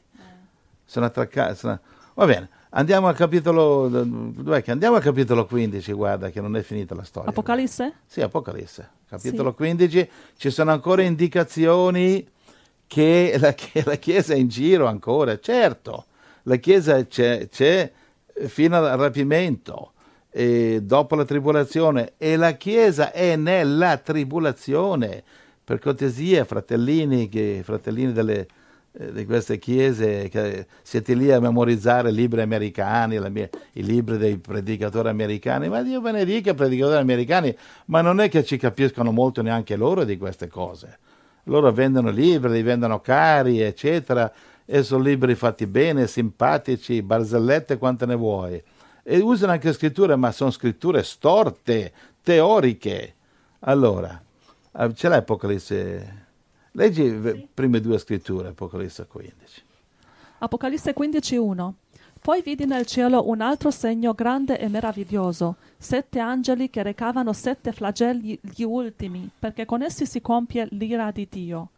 Sono 0.84 1.07
attaccati. 1.07 1.57
sono- 1.57 1.80
Va 2.14 2.24
bene, 2.26 2.49
andiamo 2.70 3.09
al 3.09 3.14
capitolo. 3.16 3.88
Dov'è 3.88 4.62
che 4.62 4.70
andiamo 4.70 4.97
al 4.97 5.03
capitolo 5.03 5.44
15? 5.47 5.92
Guarda 5.92 6.30
che 6.30 6.40
non 6.40 6.57
è 6.57 6.62
finita 6.62 6.94
la 6.94 7.03
storia. 7.03 7.30
Apocalisse? 7.30 7.92
Sì, 8.07 8.20
Apocalisse, 8.20 8.88
capitolo 9.09 9.53
15, 9.55 10.09
ci 10.36 10.51
sono 10.51 10.70
ancora 10.72 11.03
indicazioni 11.03 12.26
che 12.87 13.37
la, 13.39 13.55
che 13.55 13.82
la 13.87 13.97
Chiesa 13.97 14.34
è 14.34 14.37
in 14.37 14.49
giro 14.49 14.87
ancora, 14.87 15.39
certo, 15.39 16.07
la 16.45 16.57
Chiesa 16.57 17.07
c'è, 17.07 17.49
c'è 17.49 17.91
fino 18.47 18.76
al 18.76 18.99
rapimento, 18.99 19.93
e 20.30 20.80
dopo 20.82 21.14
la 21.14 21.24
tribolazione, 21.24 22.12
e 22.18 22.37
la 22.37 22.53
Chiesa 22.53 23.12
è 23.12 23.37
nella 23.37 23.97
tribolazione. 23.97 25.22
Per 25.64 25.80
cortesia, 25.80 26.45
fratellini, 26.45 27.28
che, 27.28 27.62
fratellini 27.64 28.12
delle, 28.12 28.47
eh, 28.99 29.12
di 29.12 29.26
queste 29.26 29.59
chiese, 29.59 30.28
che 30.28 30.66
siete 30.82 31.14
lì 31.14 31.30
a 31.30 31.41
memorizzare 31.41 32.11
libri 32.11 32.41
americani, 32.41 33.18
mia- 33.30 33.49
i 33.72 33.82
libri 33.82 34.16
dei 34.16 34.39
predicatori 34.39 35.09
americani, 35.09 35.68
ma 35.68 35.82
Dio 35.82 36.01
benedica 36.01 36.53
i 36.53 36.55
predicatori 36.55 36.99
americani, 36.99 37.55
ma 37.87 38.01
non 38.01 38.20
è 38.20 38.30
che 38.30 38.43
ci 38.45 38.57
capiscono 38.57 39.12
molto 39.12 39.43
neanche 39.43 39.76
loro 39.76 40.05
di 40.05 40.16
queste 40.16 40.49
cose. 40.49 40.99
Loro 41.49 41.70
vendono 41.72 42.11
libri, 42.11 42.53
li 42.53 42.62
vendono 42.62 43.01
cari, 43.01 43.61
eccetera, 43.61 44.32
e 44.64 44.82
sono 44.82 45.03
libri 45.03 45.34
fatti 45.36 45.66
bene, 45.66 46.07
simpatici, 46.09 47.03
barzellette 47.03 47.78
quante 47.78 48.05
ne 48.05 48.16
vuoi. 48.16 48.61
E 49.03 49.18
usano 49.18 49.53
anche 49.53 49.72
scritture, 49.72 50.16
ma 50.16 50.32
sono 50.32 50.51
scritture 50.51 51.05
storte, 51.05 51.92
teoriche. 52.22 53.14
Allora, 53.61 54.20
eh, 54.76 54.94
ce 54.94 55.09
l'hai 55.09 55.18
Apocalisse? 55.18 56.24
Leggi 56.72 57.20
le 57.20 57.47
prime 57.55 57.80
due 57.80 57.99
scritture, 57.99 58.49
Apocalisse 58.49 59.07
15. 59.07 59.62
Apocalisse 60.38 60.92
15:1 60.92 61.72
Poi 62.26 62.42
vidi 62.42 62.66
nel 62.66 62.86
cielo 62.86 63.28
un 63.28 63.40
altro 63.40 63.70
segno 63.70 64.12
grande 64.12 64.58
e 64.58 64.66
meraviglioso, 64.66 65.58
sette 65.78 66.18
angeli 66.18 66.68
che 66.70 66.82
recavano 66.82 67.32
sette 67.32 67.70
flagelli 67.70 68.36
gli 68.42 68.64
ultimi, 68.64 69.30
perché 69.38 69.64
con 69.64 69.80
essi 69.80 70.06
si 70.06 70.20
compie 70.20 70.66
l'ira 70.72 71.12
di 71.12 71.28
Dio. 71.30 71.68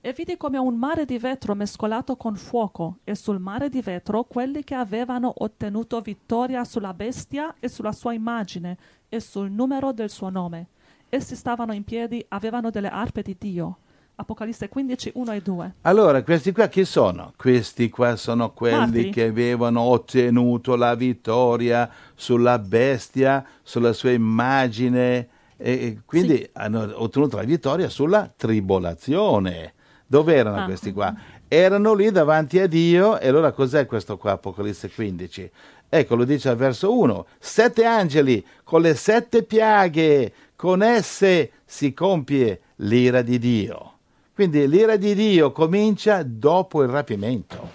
E 0.00 0.14
vidi 0.14 0.38
come 0.38 0.56
un 0.56 0.74
mare 0.76 1.04
di 1.04 1.18
vetro 1.18 1.54
mescolato 1.54 2.16
con 2.16 2.34
fuoco, 2.34 3.00
e 3.04 3.14
sul 3.14 3.40
mare 3.40 3.68
di 3.68 3.82
vetro 3.82 4.24
quelli 4.24 4.64
che 4.64 4.74
avevano 4.74 5.34
ottenuto 5.36 6.00
vittoria 6.00 6.64
sulla 6.64 6.94
bestia 6.94 7.56
e 7.60 7.68
sulla 7.68 7.92
sua 7.92 8.14
immagine 8.14 8.78
e 9.06 9.20
sul 9.20 9.50
numero 9.50 9.92
del 9.92 10.08
suo 10.08 10.30
nome. 10.30 10.68
Essi 11.10 11.36
stavano 11.36 11.74
in 11.74 11.84
piedi, 11.84 12.24
avevano 12.28 12.70
delle 12.70 12.88
arpe 12.88 13.20
di 13.20 13.36
Dio. 13.38 13.76
Apocalisse 14.20 14.68
15, 14.68 15.12
1 15.14 15.32
e 15.32 15.40
2. 15.40 15.74
Allora, 15.82 16.22
questi 16.22 16.52
qua 16.52 16.68
chi 16.68 16.84
sono? 16.84 17.32
Questi 17.36 17.88
qua 17.88 18.16
sono 18.16 18.52
quelli 18.52 18.76
Martiri. 18.76 19.10
che 19.10 19.24
avevano 19.24 19.80
ottenuto 19.80 20.76
la 20.76 20.94
vittoria 20.94 21.88
sulla 22.14 22.58
bestia, 22.58 23.42
sulla 23.62 23.94
sua 23.94 24.10
immagine, 24.10 25.28
e 25.56 26.00
quindi 26.04 26.36
Sì. 26.36 26.50
hanno 26.52 26.90
ottenuto 27.02 27.36
la 27.36 27.44
vittoria 27.44 27.88
sulla 27.88 28.30
tribolazione. 28.34 29.72
Dove 30.06 30.34
erano 30.34 30.62
Ah. 30.62 30.64
questi 30.64 30.92
qua? 30.92 31.14
Erano 31.48 31.94
lì 31.94 32.10
davanti 32.10 32.58
a 32.58 32.66
Dio, 32.66 33.18
e 33.18 33.28
allora 33.28 33.52
cos'è 33.52 33.86
questo 33.86 34.16
qua, 34.18 34.32
Apocalisse 34.32 34.90
15? 34.90 35.50
Ecco, 35.88 36.14
lo 36.14 36.24
dice 36.24 36.48
al 36.50 36.56
verso 36.56 36.96
1, 36.96 37.26
sette 37.38 37.84
angeli 37.84 38.44
con 38.64 38.82
le 38.82 38.94
sette 38.94 39.42
piaghe, 39.44 40.32
con 40.56 40.82
esse 40.82 41.52
si 41.64 41.94
compie 41.94 42.60
l'ira 42.76 43.22
di 43.22 43.38
Dio. 43.38 43.94
Quindi 44.40 44.66
l'ira 44.68 44.96
di 44.96 45.14
Dio 45.14 45.52
comincia 45.52 46.22
dopo 46.22 46.82
il 46.82 46.88
rapimento. 46.88 47.70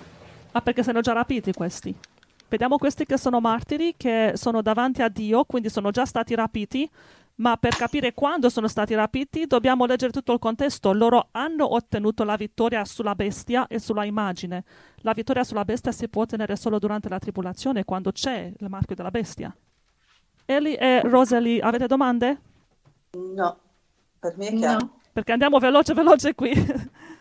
Ah, 0.54 0.62
perché 0.62 0.82
sono 0.82 1.00
già 1.00 1.14
rapiti 1.14 1.54
questi. 1.54 1.96
Vediamo 2.50 2.80
questi 2.80 3.06
che 3.06 3.20
sono 3.20 3.40
martiri, 3.40 3.94
che 3.96 4.32
sono 4.34 4.64
davanti 4.64 5.04
a 5.04 5.08
Dio, 5.08 5.44
quindi 5.44 5.70
sono 5.70 5.92
già 5.92 6.06
stati 6.06 6.34
rapiti, 6.34 6.90
ma 7.36 7.56
per 7.58 7.76
capire 7.76 8.16
quando 8.16 8.50
sono 8.50 8.68
stati 8.68 8.96
rapiti 8.96 9.46
dobbiamo 9.46 9.86
leggere 9.86 10.12
tutto 10.12 10.34
il 10.34 10.40
contesto. 10.40 10.92
Loro 10.92 11.28
hanno 11.34 11.72
ottenuto 11.72 12.24
la 12.24 12.36
vittoria 12.36 12.84
sulla 12.84 13.14
bestia 13.14 13.68
e 13.68 13.78
sulla 13.78 14.04
immagine. 14.04 14.64
La 15.02 15.14
vittoria 15.14 15.44
sulla 15.44 15.66
bestia 15.66 15.92
si 15.92 16.10
può 16.10 16.24
ottenere 16.24 16.56
solo 16.56 16.80
durante 16.80 17.10
la 17.10 17.20
tribolazione, 17.20 17.86
quando 17.86 18.12
c'è 18.12 18.52
il 18.58 18.70
marchio 18.70 18.96
della 18.96 19.12
bestia. 19.12 19.56
Eli 20.46 20.74
e 20.74 21.02
Rosalie, 21.02 21.62
avete 21.62 21.86
domande? 21.86 22.42
No, 23.12 23.60
per 24.18 24.34
me 24.36 24.48
è 24.48 24.54
chiaro. 24.56 24.80
No. 24.80 25.04
Perché 25.16 25.32
andiamo 25.32 25.60
veloce, 25.60 25.94
veloce 25.94 26.36
qui. 26.36 26.52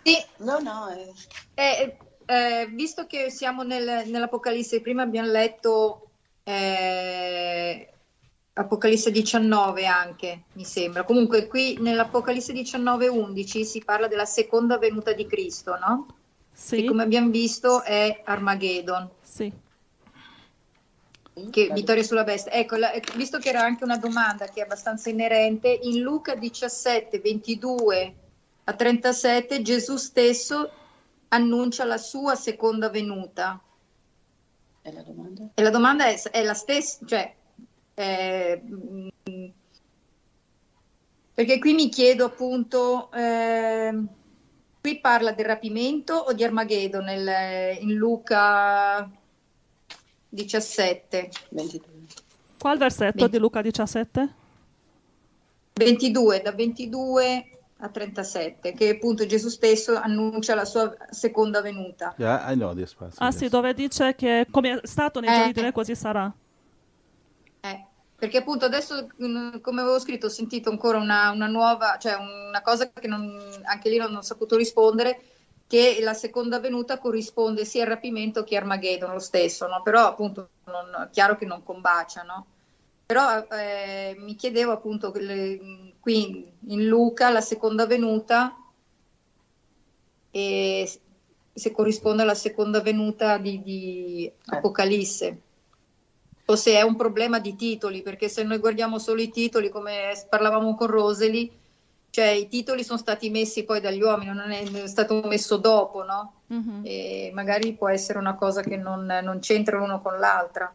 Sì, 0.02 0.16
No, 0.38 0.58
no, 0.58 0.88
eh, 0.90 1.12
Eh, 1.54 1.96
eh, 2.26 2.66
visto 2.72 3.06
che 3.06 3.30
siamo 3.30 3.62
nel- 3.62 4.02
nell'Apocalisse, 4.08 4.80
prima 4.80 5.02
abbiamo 5.02 5.30
letto 5.30 6.08
eh, 6.42 7.88
Apocalisse 8.54 9.12
19 9.12 9.86
anche, 9.86 10.42
mi 10.54 10.64
sembra. 10.64 11.04
Comunque 11.04 11.46
qui 11.46 11.76
nell'Apocalisse 11.78 12.52
19, 12.52 13.06
11 13.06 13.64
si 13.64 13.80
parla 13.84 14.08
della 14.08 14.24
seconda 14.24 14.76
venuta 14.76 15.12
di 15.12 15.26
Cristo, 15.28 15.76
no? 15.78 16.06
Che 16.08 16.14
sì, 16.52 16.84
come 16.84 17.04
abbiamo 17.04 17.30
visto 17.30 17.84
è 17.84 18.22
Armageddon, 18.24 19.08
sì. 19.22 19.52
Che 21.50 21.70
vittoria 21.72 22.02
sulla 22.02 22.24
bestia. 22.24 22.52
Ecco, 22.52 22.76
la- 22.76 22.92
visto 23.16 23.38
che 23.38 23.48
era 23.48 23.62
anche 23.62 23.84
una 23.84 23.98
domanda 23.98 24.46
che 24.46 24.60
è 24.60 24.62
abbastanza 24.62 25.10
inerente, 25.10 25.68
in 25.68 26.00
Luca 26.00 26.34
17, 26.34 27.18
22 27.18 28.14
a 28.64 28.72
37 28.72 29.62
Gesù 29.62 29.96
stesso 29.96 30.70
annuncia 31.28 31.84
la 31.84 31.98
sua 31.98 32.34
seconda 32.36 32.88
venuta. 32.88 33.60
è 34.82 34.92
la 34.92 35.02
domanda? 35.02 35.48
E 35.54 35.62
la 35.62 35.70
domanda 35.70 36.06
è, 36.06 36.20
è 36.30 36.42
la 36.42 36.54
stessa, 36.54 36.98
cioè, 37.06 37.34
eh, 37.94 38.62
mm, 38.62 39.08
perché 41.34 41.58
qui 41.58 41.72
mi 41.74 41.88
chiedo 41.88 42.26
appunto, 42.26 43.10
ehm, 43.12 44.06
qui 44.80 45.00
parla 45.00 45.32
del 45.32 45.46
rapimento 45.46 46.14
o 46.14 46.32
di 46.32 46.44
Armageddon 46.44 47.02
nel- 47.04 47.78
in 47.80 47.94
Luca 47.94 49.10
17, 50.34 51.30
22. 51.50 51.88
Qual 52.58 52.76
versetto 52.78 53.18
Venti. 53.18 53.30
di 53.30 53.38
Luca 53.38 53.62
17? 53.62 54.34
22, 55.74 56.40
da 56.42 56.52
22 56.52 57.48
a 57.78 57.88
37, 57.88 58.72
che 58.72 58.88
appunto 58.90 59.26
Gesù 59.26 59.48
stesso 59.48 59.94
annuncia 59.96 60.54
la 60.54 60.64
sua 60.64 60.94
seconda 61.10 61.60
venuta. 61.60 62.14
Yeah, 62.16 62.50
I 62.50 62.54
know 62.54 62.74
this 62.74 62.94
passage. 62.94 63.22
Ah 63.24 63.30
sì, 63.30 63.48
dove 63.48 63.74
dice 63.74 64.14
che 64.14 64.46
come 64.50 64.80
è 64.80 64.86
stato 64.86 65.20
nei 65.20 65.30
Eh. 65.30 65.36
giorni 65.36 65.52
di 65.52 65.60
Noè 65.60 65.72
così 65.72 65.94
sarà. 65.94 66.32
Eh, 67.60 67.84
perché 68.16 68.38
appunto 68.38 68.64
adesso, 68.64 69.08
mm, 69.22 69.58
come 69.60 69.80
avevo 69.82 69.98
scritto, 69.98 70.26
ho 70.26 70.30
sentito 70.30 70.70
ancora 70.70 70.98
una, 70.98 71.30
una 71.30 71.46
nuova, 71.46 71.96
cioè 72.00 72.14
una 72.14 72.62
cosa 72.62 72.90
che 72.90 73.06
non- 73.08 73.40
anche 73.64 73.88
lì 73.88 73.98
non 73.98 74.14
ho 74.14 74.22
saputo 74.22 74.56
rispondere, 74.56 75.20
che 75.74 75.98
la 76.02 76.14
seconda 76.14 76.60
venuta 76.60 77.00
corrisponde 77.00 77.64
sia 77.64 77.82
al 77.82 77.88
rapimento 77.88 78.44
che 78.44 78.54
a 78.54 78.60
Armageddon, 78.60 79.10
lo 79.10 79.18
stesso, 79.18 79.66
no? 79.66 79.82
però 79.82 80.06
appunto 80.06 80.50
non, 80.66 81.08
chiaro 81.10 81.36
che 81.36 81.46
non 81.46 81.64
combaciano. 81.64 82.46
Però 83.04 83.44
eh, 83.48 84.14
mi 84.16 84.36
chiedevo 84.36 84.70
appunto, 84.70 85.10
le, 85.16 85.94
qui 85.98 86.48
in 86.68 86.86
Luca 86.86 87.28
la 87.30 87.40
seconda 87.40 87.86
venuta 87.86 88.56
e 90.30 90.88
se 91.52 91.72
corrisponde 91.72 92.22
alla 92.22 92.36
seconda 92.36 92.80
venuta 92.80 93.36
di, 93.38 93.60
di 93.60 94.32
Apocalisse 94.46 95.40
o 96.44 96.54
se 96.54 96.74
è 96.74 96.82
un 96.82 96.94
problema 96.94 97.40
di 97.40 97.56
titoli, 97.56 98.02
perché 98.02 98.28
se 98.28 98.44
noi 98.44 98.58
guardiamo 98.58 99.00
solo 99.00 99.20
i 99.20 99.30
titoli, 99.30 99.70
come 99.70 100.12
parlavamo 100.28 100.76
con 100.76 100.86
Roseli, 100.86 101.50
cioè 102.14 102.26
i 102.26 102.46
titoli 102.46 102.84
sono 102.84 102.96
stati 102.96 103.28
messi 103.28 103.64
poi 103.64 103.80
dagli 103.80 104.00
uomini, 104.00 104.32
non 104.32 104.52
è 104.52 104.86
stato 104.86 105.20
messo 105.24 105.56
dopo, 105.56 106.04
no? 106.04 106.42
Mm-hmm. 106.52 106.82
E 106.84 107.32
magari 107.34 107.72
può 107.72 107.88
essere 107.88 108.20
una 108.20 108.36
cosa 108.36 108.62
che 108.62 108.76
non, 108.76 109.04
non 109.20 109.40
c'entra 109.40 109.78
l'uno 109.78 110.00
con 110.00 110.16
l'altra. 110.20 110.72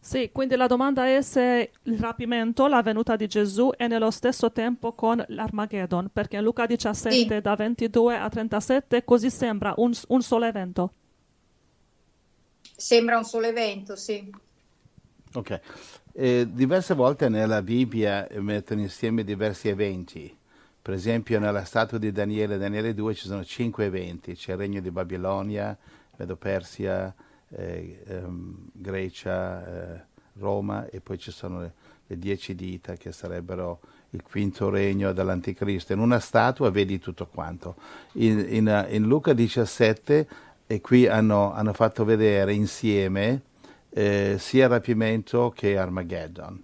Sì, 0.00 0.30
quindi 0.32 0.56
la 0.56 0.66
domanda 0.66 1.06
è 1.06 1.20
se 1.20 1.72
il 1.82 1.98
rapimento, 1.98 2.68
la 2.68 2.80
venuta 2.80 3.16
di 3.16 3.26
Gesù, 3.26 3.70
è 3.76 3.86
nello 3.86 4.10
stesso 4.10 4.50
tempo 4.50 4.94
con 4.94 5.22
l'Armageddon, 5.28 6.08
perché 6.10 6.36
in 6.36 6.42
Luca 6.42 6.64
17 6.64 7.14
sì. 7.14 7.40
da 7.42 7.54
22 7.54 8.16
a 8.16 8.30
37 8.30 9.04
così 9.04 9.28
sembra 9.28 9.74
un, 9.76 9.92
un 10.08 10.22
solo 10.22 10.46
evento. 10.46 10.92
Sembra 12.74 13.18
un 13.18 13.24
solo 13.24 13.44
evento, 13.44 13.94
sì. 13.94 14.26
Ok. 15.34 15.60
Eh, 16.16 16.46
diverse 16.48 16.94
volte 16.94 17.28
nella 17.28 17.60
Bibbia 17.60 18.28
mettono 18.34 18.80
insieme 18.80 19.24
diversi 19.24 19.68
eventi. 19.68 20.32
Per 20.80 20.94
esempio 20.94 21.40
nella 21.40 21.64
statua 21.64 21.98
di 21.98 22.12
Daniele, 22.12 22.56
Daniele 22.56 22.94
2, 22.94 23.14
ci 23.14 23.26
sono 23.26 23.44
cinque 23.44 23.86
eventi. 23.86 24.36
C'è 24.36 24.52
il 24.52 24.58
regno 24.58 24.80
di 24.80 24.92
Babilonia, 24.92 25.76
Medo 26.16 26.36
Persia, 26.36 27.12
eh, 27.48 28.02
ehm, 28.06 28.68
Grecia, 28.72 29.66
eh, 29.66 30.04
Roma 30.34 30.86
e 30.86 31.00
poi 31.00 31.18
ci 31.18 31.32
sono 31.32 31.60
le, 31.60 31.72
le, 32.06 32.16
dieci 32.16 32.54
dita 32.54 32.94
che 32.94 33.10
sarebbero 33.10 33.80
il 34.10 34.22
quinto 34.22 34.70
regno 34.70 35.12
dell'Anticristo. 35.12 35.94
In 35.94 35.98
una 35.98 36.20
statua 36.20 36.70
vedi 36.70 37.00
tutto 37.00 37.26
quanto. 37.26 37.74
In, 38.12 38.46
in, 38.50 38.86
in 38.90 39.02
Luca 39.02 39.32
17 39.32 40.28
e 40.68 40.80
qui 40.80 41.08
hanno, 41.08 41.52
hanno 41.52 41.72
fatto 41.72 42.04
vedere 42.04 42.52
insieme 42.52 43.42
eh, 43.94 44.36
sia 44.38 44.66
rapimento 44.66 45.52
che 45.54 45.78
Armageddon. 45.78 46.62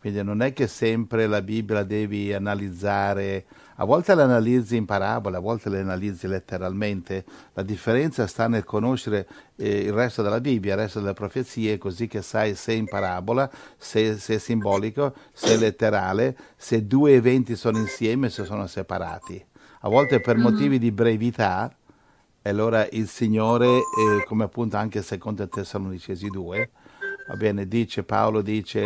Quindi 0.00 0.22
non 0.22 0.40
è 0.40 0.54
che 0.54 0.66
sempre 0.66 1.26
la 1.26 1.42
Bibbia 1.42 1.82
devi 1.82 2.32
analizzare, 2.32 3.44
a 3.76 3.84
volte 3.84 4.14
la 4.14 4.22
analizzi 4.22 4.76
in 4.76 4.86
parabola, 4.86 5.36
a 5.36 5.40
volte 5.40 5.68
la 5.68 5.78
analizzi 5.78 6.26
letteralmente. 6.26 7.22
La 7.52 7.62
differenza 7.62 8.26
sta 8.26 8.48
nel 8.48 8.64
conoscere 8.64 9.28
eh, 9.56 9.80
il 9.80 9.92
resto 9.92 10.22
della 10.22 10.40
Bibbia, 10.40 10.72
il 10.72 10.80
resto 10.80 11.00
delle 11.00 11.12
profezie, 11.12 11.76
così 11.76 12.06
che 12.06 12.22
sai 12.22 12.54
se 12.54 12.72
è 12.72 12.76
in 12.76 12.86
parabola, 12.86 13.50
se, 13.76 14.16
se 14.16 14.36
è 14.36 14.38
simbolico, 14.38 15.14
se 15.32 15.52
è 15.52 15.56
letterale, 15.58 16.34
se 16.56 16.86
due 16.86 17.12
eventi 17.12 17.54
sono 17.54 17.76
insieme, 17.76 18.30
se 18.30 18.46
sono 18.46 18.66
separati. 18.66 19.44
A 19.80 19.88
volte 19.90 20.20
per 20.20 20.36
mm-hmm. 20.36 20.44
motivi 20.44 20.78
di 20.78 20.92
brevità 20.92 21.70
e 22.42 22.48
allora 22.48 22.88
il 22.92 23.06
Signore, 23.06 23.66
eh, 23.66 24.24
come 24.26 24.44
appunto 24.44 24.76
anche 24.76 25.02
secondo 25.02 25.46
Tessalonicesi 25.46 26.28
2, 26.28 26.70
va 27.28 27.36
bene, 27.36 27.68
dice, 27.68 28.02
Paolo 28.02 28.40
dice, 28.40 28.84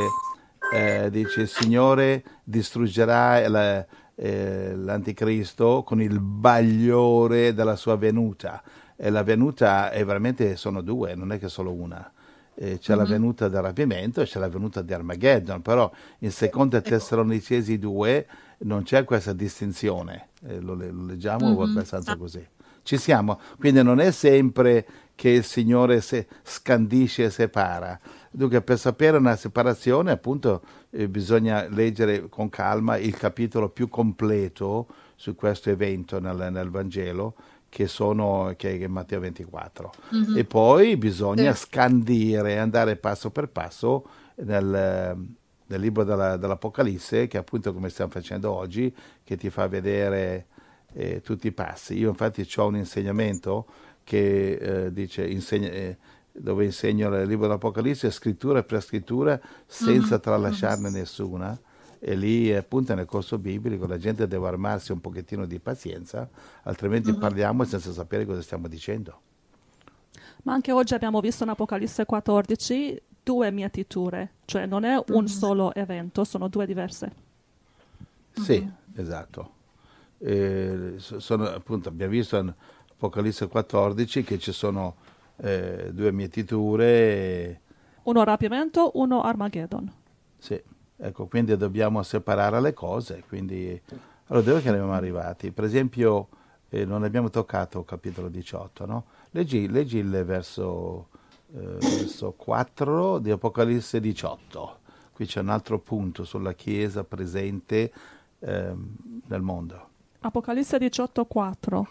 eh, 0.72 1.08
dice 1.10 1.42
il 1.42 1.48
Signore 1.48 2.24
distruggerà 2.42 3.48
la, 3.48 3.86
eh, 4.16 4.74
l'anticristo 4.74 5.84
con 5.84 6.00
il 6.02 6.18
bagliore 6.20 7.54
della 7.54 7.76
sua 7.76 7.96
venuta. 7.96 8.62
E 8.96 9.10
la 9.10 9.22
venuta 9.22 9.90
è 9.90 10.04
veramente, 10.04 10.56
sono 10.56 10.80
due, 10.80 11.14
non 11.14 11.30
è 11.30 11.38
che 11.38 11.48
solo 11.48 11.72
una. 11.72 12.10
Eh, 12.56 12.78
c'è 12.78 12.94
mm-hmm. 12.94 13.02
la 13.02 13.08
venuta 13.08 13.48
del 13.48 13.62
rapimento 13.62 14.20
e 14.20 14.24
c'è 14.24 14.38
la 14.38 14.48
venuta 14.48 14.82
di 14.82 14.92
Armageddon, 14.92 15.62
però 15.62 15.90
in 16.18 16.30
seconda 16.30 16.78
ecco. 16.78 16.90
Tessalonicesi 16.90 17.78
2 17.78 18.26
non 18.58 18.82
c'è 18.82 19.04
questa 19.04 19.32
distinzione, 19.32 20.28
eh, 20.46 20.60
lo, 20.60 20.74
lo, 20.74 21.04
leggiamo 21.06 21.50
mm-hmm. 21.50 21.70
abbastanza 21.72 22.16
così. 22.16 22.44
Ci 22.84 22.98
siamo, 22.98 23.40
quindi 23.58 23.82
non 23.82 23.98
è 23.98 24.10
sempre 24.10 24.86
che 25.14 25.30
il 25.30 25.44
Signore 25.44 26.02
se 26.02 26.26
scandisce 26.42 27.24
e 27.24 27.30
separa. 27.30 27.98
Dunque, 28.30 28.60
per 28.60 28.78
sapere 28.78 29.16
una 29.16 29.36
separazione, 29.36 30.10
appunto, 30.10 30.60
eh, 30.90 31.08
bisogna 31.08 31.66
leggere 31.68 32.28
con 32.28 32.50
calma 32.50 32.98
il 32.98 33.16
capitolo 33.16 33.70
più 33.70 33.88
completo 33.88 34.86
su 35.16 35.34
questo 35.34 35.70
evento 35.70 36.20
nel, 36.20 36.48
nel 36.50 36.68
Vangelo, 36.68 37.34
che, 37.70 37.86
sono, 37.86 38.52
che 38.56 38.78
è 38.78 38.86
Matteo 38.86 39.20
24. 39.20 39.92
Mm-hmm. 40.14 40.36
E 40.36 40.44
poi 40.44 40.96
bisogna 40.98 41.54
sì. 41.54 41.64
scandire, 41.64 42.58
andare 42.58 42.96
passo 42.96 43.30
per 43.30 43.48
passo 43.48 44.06
nel, 44.36 45.16
nel 45.66 45.80
libro 45.80 46.04
della, 46.04 46.36
dell'Apocalisse, 46.36 47.28
che 47.28 47.38
appunto 47.38 47.72
come 47.72 47.88
stiamo 47.88 48.10
facendo 48.10 48.52
oggi, 48.52 48.94
che 49.24 49.36
ti 49.36 49.48
fa 49.48 49.68
vedere 49.68 50.48
eh, 50.94 51.20
tutti 51.20 51.48
i 51.48 51.52
passi. 51.52 51.98
Io 51.98 52.08
infatti 52.08 52.48
ho 52.56 52.66
un 52.66 52.76
insegnamento 52.76 53.66
che 54.02 54.52
eh, 54.52 54.92
dice, 54.92 55.26
insegna, 55.26 55.68
eh, 55.68 55.96
dove 56.32 56.64
insegno 56.64 57.08
il 57.14 57.26
libro 57.26 57.46
dell'Apocalisse, 57.46 58.10
scrittura 58.10 58.62
per 58.62 58.82
scrittura, 58.82 59.38
senza 59.66 60.14
mm-hmm. 60.14 60.22
tralasciarne 60.22 60.90
nessuna. 60.90 61.58
E 61.98 62.14
lì 62.14 62.54
appunto 62.54 62.94
nel 62.94 63.06
corso 63.06 63.38
biblico 63.38 63.86
la 63.86 63.96
gente 63.96 64.26
deve 64.26 64.46
armarsi 64.46 64.92
un 64.92 65.00
pochettino 65.00 65.46
di 65.46 65.58
pazienza, 65.58 66.28
altrimenti 66.64 67.10
mm-hmm. 67.10 67.20
parliamo 67.20 67.64
senza 67.64 67.92
sapere 67.92 68.26
cosa 68.26 68.42
stiamo 68.42 68.68
dicendo. 68.68 69.20
Ma 70.42 70.52
anche 70.52 70.70
oggi 70.72 70.92
abbiamo 70.92 71.20
visto 71.20 71.44
in 71.44 71.50
Apocalisse 71.50 72.04
14 72.04 73.00
due 73.22 73.50
mietiture, 73.50 74.32
cioè 74.44 74.66
non 74.66 74.84
è 74.84 74.96
un 74.96 75.04
mm-hmm. 75.08 75.24
solo 75.24 75.74
evento, 75.74 76.24
sono 76.24 76.48
due 76.48 76.66
diverse. 76.66 77.12
Sì, 78.32 78.60
mm-hmm. 78.60 79.00
esatto. 79.00 79.50
Eh, 80.18 80.94
sono, 80.96 81.44
appunto, 81.46 81.88
abbiamo 81.88 82.12
visto 82.12 82.36
in 82.36 82.52
Apocalisse 82.92 83.48
14 83.48 84.22
che 84.22 84.38
ci 84.38 84.52
sono 84.52 84.96
eh, 85.36 85.90
due 85.92 86.12
mietiture. 86.12 87.60
Uno 88.04 88.24
rapimento, 88.24 88.92
uno 88.94 89.22
Armageddon. 89.22 89.92
Sì, 90.38 90.60
ecco, 90.96 91.26
quindi 91.26 91.56
dobbiamo 91.56 92.02
separare 92.02 92.60
le 92.60 92.72
cose. 92.72 93.22
Quindi... 93.26 93.80
Allora, 94.28 94.46
dove 94.46 94.62
che 94.62 94.70
ne 94.70 94.76
siamo 94.76 94.94
arrivati? 94.94 95.50
Per 95.52 95.64
esempio, 95.64 96.28
eh, 96.70 96.84
non 96.84 97.04
abbiamo 97.04 97.30
toccato 97.30 97.80
il 97.80 97.84
capitolo 97.84 98.28
18, 98.28 98.86
no? 98.86 99.04
Leggi, 99.30 99.68
leggi 99.68 99.98
il 99.98 100.24
verso, 100.24 101.08
eh, 101.54 101.76
verso 101.78 102.32
4 102.32 103.18
di 103.18 103.30
Apocalisse 103.30 104.00
18. 104.00 104.78
Qui 105.12 105.26
c'è 105.26 105.40
un 105.40 105.50
altro 105.50 105.78
punto 105.78 106.24
sulla 106.24 106.54
Chiesa 106.54 107.04
presente 107.04 107.92
ehm, 108.40 108.96
nel 109.26 109.42
mondo. 109.42 109.88
Apocalisse 110.26 110.78
18:4. 110.78 111.86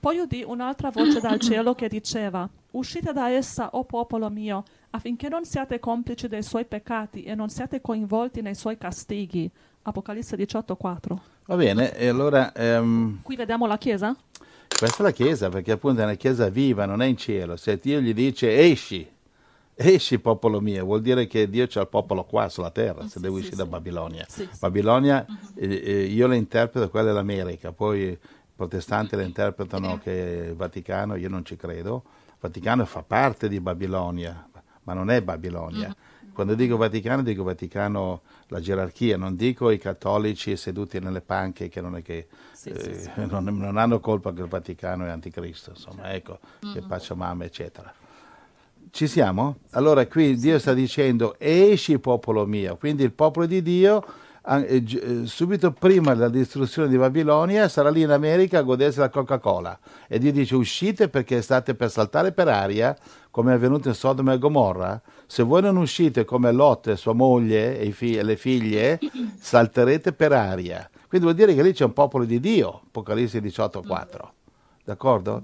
Poi 0.00 0.18
udì 0.18 0.42
un'altra 0.46 0.90
voce 0.90 1.20
dal 1.20 1.38
cielo 1.40 1.74
che 1.74 1.88
diceva: 1.88 2.48
Uscite 2.70 3.12
da 3.12 3.30
essa, 3.30 3.70
o 3.72 3.84
popolo 3.84 4.30
mio, 4.30 4.64
affinché 4.90 5.28
non 5.28 5.44
siate 5.44 5.78
complici 5.78 6.28
dei 6.28 6.42
suoi 6.42 6.64
peccati 6.64 7.24
e 7.24 7.34
non 7.34 7.50
siate 7.50 7.80
coinvolti 7.80 8.40
nei 8.40 8.54
suoi 8.54 8.78
castighi. 8.78 9.50
Apocalisse 9.82 10.36
18:4. 10.36 11.16
Va 11.44 11.56
bene, 11.56 11.94
e 11.94 12.08
allora. 12.08 12.52
Um, 12.56 13.20
Qui 13.22 13.36
vediamo 13.36 13.66
la 13.66 13.76
chiesa? 13.76 14.16
Questa 14.66 15.02
è 15.02 15.02
la 15.02 15.12
chiesa, 15.12 15.50
perché 15.50 15.72
appunto 15.72 16.00
è 16.00 16.04
una 16.04 16.14
chiesa 16.14 16.48
viva, 16.48 16.86
non 16.86 17.02
è 17.02 17.06
in 17.06 17.16
cielo. 17.18 17.56
Se 17.56 17.78
Dio 17.78 18.00
gli 18.00 18.14
dice 18.14 18.60
esci, 18.60 19.06
esci 19.80 20.18
popolo 20.18 20.60
mio, 20.60 20.84
vuol 20.84 21.00
dire 21.00 21.28
che 21.28 21.48
Dio 21.48 21.64
c'ha 21.68 21.82
il 21.82 21.86
popolo 21.86 22.24
qua 22.24 22.48
sulla 22.48 22.72
terra, 22.72 23.02
se 23.02 23.10
sì, 23.10 23.20
deve 23.20 23.34
uscire 23.34 23.52
sì, 23.52 23.58
da 23.58 23.66
Babilonia. 23.66 24.26
Sì, 24.28 24.48
Babilonia 24.58 25.24
uh-huh. 25.26 25.36
eh, 25.54 26.02
io 26.02 26.26
la 26.26 26.34
interpreto, 26.34 26.90
quella 26.90 27.10
è 27.10 27.12
l'America, 27.12 27.70
poi 27.70 28.00
i 28.00 28.18
protestanti 28.56 29.14
la 29.14 29.22
interpretano 29.22 30.00
che 30.02 30.46
il 30.48 30.56
Vaticano, 30.56 31.14
io 31.14 31.28
non 31.28 31.44
ci 31.44 31.54
credo. 31.54 32.02
Il 32.26 32.34
Vaticano 32.40 32.84
fa 32.86 33.04
parte 33.04 33.48
di 33.48 33.60
Babilonia, 33.60 34.48
ma 34.82 34.94
non 34.94 35.10
è 35.10 35.22
Babilonia. 35.22 35.86
Uh-huh. 35.86 36.32
Quando 36.32 36.56
dico 36.56 36.76
Vaticano, 36.76 37.22
dico 37.22 37.44
Vaticano 37.44 38.22
la 38.48 38.58
gerarchia, 38.58 39.16
non 39.16 39.36
dico 39.36 39.70
i 39.70 39.78
cattolici 39.78 40.56
seduti 40.56 40.98
nelle 40.98 41.20
panche 41.20 41.68
che 41.68 41.80
non 41.80 41.96
è 41.96 42.02
che 42.02 42.26
eh, 42.64 43.10
non, 43.26 43.44
non, 43.44 43.76
hanno 43.76 44.00
colpa 44.00 44.32
che 44.32 44.40
il 44.40 44.48
Vaticano 44.48 45.06
è 45.06 45.10
anticristo, 45.10 45.70
insomma, 45.70 46.12
ecco, 46.12 46.40
uh-huh. 46.62 46.72
che 46.72 46.80
faccia 46.82 47.14
mamma, 47.14 47.44
eccetera. 47.44 47.94
Ci 48.98 49.06
siamo? 49.06 49.58
Allora 49.74 50.08
qui 50.08 50.36
Dio 50.36 50.58
sta 50.58 50.74
dicendo 50.74 51.36
esci 51.38 52.00
popolo 52.00 52.46
mio, 52.46 52.76
quindi 52.76 53.04
il 53.04 53.12
popolo 53.12 53.46
di 53.46 53.62
Dio 53.62 54.04
eh, 54.44 54.82
eh, 54.84 55.24
subito 55.24 55.70
prima 55.70 56.14
della 56.14 56.28
distruzione 56.28 56.88
di 56.88 56.96
Babilonia 56.96 57.68
sarà 57.68 57.90
lì 57.90 58.00
in 58.02 58.10
America 58.10 58.58
a 58.58 58.62
godersi 58.62 58.98
la 58.98 59.08
Coca-Cola. 59.08 59.78
E 60.08 60.18
Dio 60.18 60.32
dice 60.32 60.56
uscite 60.56 61.08
perché 61.08 61.42
state 61.42 61.76
per 61.76 61.92
saltare 61.92 62.32
per 62.32 62.48
aria 62.48 62.98
come 63.30 63.52
è 63.52 63.54
avvenuto 63.54 63.86
in 63.86 63.94
Sodoma 63.94 64.32
e 64.32 64.38
Gomorra. 64.38 65.00
Se 65.28 65.44
voi 65.44 65.62
non 65.62 65.76
uscite 65.76 66.24
come 66.24 66.50
Lot 66.50 66.88
e 66.88 66.96
sua 66.96 67.12
moglie 67.12 67.78
e, 67.78 68.22
le 68.24 68.36
figlie 68.36 68.98
salterete 69.38 70.12
per 70.12 70.32
aria. 70.32 70.90
Quindi 71.06 71.24
vuol 71.24 71.38
dire 71.38 71.54
che 71.54 71.62
lì 71.62 71.72
c'è 71.72 71.84
un 71.84 71.92
popolo 71.92 72.24
di 72.24 72.40
Dio 72.40 72.80
Apocalisse 72.88 73.40
18.4 73.40 74.28
d'accordo? 74.82 75.42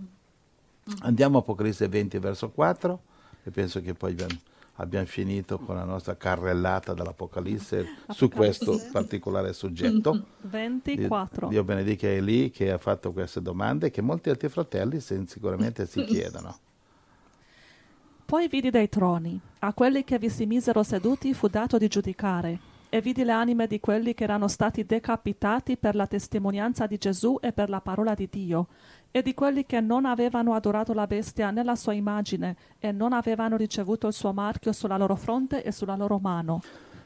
Andiamo 1.02 1.36
a 1.36 1.40
Apocalisse 1.42 1.86
20 1.86 2.18
verso 2.18 2.50
4 2.50 3.00
e 3.44 3.50
penso 3.50 3.80
che 3.80 3.94
poi 3.94 4.12
abbiamo, 4.12 4.36
abbiamo 4.74 5.06
finito 5.06 5.58
con 5.58 5.76
la 5.76 5.84
nostra 5.84 6.16
carrellata 6.16 6.94
dell'Apocalisse 6.94 7.86
su 8.08 8.28
questo 8.28 8.80
particolare 8.90 9.52
soggetto. 9.52 10.26
24. 10.42 11.48
Dio 11.48 11.62
benedica 11.62 12.08
Eli 12.08 12.50
che 12.50 12.72
ha 12.72 12.78
fatto 12.78 13.12
queste 13.12 13.40
domande 13.40 13.90
che 13.90 14.00
molti 14.00 14.30
altri 14.30 14.48
fratelli 14.48 15.00
sicuramente 15.00 15.86
si 15.86 16.02
chiedono. 16.04 16.58
Poi 18.24 18.48
vidi 18.48 18.70
dei 18.70 18.88
troni, 18.88 19.38
a 19.60 19.74
quelli 19.74 20.02
che 20.02 20.18
vi 20.18 20.30
si 20.30 20.46
misero 20.46 20.82
seduti 20.82 21.34
fu 21.34 21.46
dato 21.46 21.76
di 21.76 21.88
giudicare, 21.88 22.58
e 22.88 23.00
vidi 23.00 23.22
le 23.24 23.32
anime 23.32 23.66
di 23.66 23.80
quelli 23.80 24.14
che 24.14 24.22
erano 24.24 24.48
stati 24.48 24.86
decapitati 24.86 25.76
per 25.76 25.94
la 25.94 26.06
testimonianza 26.06 26.86
di 26.86 26.96
Gesù 26.96 27.38
e 27.40 27.52
per 27.52 27.68
la 27.68 27.80
parola 27.80 28.14
di 28.14 28.28
Dio, 28.30 28.68
e 29.16 29.22
di 29.22 29.32
quelli 29.32 29.64
che 29.64 29.80
non 29.80 30.06
avevano 30.06 30.54
adorato 30.54 30.92
la 30.92 31.06
bestia 31.06 31.52
nella 31.52 31.76
sua 31.76 31.92
immagine 31.92 32.56
e 32.80 32.90
non 32.90 33.12
avevano 33.12 33.56
ricevuto 33.56 34.08
il 34.08 34.12
suo 34.12 34.32
marchio 34.32 34.72
sulla 34.72 34.96
loro 34.96 35.14
fronte 35.14 35.62
e 35.62 35.70
sulla 35.70 35.94
loro 35.94 36.18
mano. 36.18 36.60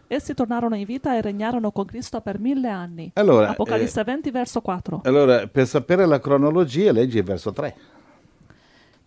Essi 0.06 0.32
tornarono 0.32 0.74
in 0.74 0.86
vita 0.86 1.14
e 1.14 1.20
regnarono 1.20 1.70
con 1.70 1.84
Cristo 1.84 2.22
per 2.22 2.38
mille 2.38 2.70
anni. 2.70 3.10
Allora, 3.12 3.50
Apocalisse 3.50 4.00
eh, 4.00 4.04
20, 4.04 4.30
verso 4.30 4.62
4. 4.62 5.02
Allora, 5.04 5.46
per 5.48 5.66
sapere 5.66 6.06
la 6.06 6.18
cronologia, 6.18 6.92
leggi 6.92 7.18
il 7.18 7.24
verso 7.24 7.52
3. 7.52 7.76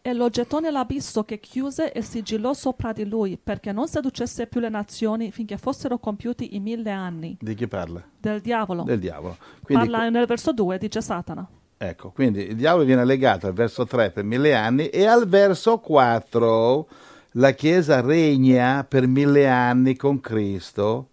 E 0.03 0.13
lo 0.13 0.29
gettò 0.29 0.59
nell'abisso 0.59 1.23
che 1.23 1.39
chiuse 1.39 1.91
e 1.91 2.03
sigillò 2.03 2.53
sopra 2.53 2.93
di 2.93 3.09
lui, 3.09 3.35
perché 3.43 3.71
non 3.71 3.87
seducesse 3.87 4.45
più 4.45 4.59
le 4.59 4.69
nazioni 4.69 5.31
finché 5.31 5.57
fossero 5.57 5.97
compiuti 5.97 6.55
i 6.55 6.59
mille 6.59 6.91
anni. 6.91 7.35
Di 7.41 7.55
chi 7.55 7.67
parla? 7.67 8.03
Del 8.15 8.41
diavolo. 8.41 8.83
Del 8.83 8.99
diavolo. 8.99 9.37
Quindi, 9.63 9.89
Parla 9.89 10.07
nel 10.07 10.27
verso 10.27 10.53
2, 10.53 10.77
dice 10.77 11.01
Satana. 11.01 11.49
Ecco, 11.83 12.11
quindi 12.11 12.45
il 12.47 12.55
diavolo 12.55 12.85
viene 12.85 13.03
legato 13.03 13.47
al 13.47 13.53
verso 13.53 13.87
3 13.87 14.11
per 14.11 14.23
mille 14.23 14.53
anni 14.53 14.89
e 14.89 15.07
al 15.07 15.27
verso 15.27 15.79
4 15.79 16.87
la 17.31 17.53
Chiesa 17.53 18.01
regna 18.01 18.85
per 18.87 19.07
mille 19.07 19.47
anni 19.47 19.95
con 19.95 20.19
Cristo. 20.19 21.07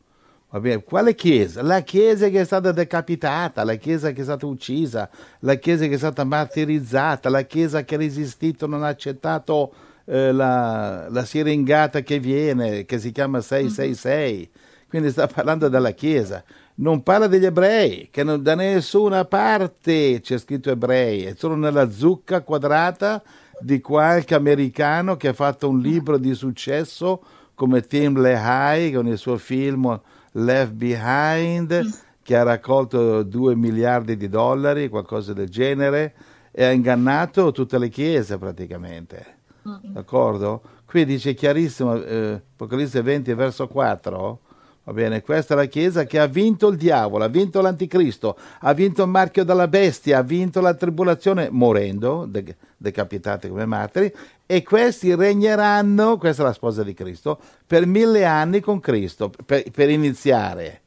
Va 0.50 0.60
bene, 0.60 0.82
quale 0.82 1.14
Chiesa? 1.14 1.62
La 1.62 1.80
Chiesa 1.80 2.28
che 2.28 2.42
è 2.42 2.44
stata 2.44 2.70
decapitata, 2.70 3.64
la 3.64 3.76
Chiesa 3.76 4.10
che 4.12 4.20
è 4.20 4.24
stata 4.24 4.44
uccisa, 4.44 5.08
la 5.38 5.54
Chiesa 5.54 5.86
che 5.86 5.94
è 5.94 5.96
stata 5.96 6.24
martirizzata, 6.24 7.30
la 7.30 7.42
Chiesa 7.44 7.82
che 7.82 7.94
ha 7.94 7.98
resistito, 7.98 8.66
non 8.66 8.84
ha 8.84 8.88
accettato 8.88 9.72
eh, 10.04 10.32
la, 10.32 11.08
la 11.08 11.24
siringata 11.24 12.02
che 12.02 12.18
viene, 12.18 12.84
che 12.84 12.98
si 12.98 13.10
chiama 13.10 13.40
666. 13.40 14.50
Quindi 14.86 15.10
sta 15.12 15.26
parlando 15.26 15.68
della 15.68 15.92
Chiesa. 15.92 16.44
Non 16.80 17.02
parla 17.02 17.26
degli 17.26 17.44
ebrei, 17.44 18.08
che 18.10 18.22
non, 18.22 18.40
da 18.40 18.54
nessuna 18.54 19.24
parte 19.24 20.20
c'è 20.20 20.38
scritto 20.38 20.70
ebrei, 20.70 21.24
è 21.24 21.34
solo 21.36 21.56
nella 21.56 21.90
zucca 21.90 22.42
quadrata 22.42 23.20
di 23.60 23.80
qualche 23.80 24.36
americano 24.36 25.16
che 25.16 25.28
ha 25.28 25.32
fatto 25.32 25.68
un 25.68 25.80
libro 25.80 26.18
di 26.18 26.34
successo 26.34 27.20
come 27.54 27.80
Tim 27.80 28.20
Lehigh 28.20 28.94
con 28.94 29.08
il 29.08 29.18
suo 29.18 29.36
film 29.38 30.00
Left 30.32 30.72
Behind, 30.72 32.00
che 32.22 32.36
ha 32.36 32.44
raccolto 32.44 33.24
2 33.24 33.56
miliardi 33.56 34.16
di 34.16 34.28
dollari, 34.28 34.88
qualcosa 34.88 35.32
del 35.32 35.48
genere, 35.48 36.14
e 36.52 36.64
ha 36.64 36.70
ingannato 36.70 37.50
tutte 37.50 37.78
le 37.78 37.88
chiese 37.88 38.38
praticamente. 38.38 39.36
D'accordo? 39.82 40.62
Qui 40.84 41.04
dice 41.04 41.34
chiarissimo, 41.34 42.00
eh, 42.02 42.40
Apocalisse 42.52 43.02
20, 43.02 43.34
verso 43.34 43.66
4, 43.66 44.40
Va 44.88 44.94
bene, 44.94 45.20
questa 45.20 45.52
è 45.52 45.56
la 45.58 45.66
Chiesa 45.66 46.04
che 46.04 46.18
ha 46.18 46.24
vinto 46.24 46.68
il 46.68 46.78
diavolo, 46.78 47.22
ha 47.22 47.28
vinto 47.28 47.60
l'anticristo, 47.60 48.38
ha 48.60 48.72
vinto 48.72 49.02
il 49.02 49.10
marchio 49.10 49.44
della 49.44 49.68
bestia, 49.68 50.16
ha 50.16 50.22
vinto 50.22 50.62
la 50.62 50.72
tribolazione 50.72 51.50
morendo, 51.50 52.24
de- 52.26 52.56
decapitati 52.74 53.48
come 53.48 53.66
martiri, 53.66 54.10
e 54.46 54.62
questi 54.62 55.14
regneranno, 55.14 56.16
questa 56.16 56.40
è 56.42 56.46
la 56.46 56.54
sposa 56.54 56.82
di 56.84 56.94
Cristo, 56.94 57.38
per 57.66 57.84
mille 57.84 58.24
anni 58.24 58.60
con 58.60 58.80
Cristo, 58.80 59.30
per, 59.44 59.70
per 59.70 59.90
iniziare. 59.90 60.80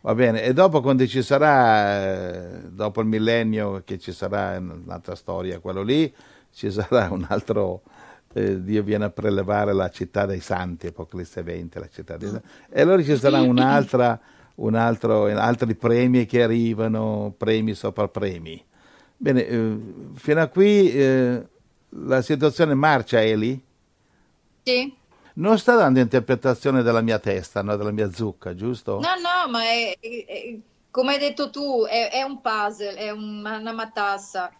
Va 0.00 0.16
bene, 0.16 0.42
e 0.42 0.52
dopo 0.52 0.80
quando 0.80 1.06
ci 1.06 1.22
sarà, 1.22 2.02
eh, 2.02 2.60
dopo 2.68 3.00
il 3.00 3.06
millennio, 3.06 3.82
che 3.84 4.00
ci 4.00 4.10
sarà 4.10 4.58
un'altra 4.58 5.14
storia, 5.14 5.60
quello 5.60 5.82
lì, 5.82 6.12
ci 6.52 6.68
sarà 6.68 7.10
un 7.12 7.24
altro 7.28 7.82
eh, 8.36 8.62
Dio 8.62 8.82
viene 8.82 9.06
a 9.06 9.10
prelevare 9.10 9.72
la 9.72 9.88
città 9.88 10.26
dei 10.26 10.40
santi, 10.40 10.88
Apocalisse 10.88 11.42
20, 11.42 11.78
la 11.78 11.88
città 11.88 12.16
dei 12.18 12.28
santi. 12.28 12.46
E 12.70 12.80
allora 12.82 13.02
ci 13.02 13.16
sarà 13.16 13.40
un'altra, 13.40 14.20
un 14.56 14.74
altro, 14.74 15.24
altri 15.26 15.74
premi 15.74 16.26
che 16.26 16.42
arrivano, 16.42 17.34
premi 17.36 17.74
sopra 17.74 18.08
premi. 18.08 18.62
Bene, 19.16 19.46
eh, 19.46 19.76
fino 20.14 20.40
a 20.42 20.48
qui 20.48 20.92
eh, 20.92 21.46
la 21.88 22.20
situazione 22.20 22.74
marcia, 22.74 23.22
Eli? 23.22 23.58
Sì. 24.62 24.94
Non 25.34 25.58
sta 25.58 25.74
dando 25.76 26.00
interpretazione 26.00 26.82
della 26.82 27.00
mia 27.02 27.18
testa, 27.18 27.62
no? 27.62 27.76
della 27.76 27.90
mia 27.90 28.10
zucca, 28.12 28.54
giusto? 28.54 28.94
No, 29.00 29.08
no, 29.20 29.50
ma 29.50 29.62
è, 29.62 29.96
è- 30.00 30.24
è- 30.26 30.58
come 30.90 31.12
hai 31.12 31.18
detto 31.18 31.50
tu, 31.50 31.84
è, 31.84 32.22
un 32.22 32.40
puzzle, 32.40 32.94
è 32.94 33.10
un- 33.10 33.44
una 33.60 33.72
matassa, 33.72 34.50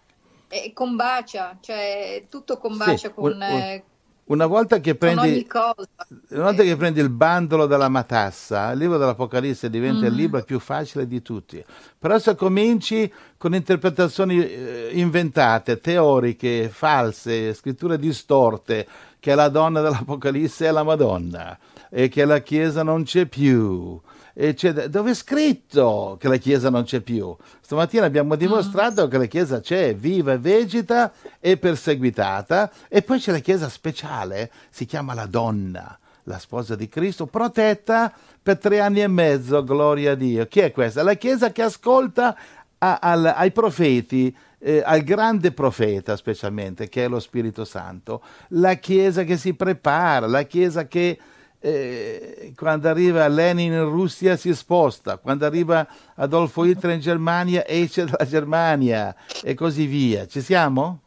è, 0.49 0.73
combacia, 0.73 1.59
cioè 1.61 2.27
tutto 2.29 2.59
combacia 2.59 3.09
Sì, 3.09 3.15
con, 3.15 3.33
un- 3.33 3.43
un- 3.47 3.61
eh, 3.61 3.85
Una 4.25 4.47
volta 4.47 4.81
che 4.81 4.97
con 4.99 5.19
ogni 5.19 5.45
prendi, 5.45 5.47
cosa. 5.47 5.89
una 6.31 6.43
volta 6.45 6.63
che 6.65 6.77
prendi 6.77 6.99
il 7.01 7.11
bandolo 7.11 7.67
della 7.67 7.89
matassa, 7.89 8.73
il 8.73 8.79
libro 8.79 8.99
dell'Apocalisse 8.99 9.71
diventa 9.71 10.07
il 10.07 10.15
libro 10.15 10.43
più 10.43 10.59
facile 10.59 11.07
di 11.07 11.23
tutti. 11.23 11.65
Però 11.99 12.19
se 12.19 12.35
cominci 12.35 13.13
con 13.37 13.55
interpretazioni 13.55 14.45
eh, 14.45 14.91
inventate, 14.95 15.81
teoriche, 15.81 16.69
false, 16.71 17.55
scritture 17.55 17.99
distorte, 17.99 18.87
che 19.21 19.35
la 19.37 19.49
donna 19.49 19.81
dell'Apocalisse 19.81 20.67
è 20.67 20.71
la 20.73 20.83
Madonna 20.83 21.57
e 21.89 22.09
che 22.09 22.25
la 22.25 22.41
Chiesa 22.41 22.83
non 22.83 23.05
c'è 23.05 23.27
più. 23.27 24.01
C'è- 24.39 24.89
dove 24.89 25.13
è 25.13 25.15
scritto 25.15 26.19
che 26.21 26.29
la 26.29 26.37
Chiesa 26.37 26.69
non 26.69 26.85
c'è 26.85 27.01
più? 27.01 27.35
Stamattina 27.63 28.05
abbiamo 28.05 28.35
dimostrato 28.35 29.09
che 29.09 29.17
la 29.17 29.25
Chiesa 29.25 29.61
c'è, 29.61 29.95
viva 29.97 30.35
e 30.35 30.39
vegeta 30.39 31.11
e 31.41 31.57
perseguitata, 31.57 32.71
e 32.89 33.01
poi 33.01 33.19
c'è 33.19 33.33
la 33.33 33.39
Chiesa 33.39 33.71
speciale, 33.71 34.51
si 34.69 34.85
chiama 34.85 35.15
la 35.15 35.25
donna, 35.25 35.99
la 36.25 36.39
sposa 36.39 36.77
di 36.77 36.87
Cristo, 36.87 37.25
protetta 37.25 38.13
per 38.43 38.59
tre 38.59 38.81
anni 38.81 39.01
e 39.01 39.09
mezzo, 39.09 39.65
gloria 39.65 40.13
a 40.13 40.15
Dio. 40.17 40.47
Chi 40.47 40.61
è 40.61 40.71
questa? 40.71 41.03
La 41.03 41.15
Chiesa 41.15 41.51
che 41.51 41.63
ascolta 41.63 42.37
a- 42.77 42.99
al- 43.01 43.33
ai 43.35 43.53
profeti, 43.53 44.37
eh, 44.59 44.83
al 44.85 45.01
grande 45.01 45.53
profeta 45.53 46.15
specialmente, 46.15 46.91
che 46.91 47.05
è 47.05 47.09
lo 47.09 47.21
Spirito 47.21 47.65
Santo, 47.65 48.21
la 48.49 48.75
Chiesa 48.75 49.25
che 49.25 49.39
si 49.39 49.55
prepara, 49.55 50.27
la 50.27 50.43
Chiesa 50.43 50.87
che 50.87 51.19
eh, 51.67 52.53
quando 52.55 52.89
arriva 52.89 53.27
Lenin 53.27 53.73
in 53.73 53.85
Russia 53.85 54.37
si 54.37 54.55
sposta, 54.55 55.17
quando 55.17 55.45
arriva 55.47 55.85
Adolfo 56.15 56.65
Hitler 56.65 56.95
in 56.95 57.01
Germania 57.01 57.67
esce 57.67 58.05
dalla 58.05 58.25
Germania 58.25 59.13
e 59.43 59.55
così 59.55 59.87
via. 59.87 60.27
Ci 60.27 60.43
siamo? 60.43 61.01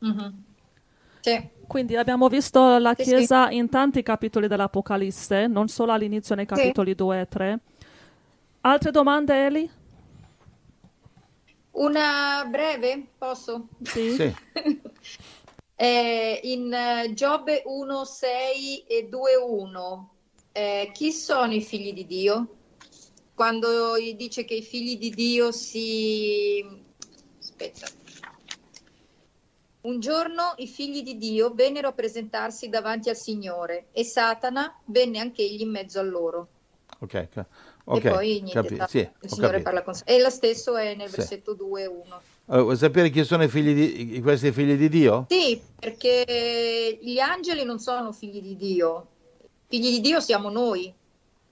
Mhm. 0.00 0.44
Sì. 1.20 1.48
Quindi 1.66 1.96
abbiamo 1.96 2.28
visto 2.28 2.76
la 2.76 2.94
Sì, 2.94 3.04
sì. 3.04 3.10
Chiesa 3.10 3.48
in 3.48 3.70
tanti 3.70 4.02
capitoli 4.02 4.46
dell'Apocalisse, 4.46 5.46
non 5.46 5.68
solo 5.68 5.92
all'inizio 5.92 6.34
nei 6.34 6.44
capitoli 6.44 6.94
2 6.94 7.20
e 7.20 7.28
3. 7.28 7.58
Altre 8.60 8.90
domande, 8.90 9.46
Eli? 9.46 9.70
Una 11.70 12.46
breve, 12.46 13.06
posso? 13.16 13.68
Sì. 13.82 14.34
Eh, 15.74 16.40
in 16.44 16.72
eh, 16.72 17.12
Giobbe 17.14 17.62
1, 17.64 18.04
6 18.04 18.84
e 18.86 19.08
2, 19.08 19.34
1, 19.36 20.14
eh, 20.52 20.90
chi 20.92 21.12
sono 21.12 21.52
i 21.52 21.62
figli 21.62 21.92
di 21.92 22.06
Dio? 22.06 22.56
Quando 23.34 23.96
dice 24.14 24.44
che 24.44 24.54
i 24.54 24.62
figli 24.62 24.98
di 24.98 25.10
Dio 25.10 25.50
si... 25.50 26.64
Aspetta. 27.38 27.86
Un 29.82 29.98
giorno 29.98 30.54
i 30.58 30.68
figli 30.68 31.02
di 31.02 31.18
Dio 31.18 31.52
vennero 31.54 31.88
a 31.88 31.92
presentarsi 31.92 32.68
davanti 32.68 33.08
al 33.08 33.16
Signore 33.16 33.86
e 33.90 34.04
Satana 34.04 34.80
venne 34.84 35.18
anch'egli 35.18 35.62
in 35.62 35.70
mezzo 35.70 35.98
a 35.98 36.02
loro. 36.02 36.48
Ok, 37.00 37.28
ok. 37.84 38.04
e 38.04 38.08
poi 38.08 38.42
niente, 38.42 38.76
capi- 38.76 38.90
sì, 38.90 38.98
il 38.98 39.28
Signore 39.28 39.60
capito. 39.60 39.62
parla 39.64 39.82
con 39.82 39.94
E 40.04 40.20
lo 40.20 40.30
stesso 40.30 40.76
è 40.76 40.94
nel 40.94 41.08
Sì. 41.08 41.16
versetto 41.16 41.54
2, 41.54 41.86
1. 41.86 42.22
Allora, 42.46 42.62
vuoi 42.64 42.76
sapere 42.76 43.10
chi 43.10 43.24
sono 43.24 43.42
i 43.44 43.48
figli 43.48 44.04
di, 44.06 44.20
questi 44.20 44.52
figli 44.52 44.76
di 44.76 44.88
Dio? 44.88 45.28
Sì, 45.28 45.60
perché 45.78 46.98
gli 47.00 47.18
angeli 47.18 47.64
non 47.64 47.78
sono 47.78 48.12
figli 48.12 48.40
di 48.42 48.54
Dio, 48.56 49.06
figli 49.66 49.88
di 49.90 50.00
Dio 50.00 50.20
siamo 50.20 50.50
noi, 50.50 50.92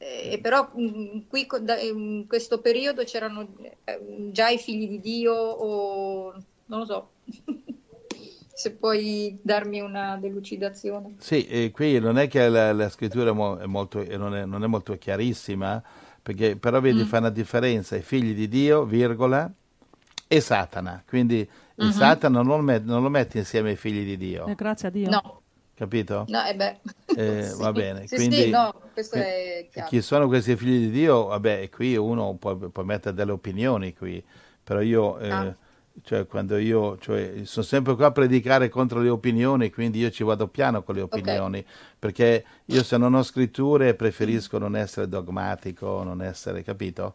Eh, 0.02 0.38
però 0.42 0.70
mh, 0.74 1.26
qui 1.28 1.46
co- 1.46 1.58
da- 1.60 1.78
in 1.78 2.26
questo 2.26 2.60
periodo 2.60 3.04
c'erano 3.04 3.46
eh, 3.84 4.30
già 4.32 4.48
i 4.48 4.58
figli 4.58 4.88
di 4.88 5.00
Dio 5.00 5.34
o 5.34 6.32
non 6.66 6.78
lo 6.80 6.84
so, 6.86 7.10
se 8.54 8.72
puoi 8.76 9.38
darmi 9.42 9.80
una 9.80 10.16
delucidazione. 10.18 11.14
Sì, 11.18 11.46
e 11.46 11.70
qui 11.70 11.98
non 11.98 12.18
è 12.18 12.28
che 12.28 12.48
la, 12.48 12.72
la 12.72 12.88
scrittura 12.88 13.30
è 13.30 13.32
mo- 13.32 13.58
è 13.58 13.66
molto, 13.66 14.00
eh, 14.00 14.16
non, 14.16 14.34
è, 14.34 14.44
non 14.46 14.64
è 14.64 14.66
molto 14.66 14.96
chiarissima, 14.96 15.82
perché 16.22 16.56
però 16.56 16.80
vedi 16.80 17.02
Mm. 17.02 17.04
fa 17.04 17.18
una 17.18 17.30
differenza, 17.30 17.94
i 17.96 18.02
figli 18.02 18.34
di 18.34 18.48
Dio, 18.48 18.84
virgola, 18.84 19.50
e 20.32 20.40
Satana. 20.40 21.02
Quindi 21.04 21.48
uh-huh. 21.74 21.90
Satana 21.90 22.40
non 22.40 22.46
lo, 22.46 22.62
met- 22.62 22.84
non 22.84 23.02
lo 23.02 23.08
metti 23.08 23.38
insieme 23.38 23.70
ai 23.70 23.76
figli 23.76 24.04
di 24.04 24.16
Dio. 24.16 24.46
Eh, 24.46 24.54
grazie 24.54 24.86
a 24.86 24.90
Dio. 24.92 25.10
No. 25.10 25.40
Capito? 25.74 26.24
No, 26.28 26.44
eh 26.44 26.54
beh. 26.54 26.78
Eh, 27.16 27.42
sì. 27.50 27.60
Va 27.60 27.72
bene. 27.72 28.06
Sì, 28.06 28.14
Quindi, 28.14 28.42
sì, 28.42 28.50
no, 28.50 28.72
questo 28.92 29.16
è 29.16 29.66
chiaro. 29.72 29.88
Chi 29.88 30.00
sono 30.00 30.28
questi 30.28 30.54
figli 30.54 30.86
di 30.86 30.90
Dio? 30.90 31.24
Vabbè, 31.26 31.68
qui 31.68 31.96
uno 31.96 32.34
può, 32.34 32.54
può 32.54 32.84
mettere 32.84 33.12
delle 33.12 33.32
opinioni 33.32 33.92
qui, 33.92 34.24
però 34.62 34.80
io... 34.80 35.18
Eh, 35.18 35.30
ah 35.30 35.56
cioè 36.02 36.26
quando 36.26 36.56
io 36.56 36.96
cioè, 36.98 37.42
sono 37.44 37.66
sempre 37.66 37.94
qua 37.94 38.06
a 38.06 38.12
predicare 38.12 38.68
contro 38.68 39.00
le 39.00 39.10
opinioni, 39.10 39.70
quindi 39.70 39.98
io 39.98 40.10
ci 40.10 40.22
vado 40.22 40.46
piano 40.48 40.82
con 40.82 40.94
le 40.94 41.02
opinioni, 41.02 41.58
okay. 41.58 41.72
perché 41.98 42.44
io 42.66 42.82
se 42.82 42.96
non 42.96 43.12
ho 43.12 43.22
scritture 43.22 43.94
preferisco 43.94 44.56
non 44.56 44.76
essere 44.76 45.08
dogmatico, 45.08 46.02
non 46.02 46.22
essere 46.22 46.62
capito. 46.62 47.14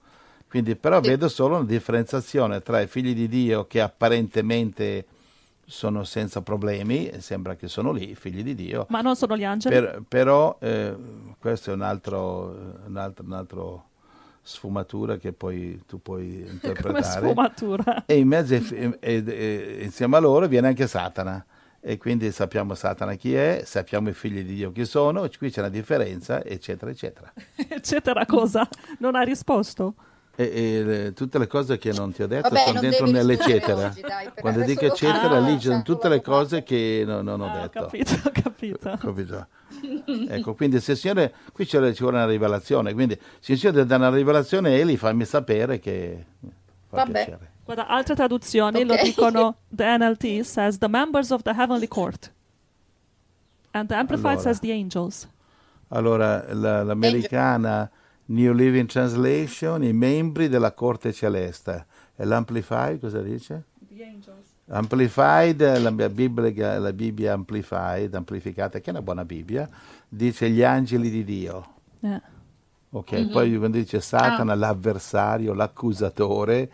Quindi 0.56 0.78
però 0.78 1.04
sì. 1.04 1.10
vedo 1.10 1.28
solo 1.28 1.58
una 1.58 1.66
differenziazione 1.66 2.62
tra 2.62 2.80
i 2.80 2.88
figli 2.88 3.14
di 3.14 3.28
Dio 3.28 3.68
che 3.68 3.82
apparentemente 3.82 5.04
sono 5.66 6.06
senza 6.06 6.42
problemi, 6.44 7.12
sembra 7.18 7.56
che 7.56 7.68
sono 7.68 7.92
lì, 7.92 8.16
figli 8.16 8.42
di 8.42 8.56
Dio. 8.56 8.86
Ma 8.88 9.02
non 9.02 9.18
sono 9.18 9.36
gli 9.36 9.44
angeli. 9.44 9.76
Per, 9.76 10.04
però 10.08 10.56
eh, 10.62 10.96
questo 11.40 11.72
è 11.72 11.74
un 11.74 11.82
altro, 11.82 12.78
un 12.86 12.96
altro, 12.96 13.26
un 13.26 13.34
altro 13.34 13.84
sfumatura 14.44 15.18
che 15.18 15.34
poi 15.34 15.84
tu 15.86 16.02
puoi 16.02 16.46
interpretare. 16.50 16.94
Come 16.94 17.04
sfumatura. 17.04 18.06
E 18.06 18.18
in 18.18 18.28
mezzo 18.30 18.54
e, 18.54 18.98
e, 19.02 19.24
e, 19.28 19.80
insieme 19.84 20.16
a 20.16 20.20
loro 20.22 20.48
viene 20.48 20.68
anche 20.68 20.88
Satana. 20.88 21.46
E 21.82 21.98
quindi 21.98 22.32
sappiamo 22.32 22.76
Satana 22.76 23.16
chi 23.16 23.36
è, 23.36 23.64
sappiamo 23.66 24.08
i 24.08 24.14
figli 24.14 24.42
di 24.42 24.56
Dio 24.56 24.72
chi 24.72 24.86
sono, 24.86 25.30
qui 25.38 25.52
c'è 25.52 25.60
una 25.60 25.68
differenza, 25.68 26.46
eccetera, 26.46 26.92
eccetera. 26.92 27.34
eccetera 27.68 28.26
cosa? 28.26 28.66
Non 29.00 29.16
ha 29.16 29.22
risposto? 29.22 29.96
E, 30.38 30.44
e, 30.44 31.14
tutte 31.14 31.40
le 31.40 31.48
cose 31.48 31.78
che 31.78 31.94
non 31.94 32.12
ti 32.12 32.22
ho 32.22 32.28
detto 32.28 32.50
Vabbè, 32.50 32.66
sono 32.66 32.80
dentro 32.82 33.06
nell'eccetera. 33.06 33.88
Oggi, 33.88 34.02
dai, 34.02 34.30
Quando 34.38 34.64
dico 34.64 34.86
eccetera, 34.86 35.40
lì 35.40 35.58
ci 35.60 35.68
sono 35.68 35.82
tutte 35.82 36.10
le 36.10 36.22
cose 36.22 36.64
che 36.64 37.04
no, 37.06 37.22
non 37.22 37.40
ho 37.40 37.46
ah, 37.46 37.62
detto. 37.62 37.80
Ho 37.80 37.84
capito, 37.84 38.14
ho 38.26 38.32
capito. 38.32 38.98
capito. 39.00 39.48
ecco, 40.28 40.54
quindi 40.54 40.82
se 40.82 40.92
il 40.92 40.98
Signore, 40.98 41.34
qui 41.54 41.66
ci 41.66 41.78
vuole 41.78 41.96
una 42.00 42.26
rivelazione, 42.26 42.94
quindi 42.94 43.18
se 43.40 43.54
il 43.54 43.60
Signore 43.60 43.86
dà 43.86 43.96
una 43.96 44.10
rivelazione, 44.10 44.78
Eli 44.78 44.98
fammi 44.98 45.24
sapere 45.24 45.80
che 45.80 46.26
fa 46.90 46.98
Vabbè. 46.98 47.12
piacere. 47.12 47.52
Guarda, 47.64 47.88
altre 47.88 48.16
traduzioni 48.16 48.84
okay. 48.84 48.98
lo 48.98 49.04
dicono, 49.04 49.56
the 49.74 49.98
NLT 49.98 50.42
says 50.42 50.78
the 50.80 50.90
members 50.90 51.32
of 51.32 51.44
the 51.44 51.52
heavenly 51.52 51.88
court. 51.88 52.32
And 53.72 53.88
the 53.88 53.96
Amplified 53.96 54.38
allora, 54.38 54.42
says 54.42 54.60
the 54.60 54.72
angels. 54.72 55.28
Allora, 55.88 56.46
la, 56.54 56.84
l'americana... 56.84 57.70
Angel 57.70 58.04
New 58.28 58.54
Living 58.54 58.88
Translation, 58.88 59.84
i 59.84 59.94
membri 59.94 60.50
della 60.50 60.74
corte 60.74 61.14
celeste. 61.14 61.86
E 62.16 62.26
l'Amplified 62.26 63.00
cosa 63.00 63.22
dice? 63.22 63.64
The 63.90 64.04
Angels. 64.04 64.54
Amplified, 64.68 65.80
la 65.80 65.92
Bibbia, 65.92 66.80
la 66.80 66.92
Bibbia 66.92 67.34
Amplified, 67.34 68.16
amplificata, 68.16 68.80
che 68.80 68.88
è 68.88 68.90
una 68.90 69.04
buona 69.04 69.24
Bibbia, 69.24 69.70
dice 70.08 70.50
gli 70.50 70.64
angeli 70.64 71.12
di 71.12 71.24
Dio. 71.24 71.68
Yeah. 72.00 72.22
Ok, 72.90 73.12
mm-hmm. 73.12 73.32
poi 73.32 73.58
quando 73.58 73.78
dice 73.78 74.02
Satana, 74.02 74.54
ah. 74.54 74.56
l'avversario, 74.56 75.54
l'accusatore, 75.54 76.72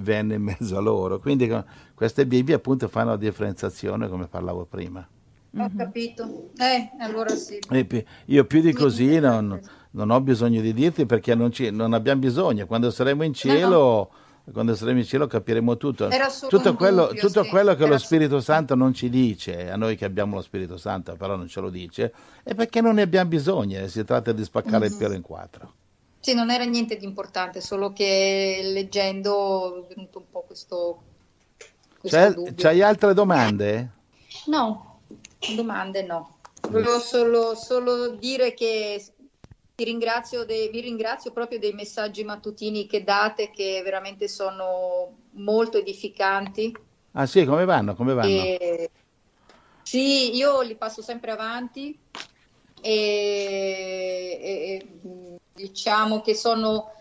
venne 0.00 0.34
in 0.34 0.42
mezzo 0.42 0.76
a 0.76 0.80
loro. 0.80 1.20
Quindi 1.20 1.50
queste 1.94 2.26
Bibbie 2.26 2.54
appunto 2.54 2.88
fanno 2.88 3.10
la 3.10 3.16
differenziazione 3.16 4.08
come 4.08 4.26
parlavo 4.26 4.66
prima. 4.66 5.06
Ho 5.58 5.70
capito. 5.76 6.50
Eh, 6.56 6.90
allora 6.98 7.30
sì. 7.30 7.58
io 8.26 8.44
più 8.44 8.60
di 8.60 8.72
così 8.72 9.18
non, 9.20 9.60
non, 9.92 10.10
ho 10.10 10.20
bisogno 10.20 10.60
di 10.60 10.74
dirti 10.74 11.06
perché 11.06 11.34
non, 11.34 11.50
ci, 11.50 11.70
non 11.70 11.92
abbiamo 11.92 12.20
bisogno. 12.20 12.66
Quando 12.66 12.90
saremo 12.90 13.24
in 13.24 13.32
cielo, 13.32 13.78
no, 13.78 14.10
no. 14.44 14.52
Quando 14.52 14.74
saremo 14.74 14.98
in 14.98 15.04
cielo 15.04 15.26
capiremo 15.26 15.76
tutto. 15.76 16.08
Tutto 16.48 16.74
quello, 16.74 17.06
dubbio, 17.06 17.20
tutto 17.20 17.44
sì. 17.44 17.48
quello, 17.48 17.74
che 17.74 17.82
Era 17.82 17.92
lo 17.92 17.98
Spirito 17.98 18.40
Santo 18.40 18.74
non 18.74 18.92
ci 18.92 19.08
dice, 19.08 19.70
a 19.70 19.76
noi 19.76 19.96
che 19.96 20.04
abbiamo 20.04 20.36
lo 20.36 20.42
Spirito 20.42 20.76
Santo 20.76 21.14
però 21.16 21.36
non 21.36 21.48
ce 21.48 21.60
lo 21.60 21.70
dice, 21.70 22.12
è 22.42 22.54
perché 22.54 22.80
non 22.80 22.94
ne 22.94 23.02
abbiamo 23.02 23.28
bisogno. 23.28 23.86
Si 23.86 24.04
tratta 24.04 24.32
di 24.32 24.44
spaccare 24.44 24.84
mm-hmm. 24.84 24.92
il 24.92 24.96
pelo 24.98 25.14
in 25.14 25.22
quattro. 25.22 25.72
Sì, 26.20 26.34
non 26.34 26.50
era 26.50 26.64
niente 26.64 26.96
di 26.96 27.04
importante, 27.04 27.60
solo 27.60 27.92
che 27.92 28.60
leggendo 28.62 29.86
è 29.88 29.94
venuto 29.94 30.18
un 30.18 30.24
po' 30.30 30.44
questo, 30.46 31.02
questo 31.98 32.16
c'hai, 32.16 32.54
c'hai 32.54 32.82
altre 32.82 33.12
domande? 33.12 33.90
No, 34.46 34.92
Domande 35.56 36.02
no. 36.04 36.36
Volevo 36.70 37.00
solo, 37.00 37.56
solo 37.56 38.10
dire 38.10 38.54
che 38.54 39.04
ti 39.74 39.84
ringrazio 39.84 40.44
de, 40.44 40.68
vi 40.68 40.80
ringrazio 40.80 41.32
proprio 41.32 41.58
dei 41.58 41.72
messaggi 41.72 42.24
mattutini 42.24 42.86
che 42.86 43.02
date 43.04 43.50
che 43.50 43.80
veramente 43.82 44.28
sono 44.28 45.16
molto 45.32 45.78
edificanti. 45.78 46.76
Ah 47.12 47.26
sì, 47.26 47.44
come 47.44 47.64
vanno? 47.64 47.94
Come 47.94 48.14
vanno? 48.14 48.42
E, 48.42 48.90
sì, 49.82 50.34
io 50.36 50.60
li 50.62 50.76
passo 50.76 51.02
sempre 51.02 51.30
avanti 51.32 51.98
e, 52.80 54.38
e 54.40 54.86
diciamo 55.52 56.20
che 56.20 56.34
sono 56.34 56.92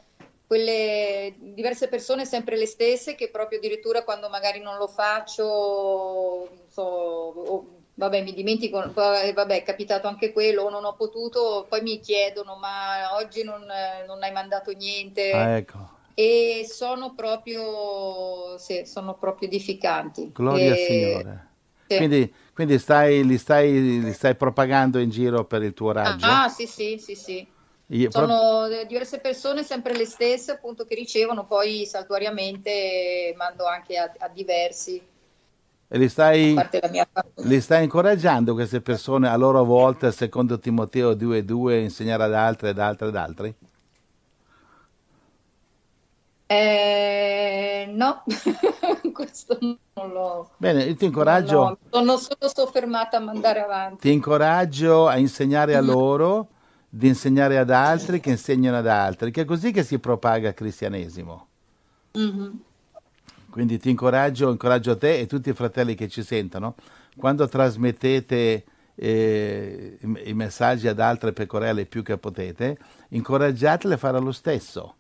quelle 0.47 1.33
diverse 1.37 1.87
persone 1.87 2.25
sempre 2.25 2.57
le 2.57 2.65
stesse 2.65 3.15
che 3.15 3.29
proprio 3.29 3.57
addirittura 3.57 4.03
quando 4.03 4.27
magari 4.27 4.59
non 4.59 4.77
lo 4.77 4.87
faccio 4.87 6.65
so, 6.67 7.80
vabbè 8.01 8.23
mi 8.23 8.33
dimentico, 8.33 8.91
vabbè 8.93 9.55
è 9.55 9.63
capitato 9.63 10.07
anche 10.07 10.31
quello, 10.31 10.69
non 10.69 10.85
ho 10.85 10.95
potuto, 10.95 11.67
poi 11.69 11.81
mi 11.81 11.99
chiedono 11.99 12.55
ma 12.55 13.15
oggi 13.15 13.43
non, 13.43 13.63
non 14.07 14.23
hai 14.23 14.31
mandato 14.31 14.71
niente. 14.71 15.31
Ah, 15.31 15.57
ecco. 15.57 15.89
E 16.15 16.65
sono 16.67 17.13
proprio, 17.13 18.57
sì, 18.57 18.85
sono 18.85 19.15
proprio 19.15 19.47
edificanti. 19.47 20.31
Gloria 20.33 20.65
e... 20.65 20.69
al 20.71 20.77
Signore. 20.77 21.47
Sì. 21.87 21.97
Quindi, 21.97 22.33
quindi 22.53 22.79
stai, 22.79 23.25
li, 23.25 23.37
stai, 23.37 24.01
li 24.01 24.13
stai 24.13 24.35
propagando 24.35 24.97
in 24.99 25.09
giro 25.09 25.45
per 25.45 25.61
il 25.61 25.73
tuo 25.73 25.91
raggio? 25.91 26.25
Ah, 26.25 26.49
sì, 26.49 26.65
sì, 26.65 26.97
sì, 26.97 27.15
sì. 27.15 27.47
Io 27.87 28.09
sono 28.09 28.67
proprio... 28.67 28.85
diverse 28.85 29.19
persone, 29.19 29.63
sempre 29.63 29.93
le 29.93 30.05
stesse, 30.05 30.51
appunto, 30.51 30.85
che 30.85 30.95
ricevono, 30.95 31.45
poi 31.45 31.85
saltuariamente 31.85 33.33
mando 33.35 33.65
anche 33.65 33.97
a, 33.97 34.11
a 34.19 34.27
diversi. 34.29 35.01
E 35.93 35.97
li 35.97 36.07
stai, 36.07 36.55
li 37.35 37.59
stai, 37.59 37.83
incoraggiando 37.83 38.53
queste 38.53 38.79
persone 38.79 39.27
a 39.27 39.35
loro 39.35 39.65
volta, 39.65 40.09
secondo 40.11 40.57
Timoteo 40.57 41.11
2,2, 41.11 41.81
insegnare 41.81 42.23
ad 42.23 42.33
altri, 42.33 42.69
ad 42.69 42.79
altri, 42.79 43.07
ad 43.07 43.15
altri? 43.17 43.55
Eh, 46.45 47.91
no, 47.93 48.23
questo 49.11 49.57
non 49.59 50.11
l'ho. 50.13 50.51
Bene, 50.55 50.83
io 50.83 50.95
ti 50.95 51.03
incoraggio. 51.03 51.77
Sono 51.89 52.15
solo 52.15 52.47
soffermata 52.47 53.17
a 53.17 53.19
mandare 53.19 53.61
avanti. 53.61 54.07
Ti 54.07 54.13
incoraggio 54.13 55.09
a 55.09 55.17
insegnare 55.17 55.75
a 55.75 55.81
loro, 55.81 56.47
di 56.87 57.09
insegnare 57.09 57.57
ad 57.57 57.69
altri 57.69 58.21
che 58.21 58.29
insegnano 58.29 58.77
ad 58.77 58.87
altri, 58.87 59.29
che 59.29 59.41
è 59.41 59.45
così 59.45 59.73
che 59.73 59.83
si 59.83 59.99
propaga 59.99 60.47
il 60.47 60.53
cristianesimo. 60.53 61.47
Mm-hmm. 62.17 62.51
Quindi 63.51 63.77
ti 63.77 63.89
incoraggio, 63.89 64.49
incoraggio 64.49 64.97
te 64.97 65.19
e 65.19 65.27
tutti 65.27 65.49
i 65.49 65.53
fratelli 65.53 65.93
che 65.93 66.07
ci 66.07 66.23
sentono, 66.23 66.75
quando 67.17 67.47
trasmettete 67.47 68.63
eh, 68.95 69.97
i, 70.23 70.33
messaggi 70.33 70.87
ad 70.87 70.99
altre 70.99 71.33
pecorelle 71.33 71.85
più 71.85 72.01
che 72.01 72.17
potete, 72.17 72.77
incoraggiatele 73.09 73.95
a 73.95 73.97
fare 73.97 74.19
lo 74.19 74.31
stesso, 74.31 74.95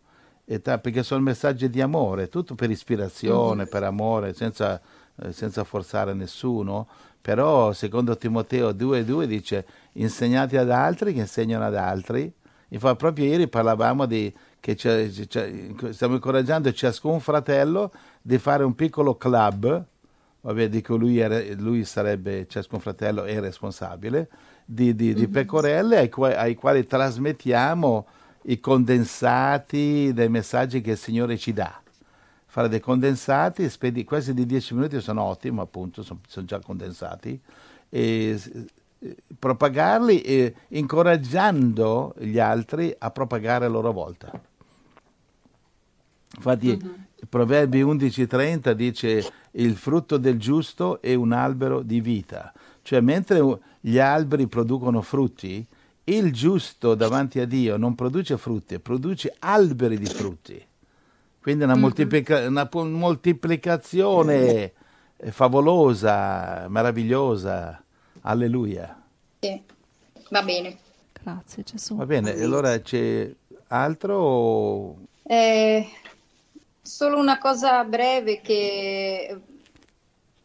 perché 0.45 1.01
sono 1.01 1.21
messaggi 1.21 1.69
di 1.69 1.81
amore, 1.81 2.27
tutto 2.27 2.55
per 2.55 2.69
ispirazione, 2.69 3.61
mm-hmm. 3.61 3.71
per 3.71 3.83
amore, 3.83 4.33
senza, 4.33 4.81
eh, 5.21 5.31
senza 5.31 5.63
forzare 5.63 6.13
nessuno, 6.13 6.87
però 7.21 7.71
secondo 7.71 8.17
Timoteo 8.17 8.71
2,2 8.71 9.23
dice 9.23 9.65
insegnate 9.93 10.57
ad 10.57 10.71
altri 10.71 11.13
che 11.13 11.19
insegnano 11.19 11.65
ad 11.65 11.75
altri. 11.75 12.33
Infatti 12.69 12.97
proprio 12.97 13.25
ieri 13.25 13.47
parlavamo 13.47 14.05
di 14.05 14.33
che 14.59 14.75
c'è, 14.75 15.09
c'è, 15.09 15.51
stiamo 15.89 16.15
incoraggiando 16.15 16.71
ciascun 16.71 17.19
fratello 17.19 17.91
di 18.21 18.37
fare 18.37 18.63
un 18.63 18.75
piccolo 18.75 19.15
club, 19.15 19.85
vabbè, 20.41 20.69
dico 20.69 20.95
lui, 20.95 21.19
era, 21.19 21.41
lui 21.57 21.83
sarebbe, 21.85 22.47
ciascun 22.47 22.79
fratello 22.79 23.23
è 23.23 23.39
responsabile, 23.39 24.29
di, 24.65 24.95
di, 24.95 25.13
di 25.13 25.25
mhm. 25.25 25.31
pecorelle 25.31 25.97
ai, 25.97 26.09
quali, 26.09 26.35
ai 26.35 26.55
quali 26.55 26.85
trasmettiamo 26.85 28.07
i 28.43 28.59
condensati 28.59 30.11
dei 30.13 30.29
messaggi 30.29 30.81
che 30.81 30.91
il 30.91 30.97
Signore 30.97 31.37
ci 31.37 31.53
dà. 31.53 31.81
Fare 32.45 32.67
dei 32.67 32.79
condensati, 32.79 33.69
spedi, 33.69 34.03
questi 34.03 34.33
di 34.33 34.45
10 34.45 34.73
minuti 34.73 34.99
sono 34.99 35.23
ottimi, 35.23 35.59
appunto, 35.59 36.03
sono, 36.03 36.19
sono 36.27 36.45
già 36.45 36.59
condensati, 36.59 37.39
e 37.89 38.39
propagarli 39.37 40.21
e 40.21 40.55
incoraggiando 40.69 42.13
gli 42.19 42.39
altri 42.39 42.93
a 42.97 43.09
propagare 43.09 43.65
a 43.65 43.69
loro 43.69 43.91
volta. 43.91 44.31
Infatti 46.35 46.69
uh-huh. 46.69 46.95
Proverbi 47.29 47.81
11:30 47.81 48.71
dice 48.71 49.31
il 49.51 49.75
frutto 49.75 50.17
del 50.17 50.39
giusto 50.39 51.01
è 51.01 51.13
un 51.13 51.31
albero 51.31 51.81
di 51.81 52.01
vita, 52.01 52.51
cioè 52.81 52.99
mentre 52.99 53.41
gli 53.79 53.99
alberi 53.99 54.47
producono 54.47 55.01
frutti, 55.01 55.65
il 56.05 56.33
giusto 56.33 56.95
davanti 56.95 57.39
a 57.39 57.45
Dio 57.45 57.77
non 57.77 57.95
produce 57.95 58.37
frutti, 58.37 58.79
produce 58.79 59.35
alberi 59.39 59.97
di 59.97 60.05
frutti. 60.05 60.65
Quindi 61.41 61.63
una, 61.63 61.75
moltiplica- 61.75 62.47
una 62.47 62.69
moltiplicazione 62.71 64.73
favolosa, 65.29 66.67
meravigliosa. 66.69 67.83
Alleluia. 68.21 69.01
Sì. 69.39 69.61
Va 70.29 70.43
bene. 70.43 70.77
Grazie 71.21 71.63
Gesù. 71.63 71.95
Va 71.95 72.05
bene, 72.05 72.35
e 72.35 72.43
allora 72.43 72.79
c'è 72.79 73.29
altro? 73.67 74.97
Eh, 75.23 75.87
solo 76.81 77.17
una 77.19 77.37
cosa 77.37 77.83
breve 77.83 78.41
che 78.41 79.39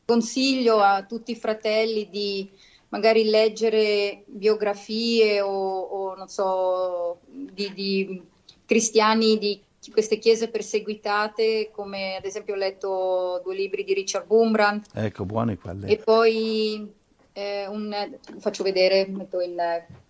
consiglio 0.04 0.78
a 0.80 1.04
tutti 1.04 1.32
i 1.32 1.36
fratelli 1.36 2.08
di 2.10 2.48
magari 2.88 3.24
leggere 3.24 4.22
biografie 4.26 5.40
o, 5.40 5.50
o, 5.50 6.14
non 6.14 6.28
so, 6.28 7.18
di, 7.26 7.72
di 7.74 8.22
cristiani 8.64 9.38
di 9.38 9.60
queste 9.90 10.18
chiese 10.18 10.48
perseguitate, 10.48 11.70
come 11.72 12.16
ad 12.16 12.24
esempio 12.24 12.54
ho 12.54 12.56
letto 12.56 13.40
due 13.44 13.54
libri 13.54 13.84
di 13.84 13.94
Richard 13.94 14.26
Bumbrand 14.26 14.84
Ecco, 14.94 15.24
buoni 15.24 15.56
quelli. 15.56 15.90
e 15.90 15.98
poi 15.98 16.92
eh, 17.32 17.66
un, 17.68 18.18
faccio 18.38 18.62
vedere, 18.62 19.06
metto 19.06 19.40
il, 19.40 19.54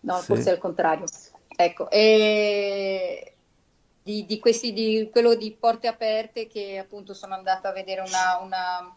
no, 0.01 0.17
Sì. 0.19 0.25
forse 0.25 0.51
è 0.51 0.53
al 0.53 0.59
contrario. 0.59 1.05
Ecco, 1.57 1.91
e 1.91 3.36
di, 4.07 4.25
di 4.25 4.39
questi, 4.39 4.73
di 4.73 5.09
quello 5.11 5.35
di 5.35 5.51
Porte 5.59 5.89
Aperte 5.89 6.47
che 6.47 6.79
appunto 6.79 7.13
sono 7.13 7.35
andata 7.35 7.71
a 7.71 7.73
vedere 7.73 8.03
una, 8.03 8.39
una- 8.41 8.97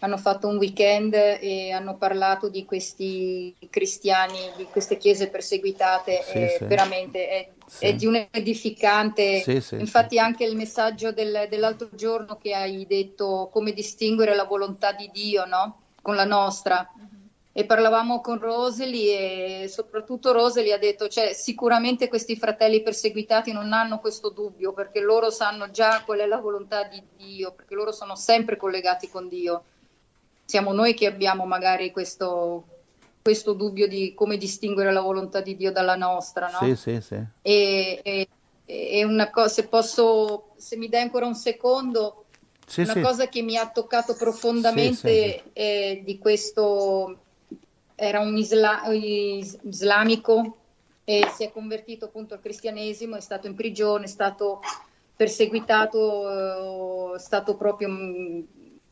hanno 0.00 0.18
fatto 0.18 0.48
un 0.48 0.58
weekend 0.58 1.14
e 1.14 1.72
hanno 1.72 1.96
parlato 1.96 2.50
di 2.50 2.66
questi 2.66 3.56
cristiani, 3.70 4.38
di 4.58 4.64
queste 4.64 4.98
chiese 4.98 5.28
perseguitate, 5.28 6.20
Sì, 6.22 6.38
e 6.38 6.56
sì. 6.58 6.64
veramente 6.66 7.28
è, 7.28 7.48
Sì. 7.66 7.84
è 7.86 7.94
di 7.94 8.04
un 8.04 8.26
edificante. 8.30 9.44
Infatti 9.78 10.18
anche 10.18 10.44
il 10.44 10.56
messaggio 10.56 11.10
del- 11.10 11.46
dell'altro 11.48 11.88
giorno 11.94 12.36
che 12.36 12.52
hai 12.54 12.86
detto 12.86 13.48
come 13.50 13.72
distinguere 13.72 14.34
la 14.36 14.44
volontà 14.44 14.92
di 14.92 15.08
Dio, 15.10 15.46
no? 15.46 15.84
Con 16.02 16.14
la 16.16 16.26
nostra. 16.26 16.86
E 17.58 17.64
parlavamo 17.64 18.20
con 18.20 18.38
Roseli 18.38 19.08
e 19.08 19.66
soprattutto 19.68 20.30
Roseli 20.30 20.70
ha 20.70 20.78
detto, 20.78 21.08
cioè 21.08 21.32
sicuramente 21.32 22.06
questi 22.06 22.36
fratelli 22.36 22.82
perseguitati 22.84 23.50
non 23.50 23.72
hanno 23.72 23.98
questo 23.98 24.28
dubbio 24.28 24.72
perché 24.72 25.00
loro 25.00 25.28
sanno 25.30 25.68
già 25.72 26.04
qual 26.04 26.20
è 26.20 26.26
la 26.26 26.38
volontà 26.38 26.84
di 26.84 27.02
Dio, 27.16 27.50
perché 27.50 27.74
loro 27.74 27.90
sono 27.90 28.14
sempre 28.14 28.56
collegati 28.56 29.08
con 29.08 29.26
Dio. 29.26 29.64
Siamo 30.44 30.72
noi 30.72 30.94
che 30.94 31.06
abbiamo 31.06 31.46
magari 31.46 31.90
questo, 31.90 32.64
questo 33.20 33.54
dubbio 33.54 33.88
di 33.88 34.14
come 34.14 34.36
distinguere 34.36 34.92
la 34.92 35.00
volontà 35.00 35.40
di 35.40 35.56
Dio 35.56 35.72
dalla 35.72 35.96
nostra, 35.96 36.48
no? 36.48 36.64
Sì, 36.64 36.76
sì, 36.76 37.00
sì. 37.00 37.20
E, 37.42 38.00
e- 38.04 38.28
e 38.66 39.04
una 39.04 39.30
cosa, 39.30 39.48
se 39.48 39.66
posso, 39.66 40.50
se 40.58 40.76
mi 40.76 40.88
dai 40.88 41.02
ancora 41.02 41.26
un 41.26 41.34
secondo, 41.34 42.26
Sì, 42.64 42.82
una 42.82 42.92
sì. 42.92 43.00
cosa 43.00 43.28
che 43.28 43.42
mi 43.42 43.56
ha 43.56 43.68
toccato 43.68 44.14
profondamente 44.14 45.10
Sì, 45.10 45.42
sì, 45.42 45.50
è 45.54 46.02
di 46.04 46.18
questo, 46.18 47.18
era 48.00 48.20
un 48.20 48.36
isla- 48.36 48.84
is- 48.92 49.58
islamico 49.64 50.56
e 51.02 51.26
si 51.34 51.42
è 51.42 51.50
convertito 51.50 52.04
appunto 52.04 52.34
al 52.34 52.40
cristianesimo, 52.40 53.16
è 53.16 53.20
stato 53.20 53.48
in 53.48 53.56
prigione, 53.56 54.04
è 54.04 54.08
stato 54.08 54.60
perseguitato, 55.16 57.12
eh, 57.12 57.16
è 57.16 57.18
stato 57.18 57.56
proprio 57.56 57.88
mm, 57.88 58.40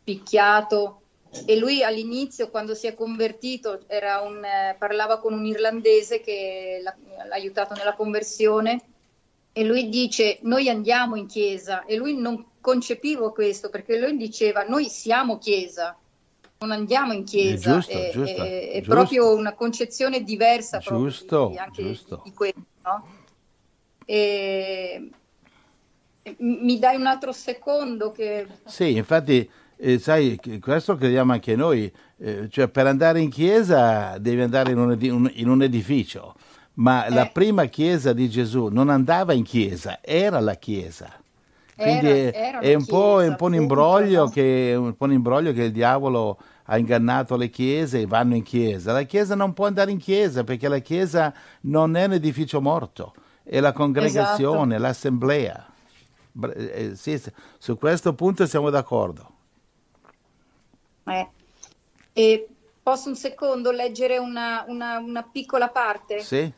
picchiato. 0.02 1.02
E 1.44 1.56
lui 1.56 1.84
all'inizio, 1.84 2.50
quando 2.50 2.74
si 2.74 2.88
è 2.88 2.94
convertito, 2.94 3.84
un, 3.88 4.44
eh, 4.44 4.74
parlava 4.76 5.20
con 5.20 5.34
un 5.34 5.44
irlandese 5.44 6.20
che 6.20 6.80
l'ha, 6.82 6.96
l'ha 7.28 7.34
aiutato 7.34 7.74
nella 7.74 7.94
conversione 7.94 8.80
e 9.52 9.64
lui 9.64 9.88
dice 9.88 10.38
noi 10.42 10.68
andiamo 10.68 11.14
in 11.14 11.26
chiesa 11.26 11.84
e 11.84 11.96
lui 11.96 12.16
non 12.16 12.44
concepiva 12.60 13.32
questo 13.32 13.70
perché 13.70 13.98
lui 13.98 14.16
diceva 14.16 14.64
noi 14.64 14.88
siamo 14.88 15.38
chiesa, 15.38 15.96
non 16.58 16.70
andiamo 16.70 17.12
in 17.12 17.24
chiesa. 17.24 17.74
giusto, 17.74 17.92
è, 17.92 18.10
giusto, 18.12 18.42
è- 18.42 18.70
è 18.70 18.76
giusto. 18.78 18.90
proprio 18.94 19.34
una 19.34 19.52
concezione 19.54 20.22
diversa 20.22 20.78
Giusto, 20.78 21.48
di, 21.50 21.58
anche 21.58 21.82
giusto. 21.82 22.20
di 22.24 22.32
questo. 22.32 22.60
no? 22.84 23.06
E- 24.04 25.10
mi 26.38 26.78
dai 26.78 26.96
un 26.96 27.06
altro 27.06 27.30
secondo 27.32 28.10
che... 28.10 28.46
Sì, 28.64 28.96
infatti, 28.96 29.48
eh, 29.76 29.98
sai, 30.00 30.40
questo 30.60 30.96
crediamo 30.96 31.32
anche 31.32 31.54
noi, 31.54 31.92
eh, 32.18 32.48
cioè 32.50 32.66
per 32.68 32.86
andare 32.86 33.20
in 33.20 33.30
chiesa 33.30 34.18
devi 34.18 34.40
andare 34.40 34.72
in 34.72 34.78
un, 34.78 34.92
edi- 34.92 35.08
un- 35.08 35.30
in 35.34 35.48
un 35.48 35.62
edificio, 35.62 36.34
ma 36.74 37.08
la 37.10 37.26
Eh. 37.26 37.30
prima 37.30 37.66
chiesa 37.66 38.12
di 38.12 38.28
Gesù 38.28 38.66
non 38.68 38.88
andava 38.88 39.34
in 39.34 39.44
chiesa, 39.44 39.98
era 40.02 40.40
la 40.40 40.54
chiesa. 40.56 41.12
Quindi 41.76 42.06
Era- 42.06 42.30
è, 42.30 42.32
era 42.32 42.58
è 42.60 42.74
un, 42.74 42.86
po', 42.86 43.20
è 43.20 43.20
chiesa, 43.20 43.28
un 43.28 43.36
po' 43.36 43.44
un 43.46 43.54
imbroglio 43.54 44.28
che, 44.28 44.74
un 44.76 44.96
po' 44.96 45.04
un 45.04 45.12
imbroglio 45.12 45.52
che 45.52 45.64
il 45.64 45.72
diavolo 45.72 46.38
ha 46.64 46.78
ingannato 46.78 47.36
le 47.36 47.50
chiese 47.50 48.00
e 48.00 48.06
vanno 48.06 48.34
in 48.34 48.42
chiesa. 48.42 48.92
La 48.92 49.02
chiesa 49.02 49.34
non 49.34 49.52
può 49.52 49.66
andare 49.66 49.90
in 49.90 49.98
chiesa 49.98 50.42
perché 50.44 50.68
la 50.68 50.78
chiesa 50.78 51.32
non 51.62 51.96
è 51.96 52.04
un 52.06 52.14
edificio 52.14 52.60
morto, 52.60 53.14
è 53.42 53.60
la 53.60 53.72
congregazione, 53.72 54.74
Esatto. 54.76 54.82
l'assemblea. 54.88 55.66
Eh, 56.54 56.92
sì, 56.96 57.18
sì, 57.18 57.30
su 57.58 57.76
questo 57.78 58.14
punto 58.14 58.46
siamo 58.46 58.70
d'accordo. 58.70 59.30
eh. 61.04 61.28
E 62.12 62.48
posso 62.82 63.08
un 63.08 63.16
secondo 63.16 63.70
leggere 63.70 64.18
una, 64.18 64.64
una- 64.68 64.98
una 64.98 65.22
piccola 65.22 65.68
parte? 65.68 66.20
Sì? 66.20 66.52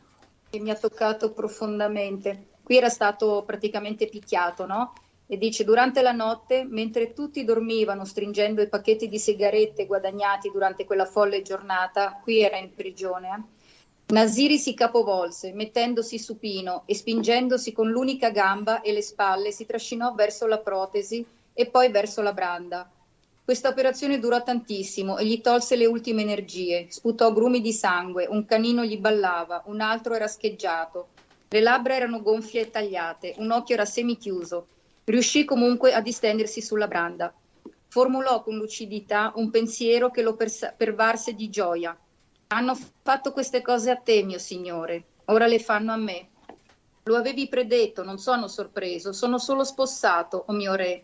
che 0.49 0.59
mi 0.59 0.71
ha 0.71 0.75
toccato 0.75 1.31
profondamente. 1.31 2.47
Qui 2.63 2.77
era 2.77 2.89
stato 2.89 3.43
praticamente 3.45 4.07
picchiato, 4.07 4.65
no? 4.65 4.93
E 5.31 5.37
dice, 5.37 5.63
durante 5.63 6.01
la 6.01 6.11
notte, 6.11 6.63
mentre 6.67 7.13
tutti 7.13 7.43
dormivano 7.43 8.03
stringendo 8.03 8.63
i 8.63 8.67
pacchetti 8.67 9.07
di 9.07 9.19
sigarette 9.19 9.85
guadagnati 9.85 10.49
durante 10.49 10.85
quella 10.85 11.05
folle 11.05 11.43
giornata, 11.43 12.19
qui 12.23 12.41
era 12.41 12.57
in 12.57 12.73
prigione, 12.73 13.27
eh, 13.27 13.57
Nasiri 14.11 14.57
si 14.57 14.73
capovolse, 14.73 15.53
mettendosi 15.53 16.17
supino 16.17 16.81
e 16.87 16.95
spingendosi 16.95 17.71
con 17.73 17.91
l'unica 17.91 18.31
gamba 18.31 18.81
e 18.81 18.91
le 18.91 19.03
spalle, 19.03 19.51
si 19.51 19.67
trascinò 19.67 20.15
verso 20.15 20.47
la 20.47 20.57
protesi 20.57 21.23
e 21.53 21.67
poi 21.67 21.91
verso 21.91 22.23
la 22.23 22.33
branda. 22.33 22.89
Questa 23.45 23.69
operazione 23.69 24.17
durò 24.17 24.41
tantissimo 24.41 25.19
e 25.19 25.27
gli 25.27 25.41
tolse 25.41 25.75
le 25.75 25.85
ultime 25.85 26.23
energie. 26.23 26.87
Sputò 26.89 27.31
grumi 27.31 27.61
di 27.61 27.71
sangue, 27.71 28.25
un 28.27 28.45
canino 28.45 28.83
gli 28.83 28.97
ballava, 28.97 29.61
un 29.67 29.79
altro 29.79 30.15
era 30.15 30.27
scheggiato. 30.27 31.09
Le 31.47 31.61
labbra 31.61 31.95
erano 31.95 32.23
gonfie 32.23 32.61
e 32.61 32.71
tagliate, 32.71 33.35
un 33.37 33.51
occhio 33.51 33.75
era 33.75 33.85
semichiuso. 33.85 34.65
Riuscì 35.09 35.43
comunque 35.43 35.91
a 35.91 36.01
distendersi 36.01 36.61
sulla 36.61 36.87
branda. 36.87 37.33
Formulò 37.87 38.43
con 38.43 38.55
lucidità 38.55 39.31
un 39.37 39.49
pensiero 39.49 40.11
che 40.11 40.21
lo 40.21 40.35
persa- 40.35 40.71
pervarse 40.71 41.33
di 41.33 41.49
gioia. 41.49 41.97
Hanno 42.49 42.77
fatto 43.01 43.31
queste 43.31 43.63
cose 43.63 43.89
a 43.89 43.95
te, 43.95 44.21
mio 44.21 44.37
signore, 44.37 45.05
ora 45.25 45.47
le 45.47 45.57
fanno 45.57 45.93
a 45.93 45.97
me. 45.97 46.29
Lo 47.05 47.15
avevi 47.15 47.47
predetto, 47.47 48.03
non 48.03 48.19
sono 48.19 48.47
sorpreso, 48.47 49.11
sono 49.11 49.39
solo 49.39 49.63
spossato, 49.63 50.43
o 50.45 50.53
mio 50.53 50.75
re. 50.75 51.03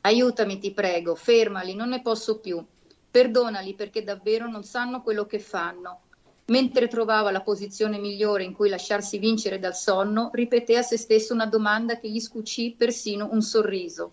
Aiutami, 0.00 0.58
ti 0.58 0.72
prego, 0.72 1.14
fermali, 1.14 1.74
non 1.74 1.90
ne 1.90 2.00
posso 2.00 2.40
più. 2.40 2.64
Perdonali 3.10 3.74
perché 3.74 4.02
davvero 4.02 4.48
non 4.48 4.64
sanno 4.64 5.02
quello 5.02 5.26
che 5.26 5.38
fanno. 5.38 6.03
Mentre 6.46 6.88
trovava 6.88 7.30
la 7.30 7.40
posizione 7.40 7.98
migliore 7.98 8.44
in 8.44 8.52
cui 8.52 8.68
lasciarsi 8.68 9.18
vincere 9.18 9.58
dal 9.58 9.74
sonno, 9.74 10.30
ripeté 10.32 10.76
a 10.76 10.82
se 10.82 10.98
stesso 10.98 11.32
una 11.32 11.46
domanda 11.46 11.98
che 11.98 12.10
gli 12.10 12.20
scucì 12.20 12.74
persino 12.76 13.28
un 13.30 13.40
sorriso. 13.40 14.10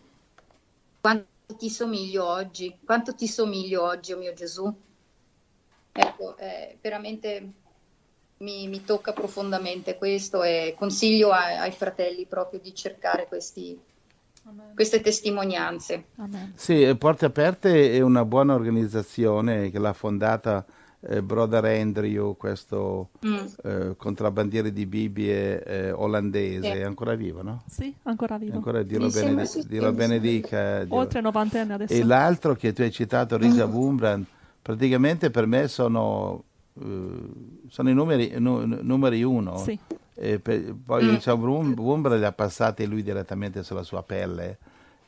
Quanto 1.01 1.27
ti 1.57 1.69
somiglio 1.69 2.25
oggi? 2.25 2.77
Quanto 2.85 3.13
ti 3.13 3.27
somiglio 3.27 3.83
oggi, 3.83 4.13
oh 4.13 4.17
mio 4.17 4.33
Gesù? 4.33 4.73
Ecco, 5.91 6.37
eh, 6.37 6.77
veramente 6.81 7.51
mi, 8.37 8.67
mi 8.67 8.83
tocca 8.85 9.11
profondamente 9.11 9.97
questo 9.97 10.41
e 10.43 10.73
consiglio 10.77 11.31
ai, 11.31 11.57
ai 11.57 11.71
fratelli 11.71 12.25
proprio 12.25 12.61
di 12.61 12.73
cercare 12.73 13.27
questi, 13.27 13.77
queste 14.73 15.01
testimonianze. 15.01 16.05
Amen. 16.15 16.53
Sì, 16.55 16.95
Porte 16.97 17.25
Aperte 17.25 17.91
è 17.91 17.99
una 17.99 18.23
buona 18.23 18.53
organizzazione 18.53 19.69
che 19.69 19.79
l'ha 19.79 19.93
fondata 19.93 20.65
eh, 21.03 21.21
Brother 21.23 21.65
Andrew, 21.65 22.35
questo 22.37 23.09
Mm. 23.25 23.37
eh, 23.63 23.93
contrabbandiere 23.97 24.71
di 24.71 24.85
Bibbie 24.85 25.63
eh, 25.63 25.91
olandese, 25.91 26.73
è 26.73 26.83
ancora 26.83 27.15
vivo, 27.15 27.41
no? 27.41 27.63
Sì, 27.67 27.93
ancora 28.03 28.37
vivo. 28.37 28.55
Ancora 28.57 28.83
Dio 28.83 28.99
benedi- 29.09 29.45
sì, 29.47 29.65
Dio 29.67 29.91
benedica. 29.91 30.83
Dio- 30.83 30.95
Oltre 30.95 31.21
90 31.21 31.61
anni 31.61 31.73
adesso. 31.73 31.93
E 31.93 32.03
l'altro 32.03 32.53
che 32.55 32.71
tu 32.73 32.81
hai 32.81 32.91
citato, 32.91 33.37
Risa 33.37 33.65
Wurmbrand, 33.65 34.25
praticamente 34.61 35.31
per 35.31 35.47
me 35.47 35.67
sono, 35.67 36.43
eh, 36.79 37.19
sono 37.67 37.89
i 37.89 37.93
numeri, 37.93 38.33
nu- 38.37 38.63
numeri 38.65 39.23
uno. 39.23 39.57
Sì. 39.57 39.77
Per- 40.13 40.75
poi 40.85 41.03
Mm. 41.05 41.09
diciamo, 41.09 41.47
Wurmbrand 41.47 42.19
li 42.19 42.25
ha 42.25 42.31
passati 42.31 42.85
lui 42.85 43.01
direttamente 43.01 43.63
sulla 43.63 43.81
sua 43.81 44.03
pelle, 44.03 44.59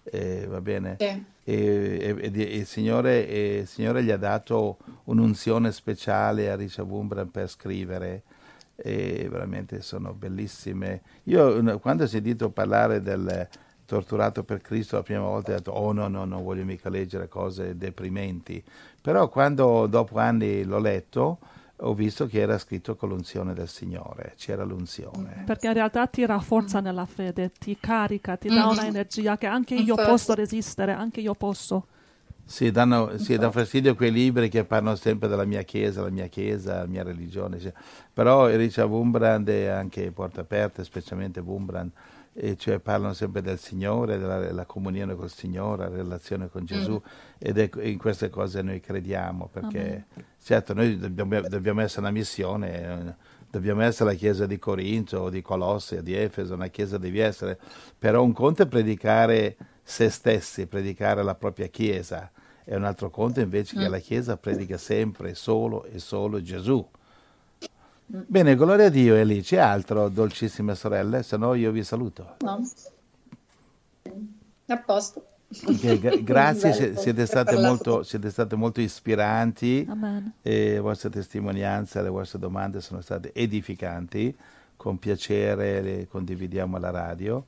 eh, 0.06 0.48
va 0.50 0.60
bene? 0.60 0.96
Sì. 1.00 1.24
E, 1.46 2.16
e- 2.22 2.32
e 2.34 2.58
il, 2.58 2.66
Signore, 2.66 3.28
e 3.28 3.58
il 3.60 3.68
Signore 3.68 4.04
gli 4.04 4.12
ha 4.12 4.18
dato 4.18 4.78
un'unzione 5.06 5.72
speciale 5.72 6.50
a 6.50 6.56
Richard 6.56 6.88
Wurmbrand 6.88 7.30
per 7.30 7.50
scrivere 7.50 8.24
e 8.76 9.28
veramente 9.30 9.82
sono 9.82 10.14
bellissime. 10.14 11.02
Io 11.24 11.80
quando 11.80 12.04
ho 12.04 12.08
sentito 12.08 12.50
parlare 12.50 13.02
del, 13.02 13.48
torturato 13.86 14.44
per 14.44 14.62
Cristo 14.62 14.96
la 14.96 15.04
prima 15.04 15.22
volta 15.22 15.52
ho 15.52 15.56
detto 15.56 15.72
oh 15.72 15.92
no 15.92 16.08
no 16.08 16.26
non 16.26 16.44
voglio 16.44 16.64
mica 16.64 16.90
leggere 16.90 17.28
cose 17.28 17.78
deprimenti 17.78 18.64
però 19.02 19.28
quando 19.30 19.88
dopo 19.88 20.18
anni 20.20 20.64
l'ho 20.64 20.80
letto 20.80 21.40
ho 21.78 21.94
visto 21.94 22.28
che 22.28 22.40
era 22.40 22.58
scritto 22.58 22.96
con 22.96 23.10
l'unzione 23.10 23.54
del 23.54 23.68
Signore, 23.68 24.34
c'era 24.38 24.64
l'unzione. 24.64 25.44
Perché 25.46 25.68
in 25.68 25.74
realtà 25.74 26.08
ti 26.08 26.26
rafforza 26.26 26.80
nella 26.80 27.06
fede, 27.06 27.52
ti 27.58 27.78
carica, 27.80 28.38
ti 28.38 28.48
dà 28.48 28.68
un'energia 28.68 29.38
che 29.38 29.48
anche 29.48 29.76
io 29.76 29.96
posso 29.96 30.34
resistere, 30.34 30.94
anche 30.94 31.20
io 31.20 31.34
posso. 31.34 31.88
Sì, 32.46 32.72
danno, 32.72 33.18
sì, 33.18 33.38
dà 33.38 33.50
fastidio 33.52 33.96
quei 33.96 34.12
libri 34.12 34.50
che 34.50 34.66
parlano 34.66 34.96
sempre 34.96 35.30
della 35.30 35.46
mia 35.46 35.62
chiesa, 35.62 36.02
la 36.02 36.10
mia 36.10 36.28
chiesa, 36.28 36.80
la 36.80 36.86
mia 36.86 37.02
religione. 37.02 37.60
Cioè. 37.60 37.74
Però 38.14 38.48
Richard 38.48 38.90
Wumbrand 38.90 39.48
e 39.48 39.70
anche 39.70 40.12
Porta 40.12 40.42
Aperta, 40.42 40.84
specialmente 40.84 41.40
Wumbrand, 41.40 41.90
e 42.36 42.58
cioè 42.58 42.80
parlano 42.80 43.14
sempre 43.14 43.42
del 43.42 43.60
Signore, 43.60 44.18
della, 44.18 44.66
comunione 44.66 45.16
col 45.16 45.30
Signore, 45.30 45.88
la 45.88 45.96
relazione 45.96 46.50
con 46.50 46.66
Gesù 46.66 46.94
mm. 46.94 47.36
ed 47.38 47.60
è, 47.60 47.70
in 47.84 48.00
queste 48.00 48.30
cose 48.30 48.62
noi 48.64 48.80
crediamo 48.80 49.48
perché 49.52 50.06
Amen. 50.14 50.26
certo 50.42 50.74
noi 50.74 50.98
dobbiamo, 50.98 51.42
dobbiamo, 51.48 51.82
essere 51.82 52.02
una 52.02 52.12
missione, 52.12 53.18
dobbiamo 53.50 53.82
essere 53.84 54.12
la 54.12 54.16
chiesa 54.16 54.48
di 54.48 54.58
Corinto 54.58 55.20
o 55.20 55.30
di 55.30 55.44
Colosse 55.44 56.00
o 56.00 56.02
di 56.02 56.16
Efeso, 56.16 56.56
una 56.56 56.68
chiesa 56.68 56.98
devi 56.98 57.20
essere, 57.20 57.60
però 57.98 58.24
un 58.24 58.34
conto 58.34 58.64
è 58.64 58.68
predicare 58.68 59.56
se 59.84 60.10
stessi, 60.10 60.66
predicare 60.66 61.22
la 61.22 61.36
propria 61.36 61.68
chiesa 61.68 62.32
e 62.64 62.76
un 62.76 62.84
altro 62.84 63.12
conto 63.12 63.42
invece 63.42 63.78
mm. 63.78 63.82
che 63.82 63.88
la 63.90 64.00
chiesa 64.00 64.38
predica 64.38 64.78
sempre 64.78 65.36
solo 65.36 65.84
e 65.86 66.00
solo 66.00 66.42
Gesù 66.42 66.84
Bene, 68.16 68.56
gloria 68.56 68.86
a 68.86 68.90
Dio 68.90 69.16
Eli, 69.16 69.42
c'è 69.42 69.58
altro, 69.58 70.08
dolcissime 70.08 70.76
sorelle? 70.76 71.24
Se 71.24 71.36
no 71.36 71.56
io 71.56 71.72
vi 71.72 71.84
saluto. 71.84 72.36
No. 72.42 72.62
A 74.68 74.78
posto. 74.78 75.26
Okay, 75.66 75.98
gra- 75.98 76.18
grazie, 76.22 76.96
siete, 76.96 77.26
state 77.26 77.58
molto, 77.58 78.04
siete, 78.04 78.30
state 78.30 78.56
molto, 78.56 78.82
ispiranti 78.82 79.84
Amen. 79.90 80.32
e 80.44 80.74
le 80.74 80.80
vostre 80.80 81.10
testimonianze, 81.10 82.04
le 82.04 82.10
vostre 82.10 82.38
domande 82.38 82.82
sono 82.82 83.02
state 83.02 83.34
edificanti. 83.34 84.36
Con 84.78 85.00
piacere 85.00 85.82
le 85.82 86.08
condividiamo 86.08 86.78
alla 86.78 86.92
radio 86.92 87.44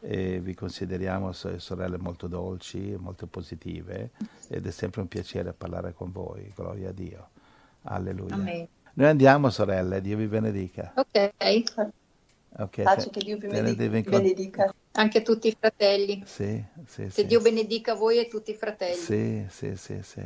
e 0.00 0.40
vi 0.40 0.54
consideriamo 0.54 1.30
sorelle 1.32 1.98
molto 1.98 2.26
dolci, 2.26 2.96
molto 2.98 3.26
positive 3.26 4.10
ed 4.48 4.66
è 4.66 4.70
sempre 4.72 5.00
un 5.00 5.06
piacere 5.06 5.52
parlare 5.52 5.92
con 5.92 6.10
voi. 6.10 6.50
Gloria 6.56 6.88
a 6.88 6.92
Dio. 6.92 7.28
Alleluia. 7.82 8.34
Amen. 8.34 8.68
Noi 8.94 9.08
andiamo, 9.08 9.50
sorelle, 9.50 10.00
Dio 10.00 10.16
vi 10.16 10.26
benedica. 10.26 10.92
Ok. 10.96 11.30
Ok, 12.60 12.82
Pace 12.82 13.10
che 13.10 13.20
Dio 13.20 13.36
vi 13.38 13.46
benedica. 13.46 14.10
benedica. 14.10 14.74
Anche 14.92 15.22
tutti 15.22 15.48
i 15.48 15.56
fratelli. 15.58 16.22
Sì, 16.24 16.62
sì, 16.86 17.02
che 17.04 17.10
sì. 17.10 17.26
Dio 17.26 17.40
benedica 17.40 17.94
voi 17.94 18.18
e 18.18 18.26
tutti 18.26 18.50
i 18.50 18.54
fratelli. 18.54 18.96
Sì, 18.96 19.46
sì, 19.48 19.76
sì, 19.76 20.00
sì. 20.02 20.22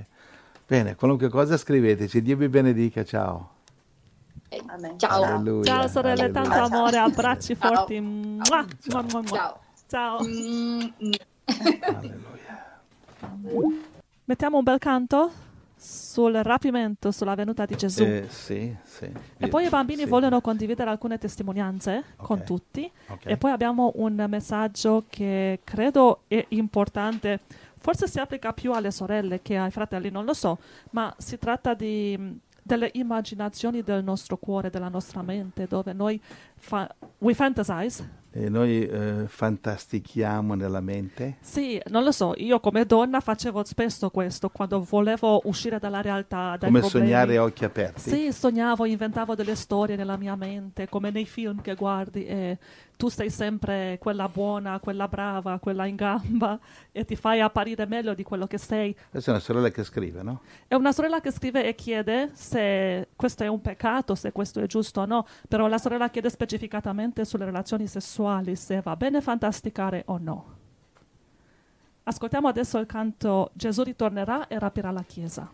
Bene, 0.66 0.94
qualunque 0.94 1.28
cosa 1.28 1.58
scriveteci. 1.58 2.22
Dio 2.22 2.36
vi 2.36 2.48
benedica, 2.48 3.04
ciao. 3.04 3.50
Amen. 4.66 4.98
Ciao. 4.98 5.22
Alleluia. 5.22 5.64
Ciao 5.64 5.88
sorelle, 5.88 6.22
Alleluia. 6.22 6.48
tanto 6.48 6.74
amore, 6.74 6.96
abbracci 6.98 7.56
Ciao. 7.58 7.74
forti. 7.74 7.94
Ciao. 8.42 8.66
mua, 8.86 9.02
mua, 9.02 9.20
mua. 9.20 9.22
Ciao. 9.24 9.60
Ciao. 9.86 10.22
Mm, 10.24 10.80
Alleluia. 11.82 12.80
Mettiamo 14.24 14.58
un 14.58 14.64
bel 14.64 14.78
canto 14.78 15.30
sul 15.84 16.32
rapimento, 16.44 17.10
sulla 17.10 17.34
venuta 17.34 17.64
di 17.66 17.74
Gesù. 17.74 18.04
Eh, 18.04 18.26
sì, 18.28 18.72
sì. 18.84 19.10
E 19.38 19.48
poi 19.48 19.64
i 19.64 19.68
bambini 19.68 20.02
Sì. 20.02 20.08
vogliono 20.08 20.40
condividere 20.40 20.88
alcune 20.90 21.18
testimonianze 21.18 22.04
con 22.16 22.38
Ok. 22.38 22.44
tutti. 22.44 22.88
Ok. 23.08 23.26
E 23.26 23.36
poi 23.36 23.50
abbiamo 23.50 23.90
un 23.96 24.24
messaggio 24.28 25.04
che 25.08 25.60
credo 25.64 26.20
è 26.28 26.44
importante. 26.50 27.40
Forse 27.78 28.06
si 28.06 28.20
applica 28.20 28.52
più 28.52 28.72
alle 28.72 28.92
sorelle 28.92 29.42
che 29.42 29.56
ai 29.56 29.72
fratelli, 29.72 30.08
non 30.10 30.24
lo 30.24 30.34
so, 30.34 30.58
ma 30.90 31.12
si 31.18 31.36
tratta 31.36 31.74
di, 31.74 32.38
delle 32.62 32.90
immaginazioni 32.94 33.82
del 33.82 34.04
nostro 34.04 34.36
cuore, 34.36 34.70
della 34.70 34.88
nostra 34.88 35.22
mente, 35.22 35.66
dove 35.66 35.92
noi 35.92 36.20
fa- 36.54 36.88
we 37.18 37.34
fantasize. 37.34 38.20
E 38.34 38.48
noi 38.48 38.86
eh, 38.86 39.24
fantastichiamo 39.26 40.54
nella 40.54 40.80
mente. 40.80 41.36
Sì, 41.40 41.80
non 41.88 42.02
lo 42.02 42.12
so, 42.12 42.32
io 42.36 42.60
come 42.60 42.86
donna 42.86 43.20
facevo 43.20 43.62
spesso 43.64 44.08
questo 44.08 44.48
quando 44.48 44.82
volevo 44.82 45.42
uscire 45.44 45.78
dalla 45.78 46.00
realtà, 46.00 46.56
dai 46.58 46.70
come 46.70 46.80
problemi. 46.80 47.06
sognare 47.08 47.36
a 47.36 47.42
occhi 47.42 47.64
aperti. 47.64 48.08
Sì, 48.08 48.32
sognavo, 48.32 48.86
inventavo 48.86 49.34
delle 49.34 49.54
storie 49.54 49.96
nella 49.96 50.16
mia 50.16 50.34
mente, 50.34 50.88
come 50.88 51.10
nei 51.10 51.26
film 51.26 51.60
che 51.60 51.74
guardi 51.74 52.24
e 52.24 52.58
tu 53.02 53.08
sei 53.08 53.30
sempre 53.30 53.98
quella 53.98 54.28
buona, 54.28 54.78
quella 54.78 55.08
brava, 55.08 55.58
quella 55.58 55.86
in 55.86 55.96
gamba 55.96 56.56
e 56.92 57.04
ti 57.04 57.16
fai 57.16 57.40
apparire 57.40 57.84
meglio 57.84 58.14
di 58.14 58.22
quello 58.22 58.46
che 58.46 58.58
sei. 58.58 58.96
Questa 59.10 59.32
è 59.32 59.34
una 59.34 59.42
sorella 59.42 59.70
che 59.70 59.82
scrive, 59.82 60.22
no? 60.22 60.42
È 60.68 60.76
una 60.76 60.92
sorella 60.92 61.20
che 61.20 61.32
scrive 61.32 61.66
e 61.66 61.74
chiede 61.74 62.30
se 62.34 63.08
questo 63.16 63.42
è 63.42 63.48
un 63.48 63.60
peccato, 63.60 64.14
se 64.14 64.30
questo 64.30 64.60
è 64.60 64.66
giusto 64.66 65.00
o 65.00 65.04
no, 65.04 65.26
però 65.48 65.66
la 65.66 65.78
sorella 65.78 66.10
chiede 66.10 66.30
specificatamente 66.30 67.24
sulle 67.24 67.44
relazioni 67.44 67.88
sessuali, 67.88 68.54
se 68.54 68.80
va 68.80 68.94
bene 68.94 69.20
fantasticare 69.20 70.04
o 70.06 70.18
no. 70.18 70.56
Ascoltiamo 72.04 72.46
adesso 72.46 72.78
il 72.78 72.86
canto 72.86 73.50
Gesù 73.52 73.82
ritornerà 73.82 74.46
e 74.46 74.60
rapirà 74.60 74.92
la 74.92 75.02
Chiesa. 75.02 75.50